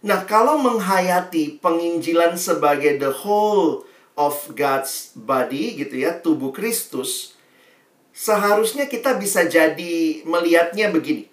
Nah, 0.01 0.23
kalau 0.23 0.57
menghayati 0.57 1.61
penginjilan 1.61 2.39
sebagai 2.39 2.97
the 2.97 3.11
whole 3.11 3.83
of 4.15 4.51
God's 4.53 5.15
body 5.15 5.79
gitu 5.79 6.01
ya, 6.01 6.17
tubuh 6.19 6.51
Kristus, 6.51 7.35
seharusnya 8.11 8.87
kita 8.87 9.15
bisa 9.15 9.47
jadi 9.47 10.23
melihatnya 10.27 10.91
begini. 10.91 11.27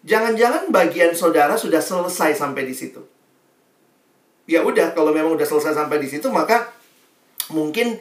Jangan-jangan 0.00 0.72
bagian 0.72 1.12
saudara 1.12 1.60
sudah 1.60 1.82
selesai 1.84 2.38
sampai 2.38 2.64
di 2.64 2.72
situ. 2.72 3.04
Ya 4.48 4.64
udah, 4.64 4.96
kalau 4.96 5.12
memang 5.12 5.36
udah 5.36 5.46
selesai 5.46 5.76
sampai 5.76 6.00
di 6.00 6.08
situ, 6.08 6.26
maka 6.32 6.72
mungkin 7.52 8.00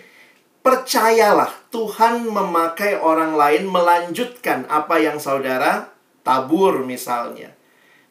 percayalah 0.66 1.52
Tuhan 1.70 2.26
memakai 2.26 2.98
orang 2.98 3.36
lain 3.36 3.70
melanjutkan 3.70 4.66
apa 4.72 4.98
yang 4.98 5.22
saudara 5.22 5.92
tabur 6.26 6.82
misalnya. 6.88 7.54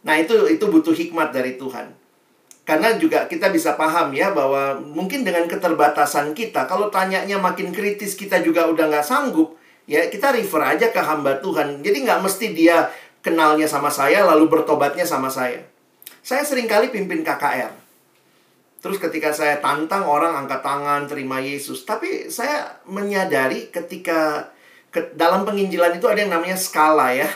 Nah, 0.07 0.15
itu 0.21 0.47
itu 0.47 0.65
butuh 0.71 0.95
hikmat 0.95 1.35
dari 1.35 1.59
Tuhan. 1.59 1.98
Karena 2.69 2.93
juga 3.01 3.25
kita 3.25 3.49
bisa 3.49 3.81
paham 3.81 4.13
ya 4.13 4.29
bahwa 4.29 4.77
mungkin 4.77 5.25
dengan 5.25 5.49
keterbatasan 5.49 6.37
kita, 6.37 6.69
kalau 6.69 6.93
tanyanya 6.93 7.41
makin 7.41 7.73
kritis 7.73 8.13
kita 8.13 8.45
juga 8.45 8.69
udah 8.69 8.93
nggak 8.93 9.09
sanggup, 9.09 9.57
ya 9.89 10.05
kita 10.13 10.37
refer 10.37 10.77
aja 10.77 10.93
ke 10.93 11.01
hamba 11.01 11.41
Tuhan. 11.41 11.81
Jadi 11.81 12.05
nggak 12.05 12.21
mesti 12.21 12.53
dia 12.53 12.93
kenalnya 13.25 13.65
sama 13.65 13.89
saya 13.89 14.21
lalu 14.29 14.53
bertobatnya 14.53 15.09
sama 15.09 15.33
saya. 15.33 15.65
Saya 16.21 16.45
sering 16.45 16.69
kali 16.69 16.93
pimpin 16.93 17.25
KKR. 17.25 17.73
Terus 18.85 19.01
ketika 19.01 19.33
saya 19.33 19.65
tantang 19.65 20.05
orang 20.05 20.45
angkat 20.45 20.61
tangan 20.61 21.09
terima 21.09 21.41
Yesus, 21.41 21.89
tapi 21.89 22.29
saya 22.29 22.85
menyadari 22.85 23.73
ketika 23.73 24.53
ke, 24.93 25.17
dalam 25.17 25.49
penginjilan 25.49 25.97
itu 25.97 26.05
ada 26.05 26.21
yang 26.21 26.37
namanya 26.37 26.61
skala 26.61 27.17
ya. 27.17 27.33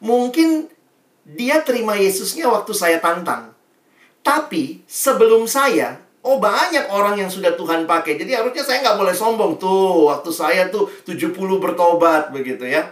Mungkin 0.00 0.72
dia 1.28 1.60
terima 1.60 2.00
Yesusnya 2.00 2.48
waktu 2.48 2.72
saya 2.72 3.04
tantang. 3.04 3.55
Tapi 4.26 4.82
sebelum 4.90 5.46
saya, 5.46 6.02
oh 6.26 6.42
banyak 6.42 6.90
orang 6.90 7.14
yang 7.14 7.30
sudah 7.30 7.54
Tuhan 7.54 7.86
pakai. 7.86 8.18
Jadi 8.18 8.34
harusnya 8.34 8.66
saya 8.66 8.82
nggak 8.82 8.98
boleh 8.98 9.14
sombong 9.14 9.54
tuh. 9.54 10.10
Waktu 10.10 10.30
saya 10.34 10.66
tuh 10.66 10.90
70 11.06 11.30
bertobat 11.62 12.34
begitu 12.34 12.66
ya. 12.66 12.90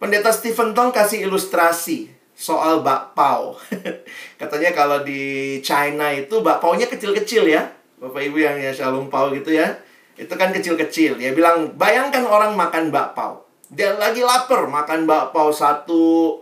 Pendeta 0.00 0.32
Stephen 0.32 0.72
Tong 0.72 0.88
kasih 0.88 1.28
ilustrasi 1.28 2.08
soal 2.32 2.80
bakpao. 2.80 3.60
Katanya 4.40 4.72
kalau 4.72 5.04
di 5.04 5.60
China 5.60 6.08
itu 6.08 6.40
bakpaunya 6.40 6.88
kecil-kecil 6.88 7.52
ya. 7.52 7.68
Bapak 8.00 8.24
Ibu 8.24 8.40
yang 8.40 8.56
ya 8.56 8.72
Shalom 8.72 9.12
Pao 9.12 9.28
gitu 9.36 9.52
ya. 9.52 9.68
Itu 10.16 10.32
kan 10.40 10.48
kecil-kecil. 10.48 11.20
Dia 11.20 11.36
bilang, 11.36 11.76
bayangkan 11.76 12.24
orang 12.24 12.56
makan 12.56 12.88
bakpao. 12.88 13.44
Dia 13.68 14.00
lagi 14.00 14.24
lapar 14.24 14.64
makan 14.64 15.04
bakpao 15.04 15.52
satu 15.52 16.40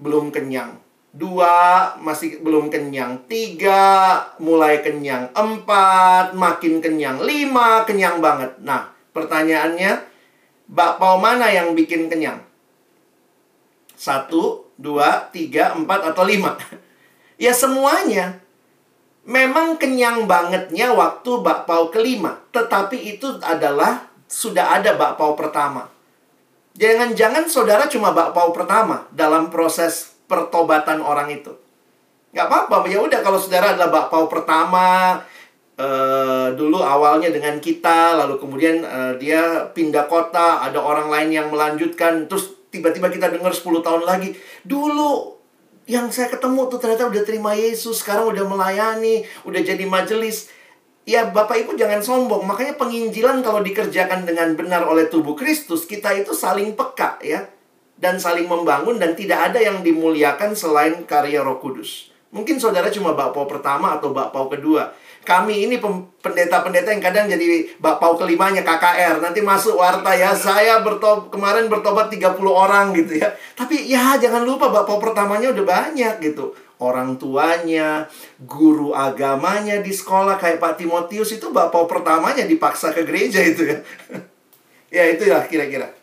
belum 0.00 0.32
kenyang 0.32 0.89
Dua, 1.10 1.90
masih 1.98 2.38
belum 2.38 2.70
kenyang. 2.70 3.26
Tiga, 3.26 4.22
mulai 4.38 4.78
kenyang. 4.78 5.34
Empat, 5.34 6.38
makin 6.38 6.78
kenyang. 6.78 7.18
Lima, 7.18 7.82
kenyang 7.82 8.22
banget. 8.22 8.54
Nah, 8.62 8.94
pertanyaannya, 9.10 10.06
bakpao 10.70 11.18
mana 11.18 11.50
yang 11.50 11.74
bikin 11.74 12.06
kenyang? 12.06 12.46
Satu, 13.98 14.70
dua, 14.78 15.26
tiga, 15.34 15.74
empat, 15.74 16.14
atau 16.14 16.22
lima? 16.22 16.54
ya 17.42 17.50
semuanya. 17.50 18.38
Memang 19.26 19.82
kenyang 19.82 20.30
bangetnya 20.30 20.94
waktu 20.94 21.42
bakpao 21.42 21.90
kelima. 21.90 22.38
Tetapi 22.54 23.18
itu 23.18 23.34
adalah 23.42 24.06
sudah 24.30 24.78
ada 24.78 24.94
bakpao 24.94 25.34
pertama. 25.34 25.90
Jangan-jangan 26.78 27.50
saudara 27.50 27.90
cuma 27.90 28.14
bakpao 28.14 28.54
pertama 28.54 29.10
dalam 29.10 29.50
proses 29.50 30.09
pertobatan 30.30 31.02
orang 31.02 31.34
itu. 31.34 31.50
Gak 32.30 32.46
apa-apa, 32.46 32.86
ya 32.86 33.02
udah 33.02 33.18
kalau 33.26 33.42
saudara 33.42 33.74
adalah 33.74 33.90
bakpao 33.90 34.30
pertama, 34.30 35.18
uh, 35.74 36.54
dulu 36.54 36.78
awalnya 36.78 37.34
dengan 37.34 37.58
kita, 37.58 38.14
lalu 38.14 38.38
kemudian 38.38 38.86
uh, 38.86 39.18
dia 39.18 39.66
pindah 39.74 40.06
kota, 40.06 40.62
ada 40.62 40.78
orang 40.78 41.10
lain 41.10 41.34
yang 41.34 41.50
melanjutkan, 41.50 42.30
terus 42.30 42.54
tiba-tiba 42.70 43.10
kita 43.10 43.34
dengar 43.34 43.50
10 43.50 43.82
tahun 43.82 44.06
lagi, 44.06 44.38
dulu 44.62 45.34
yang 45.90 46.06
saya 46.14 46.30
ketemu 46.30 46.70
tuh 46.70 46.78
ternyata 46.78 47.10
udah 47.10 47.22
terima 47.26 47.58
Yesus, 47.58 47.98
sekarang 47.98 48.30
udah 48.30 48.46
melayani, 48.46 49.26
udah 49.42 49.58
jadi 49.58 49.82
majelis. 49.90 50.46
Ya 51.02 51.26
Bapak 51.26 51.66
Ibu 51.66 51.74
jangan 51.74 51.98
sombong, 51.98 52.46
makanya 52.46 52.78
penginjilan 52.78 53.42
kalau 53.42 53.58
dikerjakan 53.58 54.22
dengan 54.22 54.54
benar 54.54 54.86
oleh 54.86 55.10
tubuh 55.10 55.34
Kristus, 55.34 55.82
kita 55.82 56.14
itu 56.14 56.30
saling 56.30 56.78
peka 56.78 57.18
ya 57.26 57.50
dan 58.00 58.16
saling 58.16 58.48
membangun 58.48 58.96
dan 58.96 59.12
tidak 59.12 59.52
ada 59.52 59.60
yang 59.60 59.84
dimuliakan 59.84 60.56
selain 60.56 61.04
karya 61.04 61.44
Roh 61.44 61.60
Kudus. 61.60 62.10
Mungkin 62.32 62.62
saudara 62.62 62.88
cuma 62.88 63.12
bakpao 63.12 63.44
pertama 63.44 64.00
atau 64.00 64.10
bakpao 64.10 64.48
kedua. 64.48 64.90
kami 65.20 65.68
ini 65.68 65.76
pendeta-pendeta 66.24 66.96
yang 66.96 67.04
kadang 67.04 67.28
jadi 67.28 67.76
bapau 67.76 68.16
kelimanya 68.16 68.64
KKR. 68.64 69.20
Nanti 69.20 69.44
masuk 69.44 69.76
warta 69.76 70.16
ya, 70.16 70.32
saya 70.32 70.80
bertob 70.80 71.28
kemarin 71.28 71.68
bertobat 71.68 72.08
30 72.08 72.40
orang 72.48 72.96
gitu 72.96 73.20
ya. 73.20 73.28
Tapi 73.52 73.84
ya 73.84 74.16
jangan 74.16 74.48
lupa 74.48 74.72
bapau 74.72 74.96
pertamanya 74.96 75.52
udah 75.52 75.60
banyak 75.60 76.24
gitu. 76.24 76.56
Orang 76.80 77.20
tuanya, 77.20 78.08
guru 78.40 78.96
agamanya 78.96 79.84
di 79.84 79.92
sekolah 79.92 80.40
kayak 80.40 80.56
Pak 80.56 80.80
Timotius 80.80 81.36
itu 81.36 81.52
bapau 81.52 81.84
pertamanya 81.84 82.48
dipaksa 82.48 82.88
ke 82.96 83.04
gereja 83.04 83.44
itu 83.44 83.68
ya. 83.68 83.78
ya 84.96 85.04
itu 85.04 85.28
ya 85.28 85.44
kira-kira. 85.44 85.99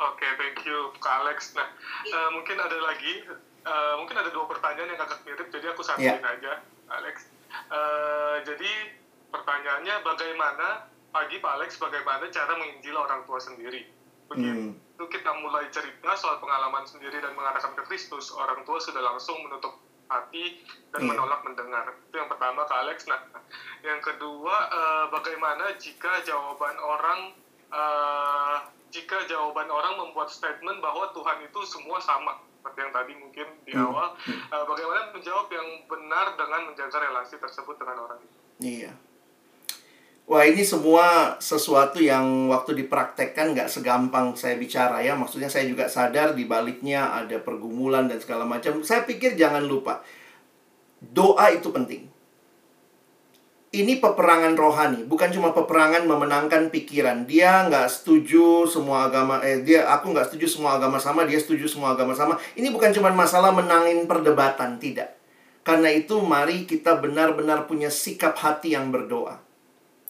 Oke, 0.00 0.24
okay, 0.24 0.32
thank 0.40 0.64
you 0.64 0.96
Kak 0.96 1.12
Alex. 1.20 1.52
Nah, 1.52 1.68
uh, 2.08 2.32
mungkin 2.32 2.56
ada 2.56 2.72
lagi, 2.80 3.20
uh, 3.68 4.00
mungkin 4.00 4.16
ada 4.16 4.32
dua 4.32 4.48
pertanyaan 4.48 4.96
yang 4.96 5.00
agak 5.04 5.20
mirip, 5.28 5.52
jadi 5.52 5.76
aku 5.76 5.84
satuin 5.84 6.16
yeah. 6.16 6.24
aja, 6.24 6.64
Alex. 6.88 7.28
Uh, 7.68 8.40
jadi 8.48 8.96
pertanyaannya 9.28 10.00
bagaimana 10.00 10.88
pagi 11.12 11.36
Pak 11.36 11.52
Alex 11.52 11.76
bagaimana 11.76 12.32
cara 12.32 12.56
menginjil 12.56 12.96
orang 12.96 13.28
tua 13.28 13.44
sendiri? 13.44 13.92
Begitu 14.32 14.72
hmm. 14.72 15.10
kita 15.12 15.36
mulai 15.36 15.68
cerita 15.68 16.16
soal 16.16 16.40
pengalaman 16.40 16.88
sendiri 16.88 17.20
dan 17.20 17.36
mengarahkan 17.36 17.76
ke 17.76 17.84
Kristus, 17.84 18.32
orang 18.32 18.64
tua 18.64 18.80
sudah 18.80 19.04
langsung 19.04 19.36
menutup 19.44 19.84
hati 20.08 20.64
dan 20.96 21.04
yeah. 21.04 21.12
menolak 21.12 21.44
mendengar. 21.44 21.92
Itu 22.08 22.16
yang 22.16 22.32
pertama 22.32 22.64
Kak 22.64 22.88
Alex. 22.88 23.04
Nah, 23.04 23.20
yang 23.84 24.00
kedua 24.00 24.56
uh, 24.72 25.04
bagaimana 25.12 25.76
jika 25.76 26.24
jawaban 26.24 26.80
orang 26.80 27.36
uh, 27.70 28.58
jika 28.90 29.26
jawaban 29.30 29.70
orang 29.70 29.98
membuat 29.98 30.28
statement 30.28 30.82
bahwa 30.82 31.10
Tuhan 31.14 31.46
itu 31.46 31.60
semua 31.66 32.02
sama 32.02 32.38
seperti 32.60 32.78
yang 32.84 32.92
tadi 32.92 33.12
mungkin 33.16 33.46
di 33.64 33.72
hmm. 33.72 33.86
awal 33.88 34.12
uh, 34.52 34.64
bagaimana 34.68 35.14
menjawab 35.16 35.48
yang 35.48 35.68
benar 35.88 36.36
dengan 36.36 36.60
menjaga 36.68 36.98
relasi 37.00 37.40
tersebut 37.40 37.74
dengan 37.80 38.04
orang 38.04 38.20
itu 38.20 38.38
iya 38.60 38.92
Wah 40.30 40.46
ini 40.46 40.62
semua 40.62 41.34
sesuatu 41.42 41.98
yang 41.98 42.46
waktu 42.46 42.78
dipraktekkan 42.78 43.50
nggak 43.50 43.66
segampang 43.66 44.30
saya 44.38 44.54
bicara 44.54 45.02
ya. 45.02 45.18
Maksudnya 45.18 45.50
saya 45.50 45.66
juga 45.66 45.90
sadar 45.90 46.38
di 46.38 46.46
baliknya 46.46 47.10
ada 47.10 47.42
pergumulan 47.42 48.06
dan 48.06 48.22
segala 48.22 48.46
macam. 48.46 48.78
Saya 48.86 49.02
pikir 49.02 49.34
jangan 49.34 49.66
lupa, 49.66 50.06
doa 51.02 51.50
itu 51.50 51.74
penting 51.74 52.06
ini 53.70 54.02
peperangan 54.02 54.58
rohani, 54.58 55.06
bukan 55.06 55.30
cuma 55.30 55.54
peperangan 55.54 56.02
memenangkan 56.02 56.74
pikiran. 56.74 57.22
Dia 57.22 57.70
nggak 57.70 57.86
setuju 57.86 58.66
semua 58.66 59.06
agama, 59.06 59.38
eh 59.46 59.62
dia 59.62 59.86
aku 59.86 60.10
nggak 60.10 60.26
setuju 60.26 60.46
semua 60.58 60.74
agama 60.74 60.98
sama, 60.98 61.22
dia 61.22 61.38
setuju 61.38 61.70
semua 61.70 61.94
agama 61.94 62.10
sama. 62.10 62.34
Ini 62.58 62.74
bukan 62.74 62.90
cuma 62.90 63.14
masalah 63.14 63.54
menangin 63.54 64.10
perdebatan, 64.10 64.82
tidak. 64.82 65.14
Karena 65.62 65.86
itu 65.94 66.18
mari 66.18 66.66
kita 66.66 66.98
benar-benar 66.98 67.70
punya 67.70 67.94
sikap 67.94 68.34
hati 68.42 68.74
yang 68.74 68.90
berdoa. 68.90 69.38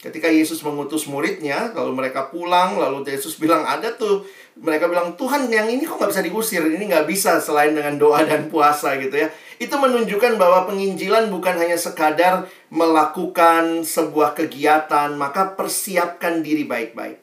Ketika 0.00 0.32
Yesus 0.32 0.64
mengutus 0.64 1.04
muridnya, 1.04 1.76
lalu 1.76 1.92
mereka 1.92 2.32
pulang, 2.32 2.80
lalu 2.80 3.04
Yesus 3.04 3.36
bilang 3.36 3.68
ada 3.68 3.92
tuh, 3.92 4.24
mereka 4.56 4.88
bilang 4.88 5.12
Tuhan 5.20 5.52
yang 5.52 5.68
ini 5.68 5.84
kok 5.84 6.00
nggak 6.00 6.08
bisa 6.16 6.24
diusir, 6.24 6.64
ini 6.64 6.88
nggak 6.88 7.04
bisa 7.04 7.36
selain 7.36 7.76
dengan 7.76 8.00
doa 8.00 8.24
dan 8.24 8.48
puasa 8.48 8.96
gitu 8.96 9.20
ya. 9.20 9.28
Itu 9.60 9.76
menunjukkan 9.76 10.40
bahwa 10.40 10.64
penginjilan 10.64 11.28
bukan 11.28 11.60
hanya 11.60 11.76
sekadar 11.76 12.48
melakukan 12.72 13.84
sebuah 13.84 14.32
kegiatan, 14.32 15.12
maka 15.20 15.52
persiapkan 15.52 16.40
diri 16.40 16.64
baik-baik. 16.64 17.20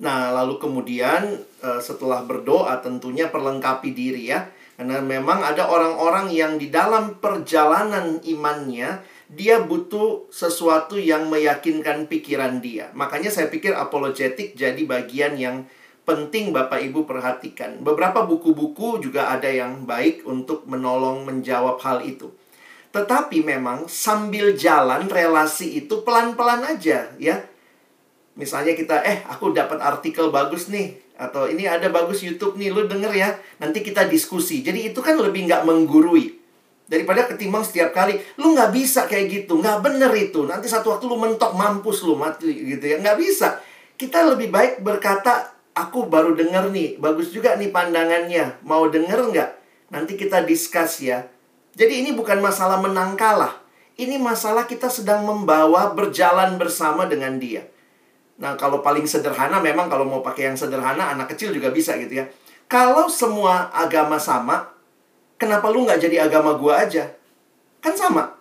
Nah, 0.00 0.32
lalu 0.32 0.56
kemudian 0.56 1.44
eh, 1.60 1.80
setelah 1.84 2.24
berdoa 2.24 2.80
tentunya 2.80 3.28
perlengkapi 3.28 3.92
diri 3.92 4.32
ya. 4.32 4.48
Karena 4.80 5.04
memang 5.04 5.44
ada 5.44 5.68
orang-orang 5.68 6.32
yang 6.32 6.56
di 6.56 6.72
dalam 6.72 7.20
perjalanan 7.20 8.16
imannya 8.24 9.04
dia 9.28 9.60
butuh 9.60 10.32
sesuatu 10.32 10.96
yang 10.96 11.28
meyakinkan 11.28 12.08
pikiran 12.08 12.64
dia. 12.64 12.88
Makanya 12.96 13.28
saya 13.28 13.52
pikir 13.52 13.76
apologetik 13.76 14.56
jadi 14.56 14.80
bagian 14.88 15.36
yang 15.36 15.68
penting 16.10 16.50
Bapak 16.50 16.82
Ibu 16.82 17.06
perhatikan. 17.06 17.78
Beberapa 17.78 18.26
buku-buku 18.26 18.98
juga 18.98 19.30
ada 19.30 19.46
yang 19.46 19.86
baik 19.86 20.26
untuk 20.26 20.66
menolong 20.66 21.22
menjawab 21.22 21.78
hal 21.86 22.02
itu. 22.02 22.34
Tetapi 22.90 23.46
memang 23.46 23.86
sambil 23.86 24.58
jalan 24.58 25.06
relasi 25.06 25.78
itu 25.78 26.02
pelan-pelan 26.02 26.66
aja 26.66 27.14
ya. 27.22 27.36
Misalnya 28.34 28.74
kita, 28.74 28.98
eh 29.06 29.22
aku 29.30 29.54
dapat 29.54 29.78
artikel 29.78 30.34
bagus 30.34 30.66
nih. 30.66 30.98
Atau 31.14 31.46
ini 31.46 31.70
ada 31.70 31.86
bagus 31.92 32.24
YouTube 32.26 32.58
nih, 32.58 32.74
lu 32.74 32.90
denger 32.90 33.12
ya. 33.14 33.30
Nanti 33.62 33.84
kita 33.86 34.10
diskusi. 34.10 34.66
Jadi 34.66 34.90
itu 34.90 34.98
kan 34.98 35.14
lebih 35.14 35.46
nggak 35.46 35.62
menggurui. 35.62 36.40
Daripada 36.90 37.30
ketimbang 37.30 37.62
setiap 37.62 37.94
kali, 37.94 38.18
lu 38.42 38.50
nggak 38.58 38.74
bisa 38.74 39.06
kayak 39.06 39.30
gitu, 39.30 39.62
nggak 39.62 39.78
bener 39.78 40.10
itu. 40.16 40.42
Nanti 40.42 40.66
satu 40.66 40.90
waktu 40.90 41.06
lu 41.06 41.14
mentok, 41.14 41.54
mampus 41.54 42.02
lu 42.02 42.18
mati 42.18 42.50
gitu 42.50 42.82
ya. 42.82 42.98
Nggak 42.98 43.18
bisa. 43.20 43.62
Kita 43.94 44.26
lebih 44.26 44.50
baik 44.50 44.82
berkata, 44.82 45.59
aku 45.80 46.06
baru 46.06 46.36
denger 46.36 46.68
nih, 46.68 47.00
bagus 47.00 47.32
juga 47.32 47.56
nih 47.56 47.72
pandangannya. 47.72 48.60
Mau 48.68 48.86
denger 48.92 49.32
nggak? 49.32 49.50
Nanti 49.90 50.14
kita 50.20 50.44
discuss 50.44 51.00
ya. 51.00 51.24
Jadi 51.72 52.04
ini 52.04 52.10
bukan 52.12 52.44
masalah 52.44 52.76
menang 52.78 53.16
kalah. 53.16 53.56
Ini 53.96 54.16
masalah 54.20 54.64
kita 54.68 54.88
sedang 54.88 55.24
membawa 55.24 55.92
berjalan 55.92 56.56
bersama 56.56 57.04
dengan 57.08 57.36
dia. 57.36 57.64
Nah, 58.40 58.56
kalau 58.56 58.80
paling 58.80 59.04
sederhana 59.04 59.60
memang 59.60 59.92
kalau 59.92 60.08
mau 60.08 60.24
pakai 60.24 60.52
yang 60.52 60.56
sederhana 60.56 61.12
anak 61.12 61.36
kecil 61.36 61.52
juga 61.52 61.68
bisa 61.68 61.96
gitu 62.00 62.24
ya. 62.24 62.24
Kalau 62.70 63.12
semua 63.12 63.68
agama 63.74 64.16
sama, 64.16 64.72
kenapa 65.36 65.68
lu 65.68 65.84
nggak 65.84 66.00
jadi 66.00 66.24
agama 66.24 66.56
gua 66.56 66.80
aja? 66.88 67.12
Kan 67.84 67.92
sama. 67.92 68.32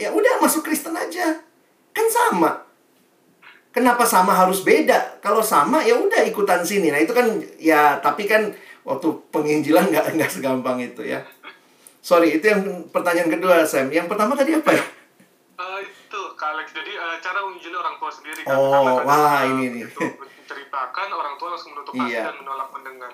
Ya 0.00 0.08
udah 0.08 0.40
masuk 0.40 0.64
Kristen 0.64 0.96
aja. 0.96 1.36
Kenapa 3.74 4.06
sama 4.06 4.30
harus 4.30 4.62
beda? 4.62 5.18
Kalau 5.18 5.42
sama 5.42 5.82
ya 5.82 5.98
udah 5.98 6.22
ikutan 6.22 6.62
sini. 6.62 6.94
Nah 6.94 7.02
itu 7.02 7.10
kan 7.10 7.26
ya 7.58 7.98
tapi 7.98 8.22
kan 8.30 8.54
waktu 8.86 9.10
penginjilan 9.34 9.90
nggak 9.90 10.14
nggak 10.14 10.30
segampang 10.30 10.78
itu 10.78 11.02
ya. 11.02 11.26
Sorry 11.98 12.38
itu 12.38 12.46
yang 12.46 12.86
pertanyaan 12.94 13.34
kedua 13.34 13.66
Sam. 13.66 13.90
Yang 13.90 14.06
pertama 14.14 14.38
tadi 14.38 14.54
apa 14.54 14.70
ya? 14.70 14.84
Uh, 15.58 15.82
itu 15.82 16.20
Kak 16.38 16.54
Alex. 16.54 16.70
Jadi 16.70 16.94
uh, 16.94 17.18
cara 17.18 17.42
menginjil 17.42 17.74
orang 17.74 17.98
tua 17.98 18.10
sendiri 18.14 18.40
kan. 18.46 18.54
Oh 18.54 19.02
wah 19.02 19.42
uh, 19.42 19.50
ini 19.50 19.82
nih. 19.82 19.84
Menceritakan 19.90 21.08
orang 21.10 21.34
tua 21.34 21.48
langsung 21.58 21.74
menutup 21.74 21.98
hati 21.98 22.14
iya. 22.14 22.30
dan 22.30 22.38
menolak 22.38 22.70
mendengar. 22.70 23.10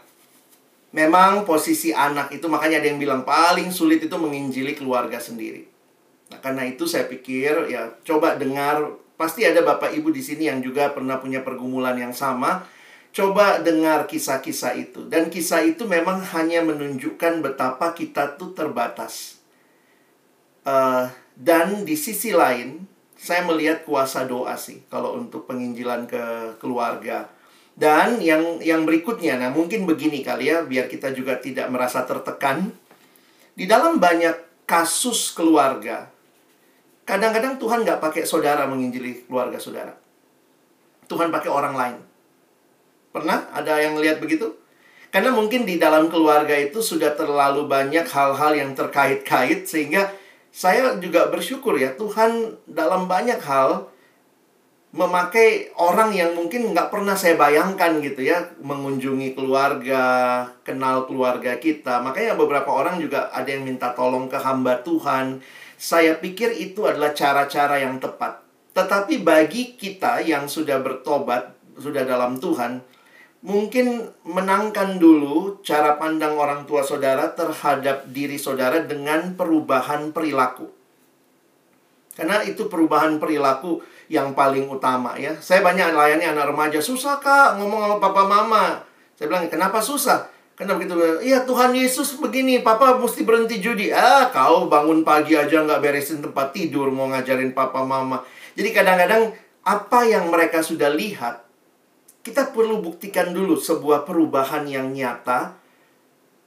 Memang 0.93 1.49
posisi 1.49 1.95
anak 1.97 2.37
itu 2.37 2.45
makanya 2.53 2.85
ada 2.85 2.89
yang 2.93 3.01
bilang 3.01 3.25
paling 3.25 3.73
sulit 3.73 4.05
itu 4.05 4.17
menginjili 4.21 4.77
keluarga 4.77 5.17
sendiri. 5.17 5.65
Nah, 6.29 6.39
karena 6.45 6.69
itu 6.69 6.85
saya 6.85 7.09
pikir 7.09 7.73
ya 7.73 7.97
coba 8.05 8.37
dengar 8.37 8.85
Pasti 9.21 9.45
ada 9.45 9.61
Bapak 9.61 9.93
Ibu 9.93 10.09
di 10.17 10.25
sini 10.25 10.49
yang 10.49 10.65
juga 10.65 10.97
pernah 10.97 11.21
punya 11.21 11.45
pergumulan 11.45 11.93
yang 11.93 12.17
sama. 12.17 12.65
Coba 13.13 13.61
dengar 13.61 14.09
kisah-kisah 14.09 14.81
itu. 14.81 15.05
Dan 15.13 15.29
kisah 15.29 15.61
itu 15.61 15.85
memang 15.85 16.25
hanya 16.33 16.65
menunjukkan 16.65 17.45
betapa 17.45 17.93
kita 17.93 18.41
tuh 18.41 18.57
terbatas. 18.57 19.37
Uh, 20.65 21.13
dan 21.37 21.85
di 21.85 22.01
sisi 22.01 22.33
lain, 22.33 22.89
saya 23.13 23.45
melihat 23.45 23.85
kuasa 23.85 24.25
doa 24.25 24.57
sih 24.57 24.81
kalau 24.89 25.21
untuk 25.21 25.45
penginjilan 25.45 26.09
ke 26.09 26.57
keluarga. 26.57 27.29
Dan 27.77 28.25
yang 28.25 28.65
yang 28.65 28.89
berikutnya, 28.89 29.37
nah 29.37 29.53
mungkin 29.53 29.85
begini 29.85 30.25
kali 30.25 30.49
ya, 30.49 30.65
biar 30.65 30.89
kita 30.89 31.13
juga 31.13 31.37
tidak 31.37 31.69
merasa 31.69 32.09
tertekan. 32.09 32.73
Di 33.53 33.69
dalam 33.69 34.01
banyak 34.01 34.65
kasus 34.65 35.37
keluarga, 35.37 36.09
Kadang-kadang 37.11 37.59
Tuhan 37.59 37.83
nggak 37.83 37.99
pakai 37.99 38.23
saudara 38.23 38.71
menginjili 38.71 39.27
keluarga 39.27 39.59
saudara. 39.59 39.91
Tuhan 41.11 41.35
pakai 41.35 41.51
orang 41.51 41.75
lain. 41.75 41.99
Pernah 43.11 43.51
ada 43.51 43.83
yang 43.83 43.99
lihat 43.99 44.23
begitu? 44.23 44.55
Karena 45.11 45.35
mungkin 45.35 45.67
di 45.67 45.75
dalam 45.75 46.07
keluarga 46.07 46.55
itu 46.55 46.79
sudah 46.79 47.19
terlalu 47.19 47.67
banyak 47.67 48.07
hal-hal 48.07 48.55
yang 48.55 48.79
terkait-kait 48.79 49.67
sehingga 49.67 50.15
saya 50.55 51.03
juga 51.03 51.27
bersyukur 51.27 51.75
ya 51.75 51.99
Tuhan 51.99 52.55
dalam 52.71 53.11
banyak 53.11 53.43
hal 53.43 53.91
memakai 54.95 55.75
orang 55.79 56.15
yang 56.15 56.39
mungkin 56.39 56.71
nggak 56.71 56.95
pernah 56.95 57.19
saya 57.19 57.35
bayangkan 57.35 57.99
gitu 58.03 58.23
ya 58.23 58.55
mengunjungi 58.63 59.35
keluarga, 59.35 60.47
kenal 60.63 61.11
keluarga 61.11 61.59
kita. 61.59 61.99
Makanya 62.07 62.39
beberapa 62.39 62.71
orang 62.71 63.03
juga 63.03 63.35
ada 63.35 63.51
yang 63.51 63.67
minta 63.67 63.91
tolong 63.99 64.31
ke 64.31 64.39
hamba 64.39 64.79
Tuhan 64.87 65.43
saya 65.81 66.21
pikir 66.21 66.53
itu 66.61 66.85
adalah 66.85 67.17
cara-cara 67.17 67.81
yang 67.81 67.97
tepat. 67.97 68.45
Tetapi 68.77 69.25
bagi 69.25 69.81
kita 69.81 70.21
yang 70.21 70.45
sudah 70.45 70.77
bertobat, 70.85 71.57
sudah 71.81 72.05
dalam 72.05 72.37
Tuhan, 72.37 72.85
mungkin 73.41 74.13
menangkan 74.29 75.01
dulu 75.01 75.65
cara 75.65 75.97
pandang 75.97 76.37
orang 76.37 76.69
tua 76.69 76.85
saudara 76.85 77.33
terhadap 77.33 78.05
diri 78.13 78.37
saudara 78.37 78.85
dengan 78.85 79.33
perubahan 79.33 80.13
perilaku. 80.13 80.69
Karena 82.13 82.45
itu 82.45 82.69
perubahan 82.69 83.17
perilaku 83.17 83.81
yang 84.13 84.37
paling 84.37 84.69
utama 84.69 85.17
ya. 85.17 85.33
Saya 85.41 85.65
banyak 85.65 85.97
layani 85.97 86.29
anak 86.29 86.53
remaja, 86.53 86.77
susah 86.85 87.17
kak 87.17 87.57
ngomong 87.57 87.81
sama 87.81 87.97
papa 87.97 88.29
mama. 88.29 88.65
Saya 89.17 89.33
bilang, 89.33 89.49
kenapa 89.49 89.81
susah? 89.81 90.29
Karena 90.61 90.77
begitu, 90.77 90.93
iya 91.25 91.49
Tuhan 91.49 91.73
Yesus 91.73 92.21
begini, 92.21 92.61
Papa 92.61 93.01
mesti 93.01 93.25
berhenti 93.25 93.65
judi. 93.65 93.89
Ah, 93.89 94.29
kau 94.29 94.69
bangun 94.69 95.01
pagi 95.01 95.33
aja 95.33 95.65
nggak 95.65 95.81
beresin 95.81 96.21
tempat 96.21 96.53
tidur, 96.53 96.93
mau 96.93 97.09
ngajarin 97.09 97.57
Papa 97.57 97.81
Mama. 97.81 98.21
Jadi 98.53 98.69
kadang-kadang 98.69 99.33
apa 99.65 100.05
yang 100.05 100.29
mereka 100.29 100.61
sudah 100.61 100.93
lihat, 100.93 101.49
kita 102.21 102.53
perlu 102.53 102.85
buktikan 102.85 103.33
dulu 103.33 103.57
sebuah 103.57 104.05
perubahan 104.05 104.69
yang 104.69 104.93
nyata 104.93 105.57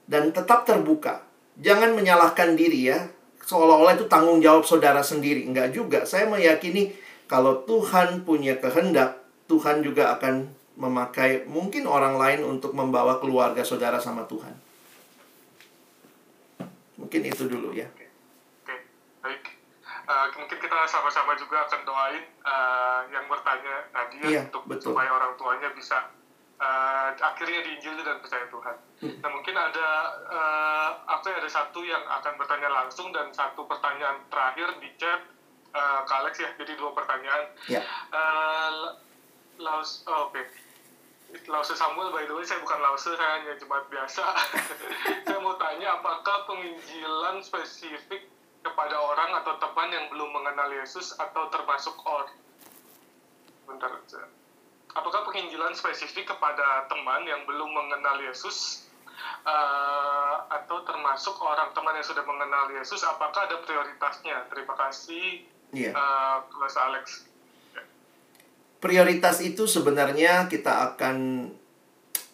dan 0.05 0.29
tetap 0.29 0.69
terbuka. 0.69 1.25
Jangan 1.57 1.97
menyalahkan 1.97 2.53
diri 2.53 2.93
ya, 2.93 3.09
seolah-olah 3.41 3.97
itu 3.97 4.05
tanggung 4.05 4.45
jawab 4.45 4.61
saudara 4.61 5.01
sendiri. 5.01 5.41
Enggak 5.49 5.73
juga, 5.73 6.05
saya 6.05 6.29
meyakini 6.29 6.93
kalau 7.25 7.65
Tuhan 7.65 8.21
punya 8.29 8.61
kehendak, 8.61 9.25
Tuhan 9.49 9.81
juga 9.81 10.13
akan 10.13 10.53
memakai 10.73 11.45
mungkin 11.45 11.85
orang 11.85 12.17
lain 12.17 12.41
untuk 12.41 12.73
membawa 12.73 13.21
keluarga 13.21 13.61
saudara 13.61 14.01
sama 14.01 14.25
Tuhan. 14.25 14.53
Mungkin 16.97 17.21
itu 17.29 17.45
dulu 17.45 17.75
ya. 17.75 17.85
Oke, 17.93 18.75
baik. 19.21 19.43
Uh, 20.03 20.27
mungkin 20.35 20.57
kita 20.57 20.77
sama-sama 20.89 21.37
juga 21.37 21.63
akan 21.69 21.81
doain 21.85 22.23
uh, 22.43 23.01
yang 23.13 23.23
bertanya 23.29 23.87
tadi 23.93 24.15
ya 24.19 24.27
Iya, 24.27 24.41
untuk 24.49 24.63
betul. 24.67 24.91
supaya 24.91 25.09
orang 25.13 25.37
tuanya 25.39 25.69
bisa 25.71 26.11
uh, 26.59 27.13
akhirnya 27.15 27.63
diinjil 27.63 27.95
dan 28.01 28.19
percaya 28.19 28.45
Tuhan. 28.49 28.75
Hmm. 29.03 29.15
Nah 29.21 29.29
mungkin 29.31 29.55
ada 29.55 29.87
uh, 30.27 30.89
apa 31.07 31.25
ya, 31.27 31.35
ada 31.39 31.49
satu 31.51 31.85
yang 31.85 32.03
akan 32.03 32.33
bertanya 32.35 32.69
langsung 32.71 33.13
dan 33.13 33.31
satu 33.31 33.63
pertanyaan 33.69 34.25
terakhir 34.27 34.75
di 34.81 34.89
chat 34.97 35.21
uh, 35.71 36.01
Kak 36.03 36.17
Alex 36.25 36.33
ya. 36.41 36.49
Jadi 36.57 36.73
dua 36.75 36.91
pertanyaan. 36.97 37.43
Ya. 37.69 37.81
Uh, 38.11 38.97
Laus, 39.61 40.01
oh, 40.09 40.33
oke. 40.33 40.41
Lause 41.43 41.73
Samuel, 41.73 42.09
by 42.09 42.23
the 42.23 42.33
way, 42.33 42.45
saya 42.45 42.61
bukan 42.61 42.79
Lause, 42.79 43.09
saya 43.09 43.29
hanya 43.35 43.57
jemaat 43.57 43.85
biasa. 43.87 44.21
saya 45.25 45.39
mau 45.39 45.57
tanya, 45.57 45.97
apakah 45.97 46.45
penginjilan 46.45 47.41
spesifik 47.41 48.29
kepada 48.61 48.95
orang 48.95 49.41
atau 49.41 49.57
teman 49.57 49.89
yang 49.89 50.05
belum 50.07 50.29
mengenal 50.31 50.69
Yesus 50.71 51.17
atau 51.17 51.49
termasuk 51.49 51.97
or? 51.99 52.29
Bentar, 53.65 53.91
saya- 54.05 54.29
apakah 54.93 55.25
penginjilan 55.25 55.73
spesifik 55.73 56.29
kepada 56.29 56.85
teman 56.85 57.25
yang 57.25 57.43
belum 57.43 57.65
mengenal 57.67 58.21
Yesus 58.21 58.85
eh, 59.43 60.35
atau 60.51 60.83
termasuk 60.83 61.33
orang 61.39 61.73
teman 61.73 61.97
yang 61.97 62.05
sudah 62.05 62.23
mengenal 62.23 62.69
Yesus? 62.71 63.01
Apakah 63.01 63.49
ada 63.49 63.57
prioritasnya? 63.59 64.47
Terima 64.47 64.77
kasih, 64.77 65.43
Iya. 65.73 65.91
eh, 65.91 66.35
Mas 66.53 66.77
Alex. 66.77 67.25
Prioritas 68.83 69.39
itu 69.39 69.63
sebenarnya 69.63 70.51
kita 70.51 70.91
akan 70.91 71.47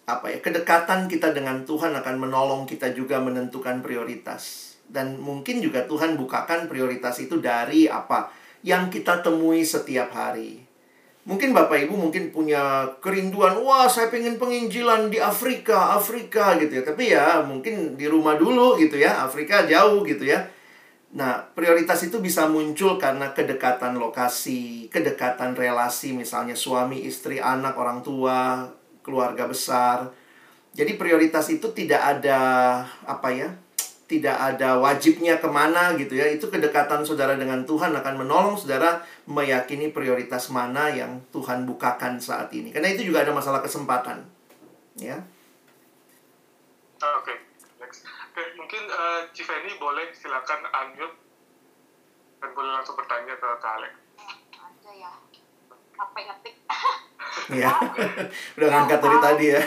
apa 0.09 0.33
ya 0.33 0.41
kedekatan 0.41 1.05
kita 1.05 1.29
dengan 1.29 1.61
Tuhan 1.61 1.93
akan 1.93 2.15
menolong 2.17 2.65
kita 2.65 2.89
juga 2.97 3.21
menentukan 3.21 3.85
prioritas. 3.85 4.73
Dan 4.89 5.21
mungkin 5.21 5.61
juga 5.61 5.85
Tuhan 5.85 6.17
bukakan 6.17 6.65
prioritas 6.65 7.21
itu 7.21 7.37
dari 7.37 7.85
apa 7.85 8.33
yang 8.65 8.89
kita 8.89 9.21
temui 9.21 9.61
setiap 9.61 10.09
hari. 10.09 10.65
Mungkin 11.29 11.53
bapak 11.53 11.85
ibu 11.85 11.93
mungkin 11.93 12.33
punya 12.33 12.89
kerinduan 12.97 13.61
wah 13.61 13.85
saya 13.85 14.09
pengen 14.09 14.41
penginjilan 14.41 15.13
di 15.13 15.21
Afrika 15.21 15.93
Afrika 15.93 16.57
gitu 16.57 16.81
ya. 16.81 16.83
Tapi 16.83 17.03
ya 17.13 17.45
mungkin 17.45 17.93
di 17.93 18.09
rumah 18.09 18.33
dulu 18.33 18.81
gitu 18.81 18.97
ya 18.97 19.21
Afrika 19.21 19.69
jauh 19.69 20.01
gitu 20.01 20.25
ya 20.25 20.41
Nah, 21.09 21.41
prioritas 21.57 22.05
itu 22.05 22.21
bisa 22.21 22.45
muncul 22.45 23.01
karena 23.01 23.33
kedekatan 23.33 23.97
lokasi, 23.97 24.93
kedekatan 24.93 25.57
relasi, 25.57 26.13
misalnya 26.13 26.53
suami, 26.53 27.01
istri, 27.01 27.41
anak, 27.41 27.73
orang 27.81 28.05
tua, 28.05 28.69
keluarga 29.01 29.49
besar. 29.49 30.13
Jadi 30.77 31.01
prioritas 31.01 31.49
itu 31.49 31.73
tidak 31.73 31.97
ada 31.97 32.39
apa 33.09 33.33
ya, 33.33 33.49
tidak 34.05 34.37
ada 34.37 34.77
wajibnya 34.77 35.41
ke 35.41 35.49
mana 35.49 35.97
gitu 35.97 36.13
ya. 36.13 36.29
Itu 36.29 36.53
kedekatan 36.53 37.01
saudara 37.01 37.33
dengan 37.33 37.65
Tuhan 37.65 37.89
akan 37.89 38.15
menolong 38.21 38.53
saudara 38.53 39.01
meyakini 39.25 39.89
prioritas 39.89 40.53
mana 40.53 40.93
yang 40.93 41.25
Tuhan 41.33 41.65
bukakan 41.65 42.21
saat 42.21 42.53
ini. 42.53 42.69
Karena 42.69 42.93
itu 42.93 43.01
juga 43.01 43.25
ada 43.25 43.33
masalah 43.33 43.65
kesempatan, 43.65 44.29
ya. 45.01 45.17
Oke, 47.01 47.33
next. 47.33 47.48
Oke, 48.39 48.55
mungkin 48.55 48.87
eh, 48.87 49.21
Civeni 49.35 49.75
boleh 49.75 50.15
silakan 50.15 50.63
unmute 50.63 51.11
dan 52.39 52.55
boleh 52.55 52.71
langsung 52.71 52.95
bertanya 52.95 53.35
ke 53.35 53.47
Kak 53.59 53.73
Alex. 53.83 53.91
ada 54.55 54.91
ya 54.95 55.11
capek 55.99 56.23
ngetik 56.31 56.55
Ya, 57.51 57.75
udah 58.55 58.67
ngangkat 58.71 58.99
dari 59.03 59.17
tadi 59.19 59.45
ya. 59.51 59.63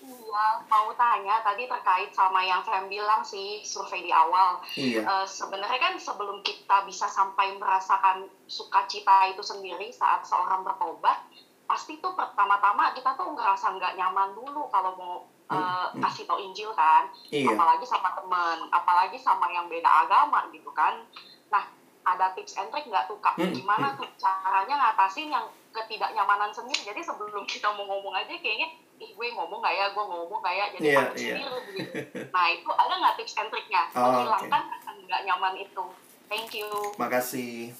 Iya, 0.00 0.46
mau 0.64 0.88
tanya 0.96 1.44
tadi 1.44 1.68
terkait 1.68 2.08
sama 2.16 2.40
yang 2.40 2.64
saya 2.64 2.88
bilang 2.88 3.20
sih 3.20 3.60
survei 3.68 4.00
di 4.00 4.08
awal. 4.08 4.64
Iya. 4.80 5.04
Eh, 5.04 5.26
sebenarnya 5.28 5.76
kan 5.76 5.94
sebelum 6.00 6.40
kita 6.40 6.88
bisa 6.88 7.04
sampai 7.04 7.52
merasakan 7.60 8.32
sukacita 8.48 9.28
itu 9.28 9.44
sendiri 9.44 9.92
saat 9.92 10.24
seorang 10.24 10.64
bertobat, 10.64 11.20
pasti 11.68 12.00
tuh 12.00 12.16
pertama-tama 12.16 12.96
kita 12.96 13.12
tuh 13.12 13.28
ngerasa 13.36 13.76
nggak 13.76 14.00
nyaman 14.00 14.32
dulu 14.32 14.72
kalau 14.72 14.96
mau 14.96 15.16
eh, 15.50 15.52
Hmm, 15.52 15.90
hmm. 15.90 16.00
kasih 16.00 16.24
tau 16.24 16.38
Injil 16.38 16.70
kan, 16.72 17.10
Iya. 17.28 17.50
apalagi 17.50 17.82
sama 17.82 18.14
teman, 18.14 18.70
apalagi 18.70 19.18
sama 19.18 19.50
yang 19.50 19.66
beda 19.66 19.90
agama 20.00 20.46
gitu 20.48 20.70
kan. 20.70 21.02
Nah, 21.48 21.66
ada 22.02 22.30
tips 22.32 22.54
and 22.54 22.70
trick 22.70 22.86
nggak 22.86 23.04
tuh 23.04 23.18
kak? 23.18 23.34
Hmm, 23.34 23.50
Gimana 23.50 23.92
tuh 23.92 24.06
caranya 24.16 24.74
ngatasin 24.80 25.28
yang 25.28 25.44
ketidaknyamanan 25.70 26.50
sendiri? 26.50 26.80
Jadi 26.84 27.00
sebelum 27.00 27.42
kita 27.44 27.66
mau 27.70 27.84
ngomong 27.84 28.14
aja 28.14 28.30
kayaknya, 28.32 28.70
ih 28.96 29.10
gue 29.10 29.26
ngomong 29.28 29.58
nggak 29.58 29.74
ya, 29.74 29.86
gue 29.90 30.04
ngomong 30.04 30.38
nggak 30.38 30.54
ya, 30.54 30.64
jadi 30.70 30.82
Iya, 30.84 30.96
takut 30.96 31.16
iya. 31.16 31.34
sendiri 31.34 31.58
gitu. 31.74 31.92
Nah 32.34 32.44
itu 32.48 32.70
ada 32.70 32.94
nggak 32.96 33.14
tips 33.18 33.34
and 33.36 33.48
tricknya? 33.48 33.82
Oh, 33.92 34.02
Menghilangkan 34.06 34.62
rasa 34.70 34.90
nggak 34.96 35.20
nyaman 35.26 35.54
itu. 35.58 35.84
Thank 36.30 36.54
you. 36.54 36.70
Makasih. 36.94 37.74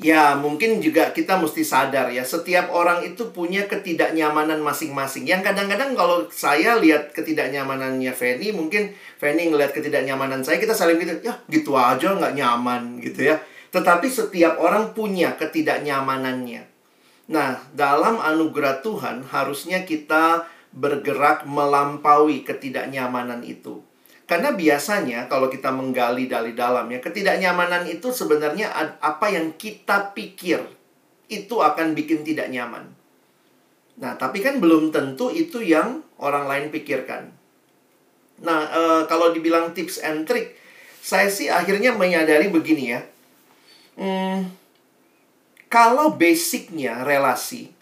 Ya, 0.00 0.32
mungkin 0.32 0.80
juga 0.80 1.12
kita 1.12 1.36
mesti 1.36 1.60
sadar 1.60 2.08
ya, 2.08 2.24
setiap 2.24 2.72
orang 2.72 3.04
itu 3.04 3.28
punya 3.36 3.68
ketidaknyamanan 3.68 4.64
masing-masing. 4.64 5.28
Yang 5.28 5.52
kadang-kadang 5.52 5.92
kalau 5.92 6.24
saya 6.32 6.80
lihat 6.80 7.12
ketidaknyamanannya 7.12 8.08
Feni, 8.16 8.48
mungkin 8.48 8.96
Feni 9.20 9.52
ngelihat 9.52 9.76
ketidaknyamanan 9.76 10.40
saya, 10.40 10.56
kita 10.56 10.72
saling 10.72 10.96
gitu, 11.04 11.20
ya 11.20 11.36
gitu 11.52 11.76
aja 11.76 12.16
nggak 12.16 12.32
nyaman 12.32 12.96
gitu 13.04 13.28
ya. 13.28 13.44
Tetapi 13.76 14.08
setiap 14.08 14.56
orang 14.56 14.96
punya 14.96 15.36
ketidaknyamanannya. 15.36 16.64
Nah, 17.28 17.60
dalam 17.76 18.24
anugerah 18.24 18.80
Tuhan 18.80 19.28
harusnya 19.28 19.84
kita 19.84 20.48
bergerak 20.72 21.44
melampaui 21.44 22.40
ketidaknyamanan 22.40 23.44
itu. 23.44 23.84
Karena 24.30 24.54
biasanya 24.54 25.26
kalau 25.26 25.50
kita 25.50 25.74
menggali 25.74 26.30
dari 26.30 26.54
dalam 26.54 26.86
ya, 26.86 27.02
ketidaknyamanan 27.02 27.90
itu 27.90 28.14
sebenarnya 28.14 28.70
apa 29.02 29.26
yang 29.26 29.58
kita 29.58 30.14
pikir 30.14 30.62
itu 31.26 31.58
akan 31.58 31.98
bikin 31.98 32.22
tidak 32.22 32.46
nyaman. 32.46 32.94
Nah, 33.98 34.14
tapi 34.14 34.38
kan 34.38 34.62
belum 34.62 34.94
tentu 34.94 35.34
itu 35.34 35.58
yang 35.66 36.06
orang 36.22 36.46
lain 36.46 36.66
pikirkan. 36.70 37.34
Nah, 38.46 38.60
eh, 38.70 39.02
kalau 39.10 39.34
dibilang 39.34 39.74
tips 39.74 39.98
and 39.98 40.30
trick, 40.30 40.54
saya 41.02 41.26
sih 41.26 41.50
akhirnya 41.50 41.98
menyadari 41.98 42.46
begini 42.54 42.84
ya. 42.94 43.02
Hmm, 43.98 44.46
kalau 45.66 46.14
basicnya 46.14 47.02
relasi, 47.02 47.74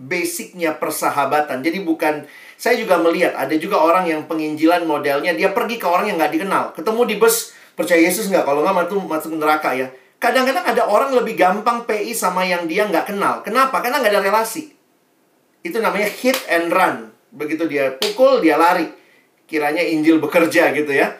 basicnya 0.00 0.80
persahabatan. 0.80 1.60
Jadi 1.60 1.84
bukan 1.84 2.24
saya 2.56 2.78
juga 2.78 2.96
melihat 3.00 3.34
ada 3.34 3.54
juga 3.58 3.82
orang 3.82 4.06
yang 4.08 4.24
penginjilan 4.24 4.86
modelnya 4.86 5.34
dia 5.34 5.50
pergi 5.50 5.76
ke 5.76 5.86
orang 5.86 6.10
yang 6.10 6.16
nggak 6.16 6.32
dikenal, 6.34 6.64
ketemu 6.74 7.00
di 7.06 7.16
bus 7.18 7.52
percaya 7.74 8.00
Yesus 8.00 8.30
nggak? 8.30 8.46
Kalau 8.46 8.62
nggak 8.62 8.76
masuk 8.86 9.04
masuk 9.06 9.30
neraka 9.36 9.74
ya. 9.74 9.90
Kadang-kadang 10.22 10.64
ada 10.64 10.82
orang 10.88 11.12
lebih 11.12 11.36
gampang 11.36 11.84
PI 11.84 12.16
sama 12.16 12.48
yang 12.48 12.64
dia 12.64 12.88
nggak 12.88 13.12
kenal. 13.12 13.44
Kenapa? 13.44 13.84
Karena 13.84 14.00
nggak 14.00 14.12
ada 14.14 14.22
relasi. 14.24 14.72
Itu 15.60 15.84
namanya 15.84 16.08
hit 16.08 16.38
and 16.48 16.72
run. 16.72 17.12
Begitu 17.34 17.68
dia 17.68 17.92
pukul, 17.98 18.40
dia 18.40 18.56
lari. 18.56 18.88
Kiranya 19.44 19.84
Injil 19.84 20.22
bekerja 20.22 20.72
gitu 20.72 20.88
ya. 20.94 21.12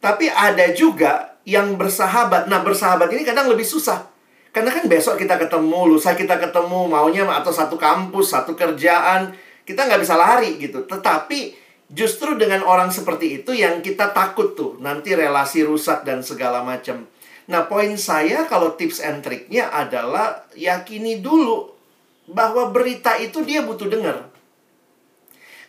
Tapi 0.00 0.32
ada 0.32 0.72
juga 0.72 1.36
yang 1.44 1.76
bersahabat. 1.76 2.48
Nah, 2.48 2.64
bersahabat 2.64 3.10
ini 3.12 3.26
kadang 3.26 3.50
lebih 3.50 3.66
susah. 3.66 4.08
Karena 4.52 4.68
kan 4.68 4.84
besok 4.84 5.16
kita 5.16 5.40
ketemu, 5.40 5.96
lusa 5.96 6.12
kita 6.12 6.36
ketemu, 6.36 6.88
maunya 6.88 7.24
atau 7.24 7.52
satu 7.52 7.76
kampus, 7.80 8.36
satu 8.36 8.52
kerjaan. 8.52 9.32
Kita 9.62 9.86
nggak 9.86 10.02
bisa 10.02 10.14
lari 10.18 10.58
gitu. 10.58 10.84
Tetapi 10.86 11.54
justru 11.92 12.34
dengan 12.34 12.66
orang 12.66 12.90
seperti 12.90 13.42
itu 13.42 13.54
yang 13.54 13.80
kita 13.80 14.10
takut 14.10 14.54
tuh. 14.58 14.78
Nanti 14.82 15.14
relasi 15.14 15.62
rusak 15.62 16.02
dan 16.02 16.24
segala 16.24 16.64
macam. 16.66 17.06
Nah, 17.50 17.66
poin 17.66 17.90
saya 17.98 18.46
kalau 18.46 18.78
tips 18.78 19.02
and 19.02 19.20
triknya 19.20 19.68
adalah 19.70 20.46
yakini 20.54 21.18
dulu 21.18 21.74
bahwa 22.30 22.70
berita 22.70 23.18
itu 23.18 23.42
dia 23.42 23.66
butuh 23.66 23.90
dengar. 23.90 24.30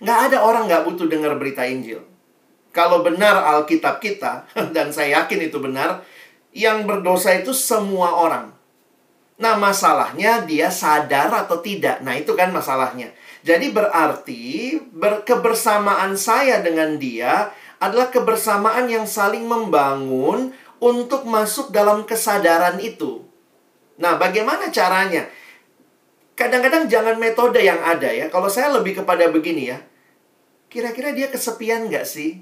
Nggak 0.04 0.20
ada 0.30 0.38
orang 0.46 0.70
nggak 0.70 0.84
butuh 0.86 1.08
dengar 1.10 1.34
berita 1.40 1.66
Injil. 1.66 2.04
Kalau 2.74 3.06
benar 3.06 3.42
Alkitab 3.58 4.02
kita, 4.02 4.50
dan 4.76 4.90
saya 4.90 5.24
yakin 5.24 5.50
itu 5.50 5.58
benar, 5.62 6.02
yang 6.54 6.86
berdosa 6.86 7.34
itu 7.34 7.54
semua 7.54 8.14
orang. 8.14 8.54
Nah, 9.42 9.58
masalahnya 9.58 10.46
dia 10.46 10.70
sadar 10.70 11.34
atau 11.34 11.58
tidak. 11.58 12.06
Nah, 12.06 12.14
itu 12.14 12.38
kan 12.38 12.54
masalahnya. 12.54 13.10
Jadi 13.44 13.74
berarti 13.74 14.78
ber 14.94 15.26
kebersamaan 15.26 16.16
saya 16.16 16.62
dengan 16.62 16.96
dia 17.02 17.50
adalah 17.82 18.08
kebersamaan 18.08 18.88
yang 18.88 19.04
saling 19.04 19.44
membangun 19.44 20.56
untuk 20.80 21.28
masuk 21.28 21.74
dalam 21.74 22.08
kesadaran 22.08 22.80
itu. 22.80 23.26
Nah, 24.00 24.16
bagaimana 24.16 24.72
caranya? 24.72 25.28
Kadang-kadang 26.34 26.88
jangan 26.88 27.20
metode 27.20 27.60
yang 27.62 27.82
ada 27.84 28.10
ya. 28.10 28.32
Kalau 28.32 28.48
saya 28.48 28.72
lebih 28.72 29.04
kepada 29.04 29.28
begini 29.30 29.70
ya. 29.70 29.80
Kira-kira 30.72 31.14
dia 31.14 31.30
kesepian 31.30 31.92
nggak 31.92 32.06
sih? 32.08 32.42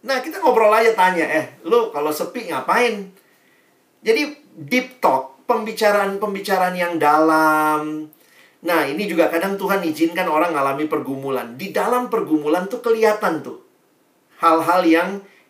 Nah, 0.00 0.24
kita 0.24 0.40
ngobrol 0.40 0.72
aja 0.72 0.96
tanya, 0.96 1.28
eh, 1.28 1.60
lu 1.68 1.92
kalau 1.92 2.08
sepi 2.08 2.48
ngapain? 2.48 3.12
Jadi, 4.00 4.32
deep 4.56 4.98
talk, 4.98 5.39
pembicaraan-pembicaraan 5.50 6.78
yang 6.78 6.94
dalam. 7.02 8.06
Nah, 8.62 8.80
ini 8.86 9.10
juga 9.10 9.26
kadang 9.26 9.58
Tuhan 9.58 9.82
izinkan 9.82 10.30
orang 10.30 10.54
ngalami 10.54 10.86
pergumulan. 10.86 11.58
Di 11.58 11.74
dalam 11.74 12.06
pergumulan 12.06 12.70
tuh 12.70 12.78
kelihatan 12.78 13.42
tuh. 13.42 13.58
Hal-hal 14.38 14.86
yang 14.86 15.08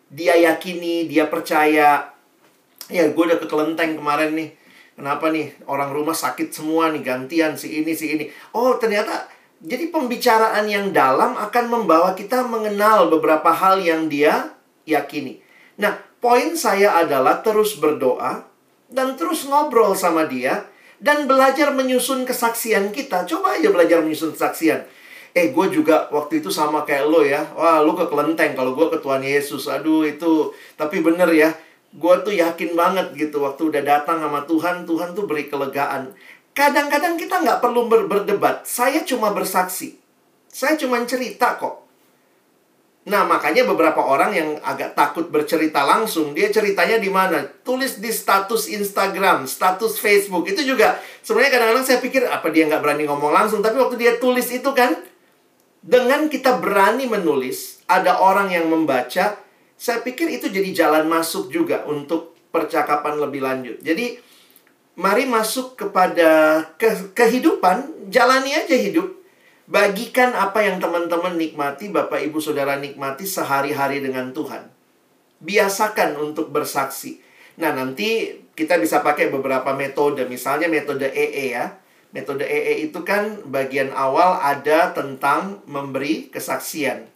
dia 0.09 0.33
yakini, 0.33 1.05
dia 1.05 1.29
percaya. 1.29 2.09
Ya, 2.89 3.05
gue 3.13 3.23
udah 3.23 3.37
kekelenteng 3.37 4.01
kemarin 4.01 4.33
nih 4.33 4.49
Kenapa 5.01 5.31
nih 5.31 5.49
orang 5.65 5.95
rumah 5.97 6.13
sakit 6.13 6.53
semua 6.53 6.93
nih 6.93 7.01
gantian 7.01 7.57
si 7.57 7.81
ini 7.81 7.95
si 7.97 8.13
ini. 8.13 8.29
Oh 8.53 8.77
ternyata 8.77 9.25
jadi 9.57 9.89
pembicaraan 9.89 10.69
yang 10.69 10.93
dalam 10.93 11.33
akan 11.41 11.65
membawa 11.73 12.13
kita 12.13 12.45
mengenal 12.45 13.09
beberapa 13.09 13.49
hal 13.49 13.81
yang 13.81 14.11
dia 14.11 14.53
yakini. 14.85 15.41
Nah 15.81 15.97
poin 16.21 16.53
saya 16.53 17.01
adalah 17.01 17.41
terus 17.41 17.81
berdoa 17.81 18.50
dan 18.91 19.15
terus 19.15 19.47
ngobrol 19.47 19.95
sama 19.95 20.27
dia 20.27 20.67
dan 21.01 21.25
belajar 21.25 21.73
menyusun 21.73 22.27
kesaksian 22.27 22.93
kita. 22.93 23.25
Coba 23.25 23.57
aja 23.57 23.73
belajar 23.73 24.05
menyusun 24.05 24.37
kesaksian. 24.37 24.85
Eh, 25.31 25.55
gue 25.55 25.67
juga 25.71 26.11
waktu 26.11 26.43
itu 26.43 26.51
sama 26.51 26.83
kayak 26.83 27.07
lo 27.07 27.23
ya. 27.23 27.41
Wah, 27.55 27.79
lo 27.79 27.95
ke 27.95 28.05
kelenteng 28.05 28.51
kalau 28.53 28.75
gue 28.75 28.91
ke 28.91 28.99
Tuhan 28.99 29.23
Yesus. 29.23 29.71
Aduh, 29.71 30.03
itu. 30.03 30.51
Tapi 30.75 30.99
bener 30.99 31.31
ya, 31.31 31.49
gue 31.95 32.15
tuh 32.21 32.35
yakin 32.35 32.75
banget 32.75 33.15
gitu 33.15 33.39
waktu 33.41 33.71
udah 33.71 33.81
datang 33.81 34.19
sama 34.19 34.43
Tuhan, 34.43 34.83
Tuhan 34.83 35.15
tuh 35.15 35.23
beri 35.25 35.47
kelegaan. 35.47 36.11
Kadang-kadang 36.51 37.15
kita 37.15 37.39
nggak 37.41 37.63
perlu 37.63 37.87
ber 37.87 38.11
berdebat. 38.11 38.67
Saya 38.67 39.07
cuma 39.07 39.31
bersaksi. 39.31 39.95
Saya 40.51 40.75
cuma 40.75 40.99
cerita 41.07 41.55
kok. 41.55 41.87
Nah, 43.01 43.25
makanya 43.25 43.65
beberapa 43.65 43.97
orang 43.97 44.29
yang 44.37 44.49
agak 44.61 44.93
takut 44.93 45.25
bercerita 45.33 45.81
langsung, 45.81 46.37
dia 46.37 46.53
ceritanya 46.53 47.01
di 47.01 47.09
mana? 47.09 47.49
Tulis 47.65 47.97
di 47.97 48.13
status 48.13 48.69
Instagram, 48.69 49.49
status 49.49 49.97
Facebook. 49.97 50.45
Itu 50.45 50.61
juga 50.61 51.01
sebenarnya 51.25 51.49
kadang-kadang 51.57 51.85
saya 51.85 51.97
pikir 51.97 52.29
apa 52.29 52.53
dia 52.53 52.69
nggak 52.69 52.77
berani 52.77 53.09
ngomong 53.09 53.33
langsung, 53.33 53.65
tapi 53.65 53.81
waktu 53.81 53.97
dia 53.97 54.21
tulis 54.21 54.45
itu 54.53 54.69
kan 54.77 55.01
dengan 55.81 56.29
kita 56.29 56.61
berani 56.61 57.09
menulis, 57.09 57.81
ada 57.89 58.21
orang 58.21 58.53
yang 58.53 58.69
membaca, 58.69 59.33
saya 59.73 59.97
pikir 60.05 60.29
itu 60.29 60.45
jadi 60.53 60.69
jalan 60.69 61.09
masuk 61.09 61.49
juga 61.49 61.81
untuk 61.89 62.37
percakapan 62.53 63.17
lebih 63.17 63.41
lanjut. 63.41 63.81
Jadi, 63.81 64.21
mari 65.01 65.25
masuk 65.25 65.73
kepada 65.73 66.61
ke 66.77 67.17
kehidupan, 67.17 68.09
jalani 68.13 68.53
aja 68.53 68.77
hidup. 68.77 69.20
Bagikan 69.71 70.35
apa 70.35 70.67
yang 70.67 70.83
teman-teman 70.83 71.39
nikmati, 71.39 71.87
Bapak 71.87 72.19
Ibu 72.19 72.43
Saudara 72.43 72.75
nikmati 72.75 73.23
sehari-hari 73.23 74.03
dengan 74.03 74.35
Tuhan. 74.35 74.67
Biasakan 75.39 76.19
untuk 76.19 76.51
bersaksi. 76.51 77.23
Nah, 77.55 77.71
nanti 77.71 78.35
kita 78.51 78.75
bisa 78.83 78.99
pakai 78.99 79.31
beberapa 79.31 79.71
metode, 79.71 80.27
misalnya 80.27 80.67
metode 80.67 81.07
EE 81.07 81.55
ya. 81.55 81.79
Metode 82.11 82.43
EE 82.43 82.91
itu 82.91 82.99
kan 83.07 83.47
bagian 83.47 83.95
awal 83.95 84.43
ada 84.43 84.91
tentang 84.91 85.63
memberi 85.63 86.27
kesaksian 86.27 87.07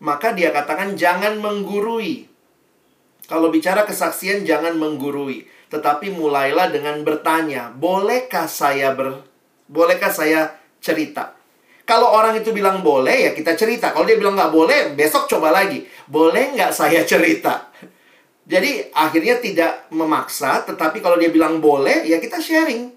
maka 0.00 0.32
dia 0.32 0.50
katakan 0.50 0.96
jangan 0.96 1.38
menggurui. 1.38 2.26
Kalau 3.28 3.52
bicara 3.52 3.86
kesaksian 3.86 4.42
jangan 4.42 4.74
menggurui, 4.74 5.46
tetapi 5.70 6.10
mulailah 6.10 6.72
dengan 6.74 7.06
bertanya, 7.06 7.70
bolehkah 7.70 8.50
saya 8.50 8.90
ber 8.96 9.22
bolehkah 9.70 10.10
saya 10.10 10.58
cerita? 10.82 11.38
Kalau 11.90 12.06
orang 12.06 12.38
itu 12.38 12.54
bilang 12.54 12.86
boleh, 12.86 13.26
ya 13.26 13.30
kita 13.34 13.58
cerita. 13.58 13.90
Kalau 13.90 14.06
dia 14.06 14.14
bilang 14.14 14.38
nggak 14.38 14.54
boleh, 14.54 14.94
besok 14.94 15.26
coba 15.26 15.50
lagi. 15.50 15.82
Boleh 16.06 16.54
nggak 16.54 16.70
saya 16.70 17.02
cerita? 17.02 17.66
Jadi 18.46 18.94
akhirnya 18.94 19.42
tidak 19.42 19.90
memaksa, 19.90 20.62
tetapi 20.70 21.02
kalau 21.02 21.18
dia 21.18 21.34
bilang 21.34 21.58
boleh, 21.58 22.06
ya 22.06 22.22
kita 22.22 22.38
sharing. 22.38 22.94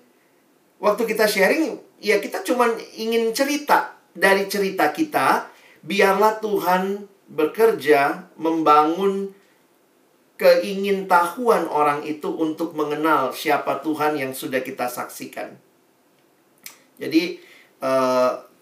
Waktu 0.78 1.10
kita 1.10 1.26
sharing, 1.26 1.74
ya 2.06 2.22
kita 2.22 2.46
cuma 2.46 2.70
ingin 2.94 3.34
cerita. 3.34 3.98
Dari 4.14 4.46
cerita 4.46 4.94
kita, 4.94 5.50
biarlah 5.82 6.38
Tuhan 6.38 7.10
bekerja 7.34 8.30
membangun 8.38 9.34
keingintahuan 10.38 11.66
orang 11.66 12.06
itu 12.06 12.30
untuk 12.30 12.78
mengenal 12.78 13.34
siapa 13.34 13.82
Tuhan 13.82 14.22
yang 14.22 14.38
sudah 14.38 14.62
kita 14.62 14.86
saksikan. 14.86 15.58
Jadi 17.02 17.42
uh, 17.82 18.53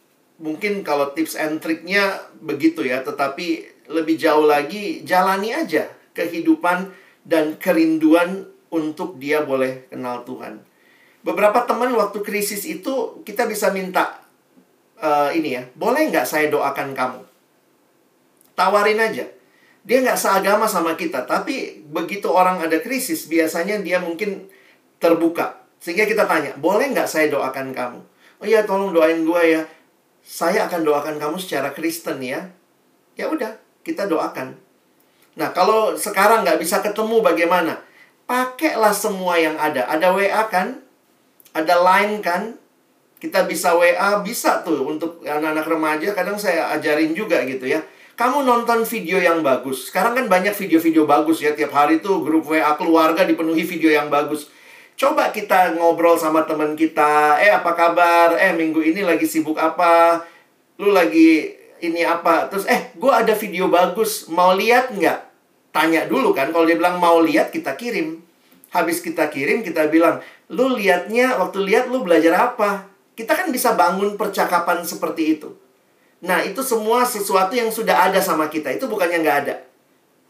mungkin 0.42 0.82
kalau 0.82 1.14
tips 1.14 1.38
and 1.38 1.62
triknya 1.62 2.18
begitu 2.42 2.82
ya, 2.82 3.06
tetapi 3.06 3.70
lebih 3.88 4.18
jauh 4.18 4.44
lagi 4.44 5.06
jalani 5.06 5.54
aja 5.54 5.88
kehidupan 6.18 6.92
dan 7.24 7.56
kerinduan 7.62 8.50
untuk 8.74 9.22
dia 9.22 9.46
boleh 9.46 9.88
kenal 9.94 10.26
Tuhan. 10.26 10.66
Beberapa 11.22 11.70
teman 11.70 11.94
waktu 11.94 12.26
krisis 12.26 12.66
itu 12.66 13.22
kita 13.22 13.46
bisa 13.46 13.70
minta 13.70 14.26
uh, 14.98 15.30
ini 15.30 15.62
ya, 15.62 15.64
boleh 15.78 16.10
nggak 16.10 16.26
saya 16.26 16.50
doakan 16.50 16.98
kamu? 16.98 17.22
Tawarin 18.58 18.98
aja. 18.98 19.26
Dia 19.82 19.98
nggak 20.02 20.18
seagama 20.18 20.66
sama 20.70 20.94
kita, 20.94 21.26
tapi 21.26 21.86
begitu 21.90 22.30
orang 22.30 22.62
ada 22.62 22.78
krisis, 22.82 23.26
biasanya 23.30 23.82
dia 23.82 23.98
mungkin 23.98 24.50
terbuka. 25.02 25.62
Sehingga 25.82 26.06
kita 26.06 26.30
tanya, 26.30 26.54
boleh 26.58 26.94
nggak 26.94 27.10
saya 27.10 27.34
doakan 27.34 27.74
kamu? 27.74 28.00
Oh 28.42 28.46
iya, 28.46 28.66
tolong 28.66 28.94
doain 28.94 29.26
gue 29.26 29.42
ya. 29.46 29.62
Saya 30.32 30.72
akan 30.72 30.88
doakan 30.88 31.20
kamu 31.20 31.36
secara 31.44 31.76
Kristen 31.76 32.24
ya. 32.24 32.48
Ya 33.20 33.28
udah, 33.28 33.60
kita 33.84 34.08
doakan. 34.08 34.56
Nah, 35.36 35.52
kalau 35.52 36.00
sekarang 36.00 36.48
nggak 36.48 36.56
bisa 36.56 36.80
ketemu 36.80 37.20
bagaimana? 37.20 37.84
Pakailah 38.24 38.96
semua 38.96 39.36
yang 39.36 39.60
ada. 39.60 39.92
Ada 39.92 40.16
WA 40.16 40.48
kan? 40.48 40.80
Ada 41.52 41.84
line 41.84 42.24
kan? 42.24 42.56
Kita 43.20 43.44
bisa 43.44 43.76
WA, 43.76 44.24
bisa 44.24 44.64
tuh 44.64 44.88
untuk 44.88 45.20
anak-anak 45.20 45.68
remaja. 45.68 46.16
Kadang 46.16 46.40
saya 46.40 46.72
ajarin 46.80 47.12
juga 47.12 47.44
gitu 47.44 47.68
ya. 47.68 47.84
Kamu 48.16 48.48
nonton 48.48 48.88
video 48.88 49.20
yang 49.20 49.44
bagus. 49.44 49.92
Sekarang 49.92 50.16
kan 50.16 50.32
banyak 50.32 50.56
video-video 50.56 51.04
bagus 51.04 51.44
ya. 51.44 51.52
Tiap 51.52 51.76
hari 51.76 52.00
tuh 52.00 52.24
grup 52.24 52.48
WA 52.48 52.72
keluarga 52.80 53.28
dipenuhi 53.28 53.68
video 53.68 53.92
yang 53.92 54.08
bagus. 54.08 54.48
Coba 55.02 55.34
kita 55.34 55.74
ngobrol 55.82 56.14
sama 56.14 56.46
teman 56.46 56.78
kita. 56.78 57.42
Eh, 57.42 57.50
apa 57.50 57.74
kabar? 57.74 58.38
Eh, 58.38 58.54
minggu 58.54 58.86
ini 58.86 59.02
lagi 59.02 59.26
sibuk 59.26 59.58
apa? 59.58 60.22
Lu 60.78 60.94
lagi 60.94 61.58
ini 61.82 62.06
apa? 62.06 62.46
Terus, 62.46 62.70
eh, 62.70 62.94
gue 62.94 63.10
ada 63.10 63.34
video 63.34 63.66
bagus. 63.66 64.30
Mau 64.30 64.54
lihat 64.54 64.94
nggak? 64.94 65.20
Tanya 65.74 66.06
dulu 66.06 66.38
kan. 66.38 66.54
Kalau 66.54 66.70
dia 66.70 66.78
bilang 66.78 67.02
mau 67.02 67.18
lihat, 67.18 67.50
kita 67.50 67.74
kirim. 67.74 68.22
Habis 68.70 69.02
kita 69.02 69.26
kirim, 69.34 69.66
kita 69.66 69.90
bilang, 69.90 70.22
lu 70.54 70.78
liatnya, 70.78 71.34
waktu 71.42 71.66
lihat 71.66 71.90
lu 71.90 72.06
belajar 72.06 72.54
apa? 72.54 72.86
Kita 73.18 73.34
kan 73.34 73.50
bisa 73.50 73.74
bangun 73.74 74.22
percakapan 74.22 74.86
seperti 74.86 75.42
itu. 75.42 75.50
Nah, 76.22 76.46
itu 76.46 76.62
semua 76.62 77.10
sesuatu 77.10 77.58
yang 77.58 77.74
sudah 77.74 78.06
ada 78.06 78.22
sama 78.22 78.54
kita. 78.54 78.70
Itu 78.70 78.86
bukannya 78.86 79.26
nggak 79.26 79.38
ada. 79.50 79.66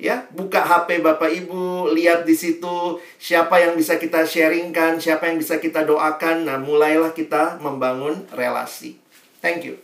Ya, 0.01 0.25
buka 0.33 0.65
HP 0.65 1.05
Bapak 1.05 1.29
Ibu, 1.29 1.93
lihat 1.93 2.25
di 2.25 2.33
situ 2.33 2.97
siapa 3.21 3.61
yang 3.61 3.77
bisa 3.77 4.01
kita 4.01 4.25
sharingkan, 4.25 4.97
siapa 4.97 5.29
yang 5.29 5.37
bisa 5.37 5.61
kita 5.61 5.85
doakan. 5.85 6.49
Nah, 6.49 6.57
mulailah 6.57 7.13
kita 7.13 7.61
membangun 7.61 8.25
relasi. 8.33 8.97
Thank 9.45 9.69
you. 9.69 9.77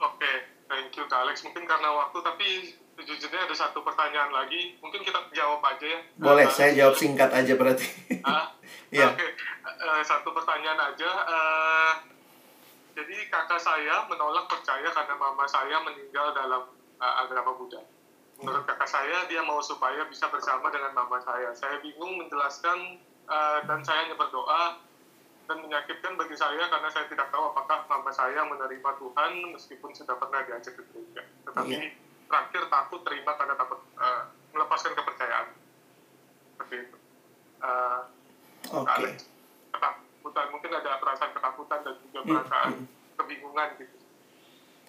Oke, 0.00 0.16
okay, 0.16 0.36
thank 0.64 0.96
you 0.96 1.04
Kak 1.12 1.28
Alex. 1.28 1.44
Mungkin 1.44 1.68
karena 1.68 1.92
waktu, 1.92 2.16
tapi 2.24 2.48
sejujurnya 2.96 3.44
ada 3.44 3.52
satu 3.52 3.84
pertanyaan 3.84 4.32
lagi. 4.32 4.80
Mungkin 4.80 5.04
kita 5.04 5.28
jawab 5.36 5.60
aja 5.60 5.84
ya. 5.84 6.00
Boleh, 6.16 6.48
uh, 6.48 6.52
saya 6.52 6.72
jawab 6.72 6.96
singkat 6.96 7.28
aja 7.28 7.52
berarti. 7.52 7.84
Uh, 8.24 8.48
yeah. 8.88 9.12
Oke, 9.12 9.28
okay. 9.28 9.30
uh, 9.84 10.00
satu 10.00 10.32
pertanyaan 10.32 10.88
aja. 10.88 11.10
Uh, 11.28 11.92
jadi 12.96 13.28
kakak 13.28 13.60
saya 13.60 14.08
menolak 14.08 14.48
percaya 14.48 14.88
karena 14.88 15.14
mama 15.20 15.44
saya 15.44 15.76
meninggal 15.84 16.32
dalam 16.32 16.78
uh, 16.98 17.14
agama 17.26 17.54
Buddha. 17.56 17.82
Menurut 18.38 18.66
kakak 18.70 18.86
saya, 18.86 19.26
dia 19.26 19.42
mau 19.42 19.58
supaya 19.58 20.06
bisa 20.06 20.30
bersama 20.30 20.70
dengan 20.70 20.94
mama 20.94 21.18
saya. 21.26 21.50
Saya 21.58 21.82
bingung 21.82 22.22
menjelaskan 22.22 23.02
uh, 23.26 23.66
dan 23.66 23.82
saya 23.82 24.06
hanya 24.06 24.14
berdoa 24.14 24.78
dan 25.50 25.58
menyakitkan 25.64 26.14
bagi 26.14 26.36
saya 26.38 26.70
karena 26.70 26.86
saya 26.92 27.10
tidak 27.10 27.34
tahu 27.34 27.50
apakah 27.50 27.82
mama 27.90 28.14
saya 28.14 28.46
menerima 28.46 28.90
Tuhan 29.00 29.32
meskipun 29.58 29.90
sudah 29.90 30.14
pernah 30.20 30.46
diajak 30.46 30.76
ke 30.78 30.82
gereja. 30.92 31.26
Tetapi 31.50 31.74
yeah 31.74 32.06
terakhir 32.28 32.62
takut 32.68 33.00
terima 33.02 33.32
karena 33.34 33.56
takut 33.56 33.80
uh, 33.96 34.22
melepaskan 34.52 34.92
kepercayaan 34.92 35.46
seperti 36.54 36.74
itu 36.86 36.96
uh, 37.64 38.00
Oke. 38.68 39.16
Ketakutan, 39.72 40.46
mungkin 40.52 40.70
ada 40.76 41.00
perasaan 41.00 41.32
ketakutan 41.32 41.78
dan 41.88 41.94
juga 42.04 42.18
Hmm, 42.20 42.28
perasaan 42.28 42.70
hmm. 42.74 42.86
kebingungan 43.16 43.68
gitu. 43.80 43.96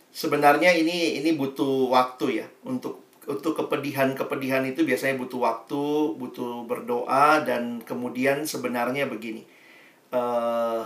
Sebenarnya 0.10 0.74
ini 0.74 1.22
ini 1.22 1.38
butuh 1.38 1.90
waktu 1.94 2.44
ya 2.44 2.48
untuk 2.66 3.06
untuk 3.30 3.54
kepedihan-kepedihan 3.54 4.66
itu 4.66 4.82
biasanya 4.82 5.22
butuh 5.22 5.38
waktu, 5.38 6.18
butuh 6.18 6.66
berdoa 6.66 7.46
dan 7.46 7.82
kemudian 7.86 8.42
sebenarnya 8.46 9.06
begini. 9.06 9.46
eh 10.10 10.84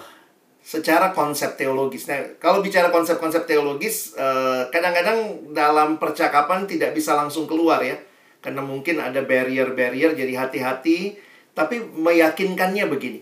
secara 0.64 1.12
konsep 1.12 1.60
teologis. 1.60 2.08
Nah, 2.08 2.40
kalau 2.40 2.64
bicara 2.64 2.88
konsep-konsep 2.88 3.44
teologis, 3.44 4.16
eh, 4.16 4.64
kadang-kadang 4.72 5.52
dalam 5.52 6.00
percakapan 6.00 6.64
tidak 6.64 6.96
bisa 6.96 7.14
langsung 7.20 7.44
keluar 7.46 7.84
ya. 7.84 8.00
Karena 8.40 8.64
mungkin 8.64 9.04
ada 9.04 9.20
barrier-barrier, 9.24 10.16
jadi 10.16 10.34
hati-hati. 10.40 11.20
Tapi 11.52 11.84
meyakinkannya 11.84 12.88
begini. 12.88 13.20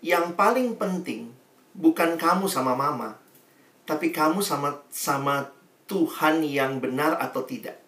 Yang 0.00 0.34
paling 0.34 0.74
penting 0.80 1.30
bukan 1.76 2.16
kamu 2.16 2.48
sama 2.50 2.74
mama, 2.74 3.20
tapi 3.88 4.12
kamu 4.12 4.44
sama 4.44 4.84
sama 4.92 5.48
Tuhan 5.88 6.44
yang 6.44 6.76
benar 6.76 7.16
atau 7.16 7.40
tidak. 7.48 7.80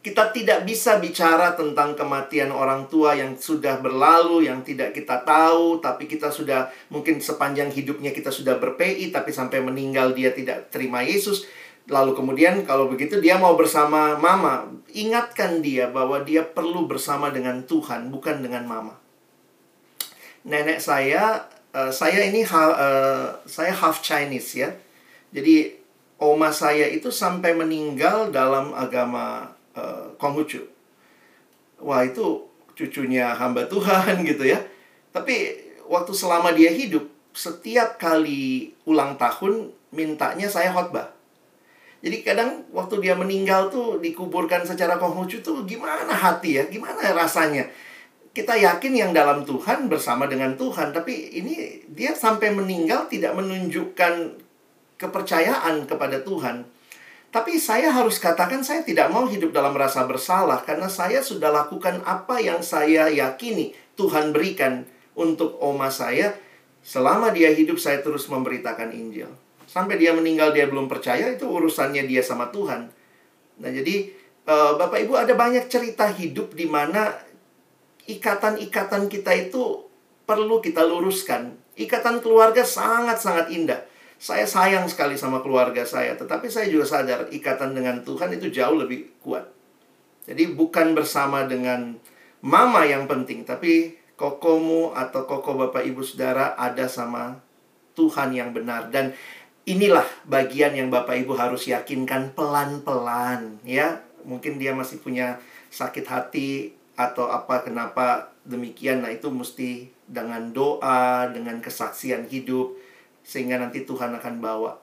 Kita 0.00 0.32
tidak 0.32 0.64
bisa 0.64 0.96
bicara 0.96 1.52
tentang 1.52 1.92
kematian 1.92 2.48
orang 2.48 2.88
tua 2.88 3.12
yang 3.12 3.36
sudah 3.36 3.84
berlalu, 3.84 4.48
yang 4.48 4.64
tidak 4.64 4.96
kita 4.96 5.20
tahu, 5.28 5.76
tapi 5.84 6.08
kita 6.08 6.32
sudah 6.32 6.72
mungkin 6.88 7.20
sepanjang 7.20 7.68
hidupnya 7.68 8.08
kita 8.08 8.32
sudah 8.32 8.56
berPI, 8.56 9.12
tapi 9.12 9.28
sampai 9.28 9.60
meninggal 9.60 10.16
dia 10.16 10.32
tidak 10.32 10.72
terima 10.72 11.04
Yesus. 11.04 11.44
Lalu 11.84 12.16
kemudian 12.16 12.64
kalau 12.64 12.88
begitu 12.88 13.20
dia 13.20 13.36
mau 13.36 13.60
bersama 13.60 14.16
mama, 14.16 14.72
ingatkan 14.96 15.60
dia 15.60 15.92
bahwa 15.92 16.24
dia 16.24 16.48
perlu 16.48 16.88
bersama 16.88 17.28
dengan 17.28 17.60
Tuhan, 17.68 18.08
bukan 18.08 18.40
dengan 18.40 18.64
mama. 18.64 18.96
Nenek 20.48 20.80
saya, 20.80 21.44
eh, 21.76 21.92
saya 21.92 22.24
ini 22.24 22.40
eh, 22.40 23.28
saya 23.44 23.72
half 23.76 24.00
Chinese 24.00 24.56
ya. 24.56 24.72
Jadi 25.30 25.78
oma 26.20 26.50
saya 26.50 26.90
itu 26.90 27.08
sampai 27.08 27.56
meninggal 27.56 28.34
dalam 28.34 28.74
agama 28.76 29.48
eh, 29.72 30.10
Konghucu. 30.20 30.66
Wah 31.80 32.04
itu 32.04 32.44
cucunya 32.76 33.32
hamba 33.32 33.64
Tuhan 33.66 34.20
gitu 34.30 34.44
ya. 34.44 34.60
Tapi 35.10 35.56
waktu 35.88 36.12
selama 36.14 36.54
dia 36.54 36.70
hidup, 36.70 37.08
setiap 37.34 37.98
kali 37.98 38.74
ulang 38.86 39.16
tahun 39.16 39.70
mintanya 39.90 40.46
saya 40.46 40.70
khotbah. 40.70 41.14
Jadi 42.00 42.24
kadang 42.24 42.64
waktu 42.72 42.96
dia 43.04 43.12
meninggal 43.12 43.68
tuh 43.68 44.00
dikuburkan 44.00 44.64
secara 44.64 44.96
Konghucu 44.96 45.44
tuh 45.44 45.68
gimana 45.68 46.16
hati 46.16 46.56
ya, 46.56 46.64
gimana 46.64 47.12
rasanya. 47.12 47.68
Kita 48.30 48.56
yakin 48.56 48.94
yang 48.94 49.10
dalam 49.12 49.42
Tuhan 49.44 49.90
bersama 49.90 50.24
dengan 50.30 50.54
Tuhan, 50.56 50.94
tapi 50.94 51.34
ini 51.34 51.84
dia 51.90 52.14
sampai 52.14 52.54
meninggal 52.54 53.10
tidak 53.10 53.36
menunjukkan 53.36 54.38
kepercayaan 55.00 55.88
kepada 55.88 56.20
Tuhan. 56.20 56.68
Tapi 57.30 57.56
saya 57.56 57.94
harus 57.94 58.20
katakan 58.20 58.60
saya 58.60 58.84
tidak 58.84 59.08
mau 59.08 59.24
hidup 59.24 59.54
dalam 59.54 59.72
rasa 59.72 60.04
bersalah 60.04 60.66
karena 60.66 60.90
saya 60.90 61.24
sudah 61.24 61.48
lakukan 61.48 62.02
apa 62.04 62.42
yang 62.42 62.60
saya 62.60 63.08
yakini 63.08 63.72
Tuhan 63.96 64.36
berikan 64.36 64.84
untuk 65.16 65.56
oma 65.62 65.88
saya. 65.88 66.36
Selama 66.80 67.30
dia 67.30 67.52
hidup 67.52 67.76
saya 67.76 68.00
terus 68.00 68.26
memberitakan 68.26 68.90
Injil. 68.90 69.30
Sampai 69.68 70.00
dia 70.00 70.10
meninggal 70.10 70.50
dia 70.50 70.66
belum 70.66 70.90
percaya 70.90 71.30
itu 71.30 71.46
urusannya 71.46 72.08
dia 72.08 72.24
sama 72.24 72.50
Tuhan. 72.50 72.90
Nah, 73.60 73.70
jadi 73.70 74.10
eh, 74.48 74.72
Bapak 74.74 74.98
Ibu 75.06 75.14
ada 75.14 75.36
banyak 75.36 75.70
cerita 75.70 76.10
hidup 76.10 76.56
di 76.56 76.66
mana 76.66 77.14
ikatan-ikatan 78.10 79.06
kita 79.06 79.30
itu 79.36 79.86
perlu 80.26 80.58
kita 80.58 80.82
luruskan. 80.82 81.54
Ikatan 81.78 82.18
keluarga 82.18 82.66
sangat-sangat 82.66 83.54
indah. 83.54 83.89
Saya 84.20 84.44
sayang 84.44 84.84
sekali 84.84 85.16
sama 85.16 85.40
keluarga 85.40 85.80
saya, 85.80 86.12
tetapi 86.12 86.52
saya 86.52 86.68
juga 86.68 86.84
sadar 86.84 87.32
ikatan 87.32 87.72
dengan 87.72 88.04
Tuhan 88.04 88.36
itu 88.36 88.52
jauh 88.52 88.76
lebih 88.76 89.16
kuat. 89.24 89.48
Jadi 90.28 90.52
bukan 90.52 90.92
bersama 90.92 91.48
dengan 91.48 91.96
mama 92.44 92.84
yang 92.84 93.08
penting, 93.08 93.48
tapi 93.48 93.96
kokomu 94.20 94.92
atau 94.92 95.24
koko 95.24 95.56
bapak 95.56 95.88
ibu 95.88 96.04
saudara 96.04 96.52
ada 96.60 96.84
sama 96.84 97.40
Tuhan 97.96 98.36
yang 98.36 98.52
benar 98.52 98.92
dan 98.92 99.16
inilah 99.64 100.04
bagian 100.28 100.76
yang 100.76 100.92
bapak 100.92 101.24
ibu 101.24 101.32
harus 101.32 101.64
yakinkan 101.72 102.36
pelan-pelan 102.36 103.56
ya. 103.64 104.04
Mungkin 104.28 104.60
dia 104.60 104.76
masih 104.76 105.00
punya 105.00 105.40
sakit 105.72 106.04
hati 106.04 106.76
atau 106.92 107.32
apa 107.32 107.64
kenapa 107.64 108.36
demikian 108.44 109.00
nah 109.00 109.08
itu 109.08 109.32
mesti 109.32 109.88
dengan 110.04 110.52
doa, 110.52 111.32
dengan 111.32 111.64
kesaksian 111.64 112.28
hidup 112.28 112.76
sehingga 113.30 113.62
nanti 113.62 113.86
Tuhan 113.86 114.10
akan 114.10 114.34
bawa 114.42 114.74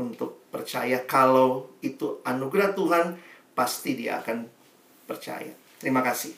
untuk 0.00 0.48
percaya 0.48 1.04
kalau 1.04 1.68
itu 1.84 2.24
anugerah 2.24 2.72
Tuhan 2.72 3.20
pasti 3.52 3.92
dia 3.92 4.24
akan 4.24 4.48
percaya. 5.04 5.52
Terima 5.76 6.00
kasih. 6.00 6.32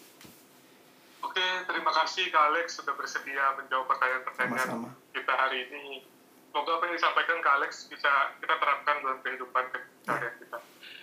Oke, 1.22 1.46
terima 1.70 1.94
kasih 1.94 2.34
Kak 2.34 2.50
Alex 2.50 2.82
sudah 2.82 2.98
bersedia 2.98 3.54
menjawab 3.54 3.86
pertanyaan-pertanyaan 3.86 4.90
kita 5.14 5.32
hari 5.32 5.70
ini. 5.70 6.02
Semoga 6.50 6.76
apa 6.76 6.90
yang 6.90 6.98
disampaikan 6.98 7.38
Kak 7.40 7.54
Alex 7.62 7.86
bisa 7.86 8.10
kita 8.42 8.54
terapkan 8.58 8.98
dalam 9.00 9.18
kehidupan 9.22 9.64
keseharian 9.70 10.34
kita. 10.42 10.58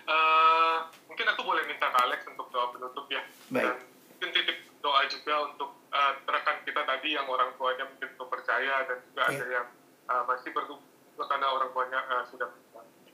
Eh, 0.06 0.78
mungkin 1.08 1.26
aku 1.26 1.42
boleh 1.42 1.64
minta 1.66 1.88
Kak 1.88 2.04
Alex 2.04 2.28
untuk 2.28 2.52
doa 2.52 2.68
penutup 2.76 3.08
ya. 3.08 3.24
Baik. 3.48 3.64
Dan 3.64 3.76
mungkin 4.12 4.30
titip 4.36 4.58
doa 4.84 5.02
juga 5.08 5.36
untuk 5.48 5.70
eh, 5.90 6.14
rekan 6.28 6.58
kita 6.68 6.82
tadi 6.84 7.16
yang 7.16 7.26
orang 7.26 7.56
tuanya 7.56 7.88
mungkin 7.88 8.10
belum 8.14 8.28
percaya 8.30 8.76
dan 8.86 8.98
juga 9.08 9.24
Iya. 9.24 9.40
ada 9.40 9.46
yang 9.50 9.68
eh, 10.10 10.24
masih 10.26 10.50
bertumbuh 10.52 10.82
karena 11.22 11.48
orang 11.54 11.70
tuanya 11.70 12.00
eh, 12.02 12.24
sudah. 12.26 12.50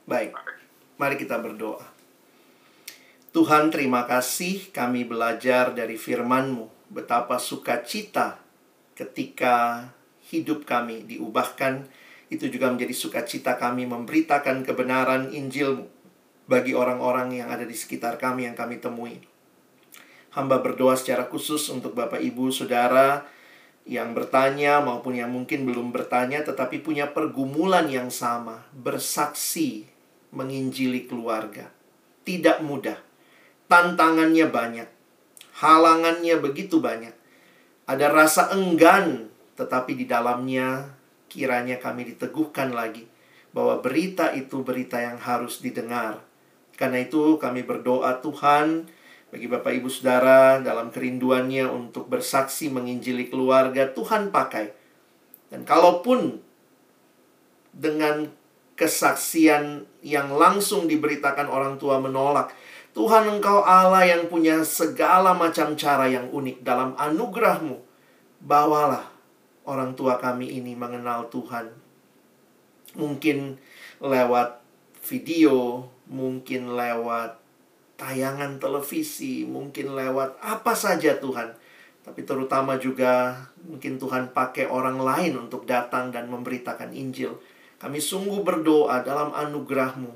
Baik. 0.08 0.32
Mari 0.96 1.16
kita 1.20 1.36
berdoa. 1.38 1.84
Tuhan 3.36 3.68
terima 3.68 4.08
kasih 4.08 4.72
kami 4.72 5.04
belajar 5.04 5.76
dari 5.76 6.00
firman-Mu 6.00 6.88
betapa 6.88 7.36
sukacita 7.36 8.40
ketika 8.96 9.90
hidup 10.32 10.64
kami 10.64 11.04
diubahkan 11.04 11.84
itu 12.32 12.48
juga 12.48 12.72
menjadi 12.72 12.96
sukacita 12.96 13.60
kami 13.60 13.84
memberitakan 13.84 14.64
kebenaran 14.64 15.30
Injil-Mu 15.30 15.84
bagi 16.46 16.72
orang-orang 16.72 17.42
yang 17.42 17.52
ada 17.52 17.66
di 17.66 17.74
sekitar 17.74 18.16
kami 18.16 18.48
yang 18.48 18.56
kami 18.56 18.78
temui. 18.80 19.20
Hamba 20.32 20.62
berdoa 20.62 20.94
secara 20.96 21.28
khusus 21.28 21.68
untuk 21.68 21.92
Bapak 21.92 22.22
Ibu 22.22 22.48
Saudara 22.48 23.26
yang 23.86 24.18
bertanya 24.18 24.82
maupun 24.82 25.14
yang 25.14 25.30
mungkin 25.30 25.62
belum 25.62 25.94
bertanya 25.94 26.42
tetapi 26.42 26.82
punya 26.82 27.06
pergumulan 27.14 27.86
yang 27.86 28.10
sama, 28.10 28.66
bersaksi 28.74 29.86
menginjili 30.34 31.06
keluarga. 31.06 31.70
Tidak 32.26 32.66
mudah. 32.66 32.98
Tantangannya 33.70 34.46
banyak. 34.50 34.88
Halangannya 35.62 36.36
begitu 36.42 36.82
banyak. 36.82 37.14
Ada 37.86 38.10
rasa 38.10 38.50
enggan, 38.50 39.30
tetapi 39.54 39.94
di 39.94 40.04
dalamnya 40.10 40.90
kiranya 41.30 41.78
kami 41.78 42.10
diteguhkan 42.10 42.74
lagi 42.74 43.06
bahwa 43.54 43.78
berita 43.78 44.34
itu 44.34 44.66
berita 44.66 44.98
yang 44.98 45.16
harus 45.22 45.62
didengar. 45.62 46.20
Karena 46.74 47.00
itu 47.00 47.38
kami 47.38 47.62
berdoa 47.62 48.18
Tuhan 48.20 48.90
bagi 49.26 49.50
Bapak 49.50 49.74
Ibu 49.74 49.90
Saudara 49.90 50.62
dalam 50.62 50.94
kerinduannya 50.94 51.66
untuk 51.66 52.06
bersaksi 52.06 52.70
menginjili 52.70 53.26
keluarga 53.26 53.90
Tuhan 53.90 54.30
pakai. 54.30 54.70
Dan 55.50 55.66
kalaupun 55.66 56.38
dengan 57.74 58.30
kesaksian 58.78 59.88
yang 60.06 60.30
langsung 60.30 60.86
diberitakan 60.86 61.50
orang 61.50 61.74
tua 61.76 61.98
menolak, 61.98 62.54
Tuhan 62.94 63.28
engkau 63.28 63.60
Allah 63.66 64.08
yang 64.08 64.30
punya 64.30 64.62
segala 64.64 65.36
macam 65.36 65.74
cara 65.76 66.06
yang 66.08 66.30
unik 66.32 66.64
dalam 66.64 66.94
anugerahmu. 66.96 67.82
Bawalah 68.40 69.10
orang 69.66 69.92
tua 69.98 70.16
kami 70.22 70.54
ini 70.54 70.72
mengenal 70.78 71.28
Tuhan. 71.28 71.74
Mungkin 72.96 73.58
lewat 74.00 74.62
video, 75.04 75.84
mungkin 76.08 76.72
lewat 76.72 77.45
tayangan 77.96 78.60
televisi, 78.60 79.48
mungkin 79.48 79.96
lewat 79.96 80.36
apa 80.44 80.76
saja 80.76 81.16
Tuhan. 81.16 81.56
Tapi 82.06 82.22
terutama 82.22 82.78
juga 82.78 83.34
mungkin 83.66 83.98
Tuhan 83.98 84.30
pakai 84.30 84.70
orang 84.70 85.02
lain 85.02 85.48
untuk 85.48 85.66
datang 85.66 86.14
dan 86.14 86.30
memberitakan 86.30 86.94
Injil. 86.94 87.34
Kami 87.82 87.98
sungguh 87.98 88.46
berdoa 88.46 89.02
dalam 89.02 89.34
anugerahmu. 89.34 90.14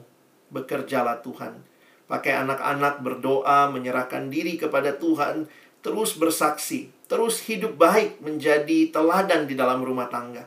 Bekerjalah 0.54 1.18
Tuhan. 1.26 1.60
Pakai 2.06 2.38
anak-anak 2.46 3.02
berdoa, 3.02 3.70
menyerahkan 3.74 4.30
diri 4.30 4.54
kepada 4.54 4.94
Tuhan. 5.02 5.50
Terus 5.82 6.14
bersaksi. 6.14 6.94
Terus 7.10 7.42
hidup 7.50 7.74
baik 7.74 8.22
menjadi 8.22 8.94
teladan 8.94 9.50
di 9.50 9.58
dalam 9.58 9.82
rumah 9.82 10.06
tangga. 10.06 10.46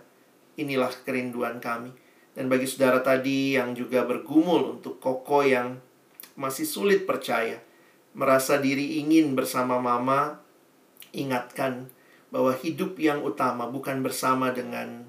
Inilah 0.55 0.95
kerinduan 1.03 1.59
kami. 1.59 1.91
Dan 2.33 2.47
bagi 2.47 2.65
saudara 2.65 3.03
tadi 3.03 3.59
yang 3.59 3.75
juga 3.75 4.07
bergumul 4.07 4.79
untuk 4.79 4.97
koko 4.97 5.43
yang 5.45 5.77
masih 6.33 6.65
sulit 6.65 7.05
percaya. 7.05 7.61
Merasa 8.13 8.61
diri 8.61 9.01
ingin 9.01 9.33
bersama 9.33 9.81
mama, 9.81 10.41
ingatkan 11.13 11.89
bahwa 12.33 12.53
hidup 12.57 12.97
yang 12.97 13.21
utama 13.21 13.69
bukan 13.69 14.01
bersama 14.01 14.53
dengan 14.53 15.05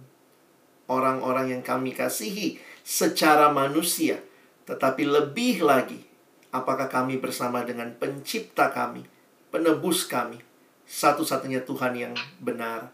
orang-orang 0.88 1.56
yang 1.56 1.62
kami 1.64 1.96
kasihi 1.96 2.60
secara 2.84 3.48
manusia, 3.48 4.20
tetapi 4.68 5.08
lebih 5.08 5.64
lagi 5.64 6.04
apakah 6.52 6.86
kami 6.86 7.18
bersama 7.18 7.64
dengan 7.64 7.92
pencipta 7.96 8.68
kami, 8.70 9.04
penebus 9.48 10.04
kami, 10.04 10.38
satu-satunya 10.84 11.64
Tuhan 11.64 11.92
yang 11.96 12.14
benar. 12.38 12.92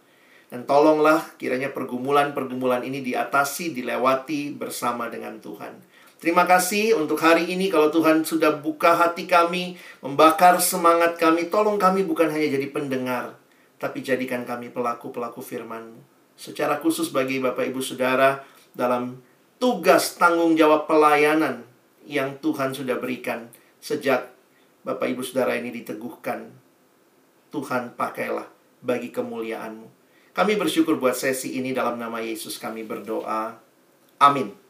Dan 0.51 0.67
tolonglah 0.67 1.39
kiranya 1.39 1.71
pergumulan-pergumulan 1.71 2.83
ini 2.83 3.07
diatasi, 3.07 3.71
dilewati 3.71 4.51
bersama 4.51 5.07
dengan 5.07 5.39
Tuhan. 5.39 5.79
Terima 6.21 6.45
kasih 6.45 7.01
untuk 7.01 7.17
hari 7.17 7.49
ini 7.49 7.73
kalau 7.73 7.89
Tuhan 7.89 8.29
sudah 8.29 8.61
buka 8.61 8.93
hati 8.93 9.25
kami, 9.25 9.81
membakar 10.05 10.61
semangat 10.61 11.17
kami, 11.17 11.49
tolong 11.49 11.81
kami 11.81 12.05
bukan 12.05 12.29
hanya 12.29 12.45
jadi 12.61 12.69
pendengar, 12.69 13.41
tapi 13.81 14.05
jadikan 14.05 14.45
kami 14.45 14.69
pelaku-pelaku 14.69 15.41
firman-Mu. 15.41 15.97
Secara 16.37 16.77
khusus 16.77 17.09
bagi 17.09 17.41
Bapak 17.41 17.73
Ibu 17.73 17.81
Saudara 17.81 18.45
dalam 18.77 19.17
tugas 19.57 20.21
tanggung 20.21 20.61
jawab 20.61 20.85
pelayanan 20.85 21.65
yang 22.05 22.37
Tuhan 22.45 22.77
sudah 22.77 23.01
berikan 23.01 23.49
sejak 23.81 24.29
Bapak 24.85 25.09
Ibu 25.17 25.25
Saudara 25.25 25.57
ini 25.57 25.73
diteguhkan. 25.73 26.53
Tuhan 27.49 27.97
pakailah 27.97 28.45
bagi 28.85 29.09
kemuliaan-Mu. 29.09 29.89
Kami 30.37 30.53
bersyukur 30.61 31.01
buat 31.01 31.17
sesi 31.17 31.57
ini 31.57 31.73
dalam 31.73 31.97
nama 31.97 32.21
Yesus 32.21 32.61
kami 32.61 32.85
berdoa. 32.85 33.57
Amin. 34.21 34.70